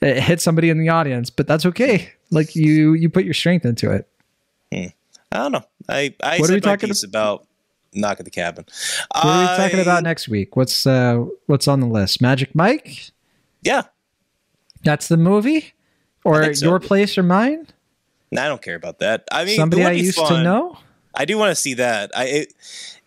it 0.00 0.20
hit 0.20 0.40
somebody 0.40 0.70
in 0.70 0.78
the 0.78 0.88
audience, 0.88 1.30
but 1.30 1.46
that's 1.46 1.66
okay. 1.66 2.12
Like 2.30 2.54
you 2.54 2.94
you 2.94 3.08
put 3.08 3.24
your 3.24 3.34
strength 3.34 3.64
into 3.64 3.90
it. 3.92 4.08
I 5.30 5.36
don't 5.36 5.52
know. 5.52 5.64
I 5.88 6.14
I 6.22 6.38
What 6.38 6.50
are 6.50 6.54
we 6.54 6.60
talking 6.60 6.90
about 7.04 7.46
knock 7.94 8.18
at 8.18 8.24
the 8.24 8.30
cabin. 8.30 8.64
What 9.14 9.24
are 9.24 9.40
we 9.40 9.46
talking 9.56 9.80
about 9.80 10.02
next 10.02 10.28
week? 10.28 10.56
What's 10.56 10.86
uh 10.86 11.24
what's 11.46 11.68
on 11.68 11.80
the 11.80 11.86
list? 11.86 12.20
Magic 12.20 12.54
Mike. 12.54 13.10
Yeah, 13.62 13.82
That's 14.84 15.08
the 15.08 15.16
movie, 15.16 15.72
or 16.24 16.54
so. 16.54 16.64
your 16.66 16.80
place 16.80 17.16
or 17.18 17.22
mine? 17.22 17.66
No, 18.30 18.42
I 18.42 18.48
don't 18.48 18.62
care 18.62 18.74
about 18.76 18.98
that. 18.98 19.24
I 19.32 19.44
mean, 19.44 19.56
Somebody 19.56 19.84
I 19.84 19.92
used 19.92 20.18
to 20.18 20.42
know. 20.42 20.78
I 21.14 21.24
do 21.24 21.36
want 21.38 21.50
to 21.50 21.54
see 21.56 21.74
that. 21.74 22.10
I 22.16 22.24
it, 22.24 22.52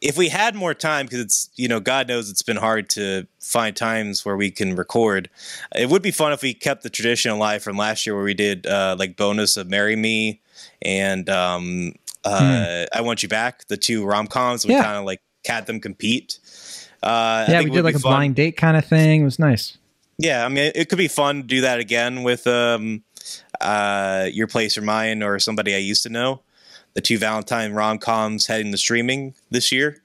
if 0.02 0.18
we 0.18 0.30
had 0.30 0.56
more 0.56 0.74
time, 0.74 1.06
because 1.06 1.20
it's 1.20 1.50
you 1.56 1.68
know 1.68 1.80
God 1.80 2.08
knows 2.08 2.30
it's 2.30 2.42
been 2.42 2.58
hard 2.58 2.90
to 2.92 3.28
find 3.40 3.76
times 3.76 4.26
where 4.26 4.36
we 4.36 4.50
can 4.52 4.76
record. 4.76 5.30
It 5.76 5.90
would 5.90 6.02
be 6.02 6.12
fun 6.12 6.34
if 6.34 6.42
we 6.42 6.54
kept 6.54 6.84
the 6.84 6.90
tradition 6.90 7.32
alive 7.32 7.62
from 7.64 7.78
last 7.78 8.06
year, 8.06 8.16
where 8.16 8.24
we 8.24 8.34
did 8.34 8.66
uh, 8.66 8.96
like 8.98 9.16
bonus 9.16 9.56
of 9.58 9.70
"Marry 9.70 9.96
Me" 9.96 10.42
and 10.82 11.30
um, 11.30 11.94
uh, 12.26 12.86
"I 12.92 13.02
Want 13.02 13.22
You 13.24 13.30
Back," 13.30 13.68
the 13.68 13.78
two 13.78 14.04
rom 14.04 14.28
coms. 14.28 14.66
We 14.66 14.74
Hmm. 14.74 14.80
Yeah. 14.80 14.84
kind 14.84 14.98
of 14.98 15.06
like 15.06 15.22
had 15.46 15.68
them 15.68 15.80
compete. 15.80 16.40
Uh, 17.04 17.08
I 17.08 17.42
yeah, 17.52 17.58
think 17.60 17.70
we 17.70 17.76
did 17.78 17.84
like 17.86 17.96
a 17.96 18.00
fun. 18.00 18.12
blind 18.12 18.36
date 18.36 18.58
kind 18.58 18.76
of 18.76 18.86
thing. 18.86 19.22
It 19.22 19.26
was 19.26 19.40
nice. 19.40 19.78
Yeah, 20.22 20.46
I 20.46 20.50
mean, 20.50 20.72
it, 20.76 20.88
could 20.88 21.00
be 21.00 21.08
fun 21.08 21.38
to 21.38 21.48
do 21.48 21.62
that 21.62 21.80
again 21.80 22.22
with 22.22 22.46
um, 22.46 23.04
uh, 23.60 24.30
your 24.32 24.46
place 24.46 24.78
or 24.78 24.84
mine 24.84 25.24
or 25.24 25.40
somebody 25.40 25.74
I 25.74 25.80
used 25.80 26.04
to 26.04 26.10
know. 26.10 26.42
The 26.94 27.02
two 27.02 27.18
Valentine 27.18 27.74
rom 27.74 27.98
coms 27.98 28.46
heading 28.46 28.72
to 28.72 28.78
streaming 28.78 29.34
this 29.50 29.72
year. 29.72 30.04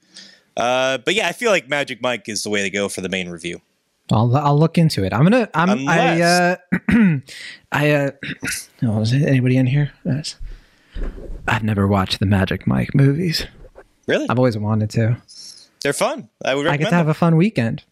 Uh, 0.57 0.99
but 0.99 1.15
yeah, 1.15 1.29
I 1.29 1.33
feel 1.33 1.51
like 1.51 1.69
Magic 1.69 2.01
Mike 2.01 2.31
is 2.31 2.43
the 2.43 2.49
way 2.49 2.63
to 2.63 2.71
go 2.71 2.89
for 2.89 3.03
the 3.03 3.11
main 3.11 3.29
review. 3.29 3.61
I'll 4.11 4.35
I'll 4.37 4.59
look 4.59 4.79
into 4.79 5.05
it. 5.05 5.13
I'm 5.13 5.25
gonna 5.25 5.51
I'm 5.53 5.87
I 5.89 6.23
uh 6.23 6.57
I 7.73 7.91
uh 7.91 8.11
oh, 8.85 9.01
is 9.01 9.13
anybody 9.13 9.57
in 9.59 9.67
here? 9.67 9.93
Yes. 10.05 10.37
I've 11.47 11.65
never 11.65 11.87
watched 11.87 12.21
the 12.21 12.27
Magic 12.27 12.67
Mike 12.67 12.95
movies. 12.95 13.47
Really, 14.07 14.27
I've 14.31 14.39
always 14.39 14.57
wanted 14.57 14.91
to. 14.91 15.21
they're 15.83 15.93
fun. 15.93 16.31
I 16.43 16.55
would 16.55 16.69
I 16.69 16.77
get 16.79 16.89
to 16.89 16.95
have 16.95 17.07
them. 17.07 17.11
a 17.11 17.15
fun 17.15 17.37
weekend. 17.37 17.83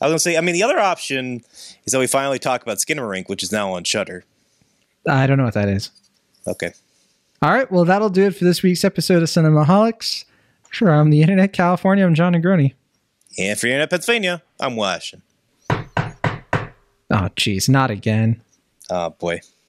I 0.00 0.06
was 0.06 0.10
gonna 0.10 0.18
say. 0.18 0.36
I 0.36 0.40
mean, 0.40 0.54
the 0.54 0.62
other 0.62 0.78
option 0.78 1.42
is 1.84 1.92
that 1.92 1.98
we 1.98 2.06
finally 2.06 2.38
talk 2.38 2.62
about 2.62 2.78
Skinamarink, 2.78 3.28
which 3.28 3.42
is 3.42 3.50
now 3.50 3.72
on 3.72 3.84
Shudder. 3.84 4.24
I 5.08 5.26
don't 5.26 5.38
know 5.38 5.44
what 5.44 5.54
that 5.54 5.68
is. 5.68 5.90
Okay. 6.46 6.72
All 7.42 7.50
right. 7.52 7.70
Well, 7.70 7.84
that'll 7.84 8.10
do 8.10 8.24
it 8.24 8.36
for 8.36 8.44
this 8.44 8.62
week's 8.62 8.84
episode 8.84 9.22
of 9.22 9.28
Cinemaholics. 9.28 10.24
From 10.72 11.10
the 11.10 11.22
Internet 11.22 11.52
California, 11.52 12.04
I'm 12.04 12.14
John 12.14 12.34
Negroni. 12.34 12.74
And 13.38 13.58
for 13.58 13.66
Internet 13.66 13.90
Pennsylvania, 13.90 14.42
I'm 14.60 14.76
Will 14.76 14.84
Ashton. 14.84 15.22
Oh, 15.70 17.28
geez, 17.36 17.68
not 17.68 17.90
again. 17.90 18.42
Oh 18.90 19.10
boy. 19.10 19.40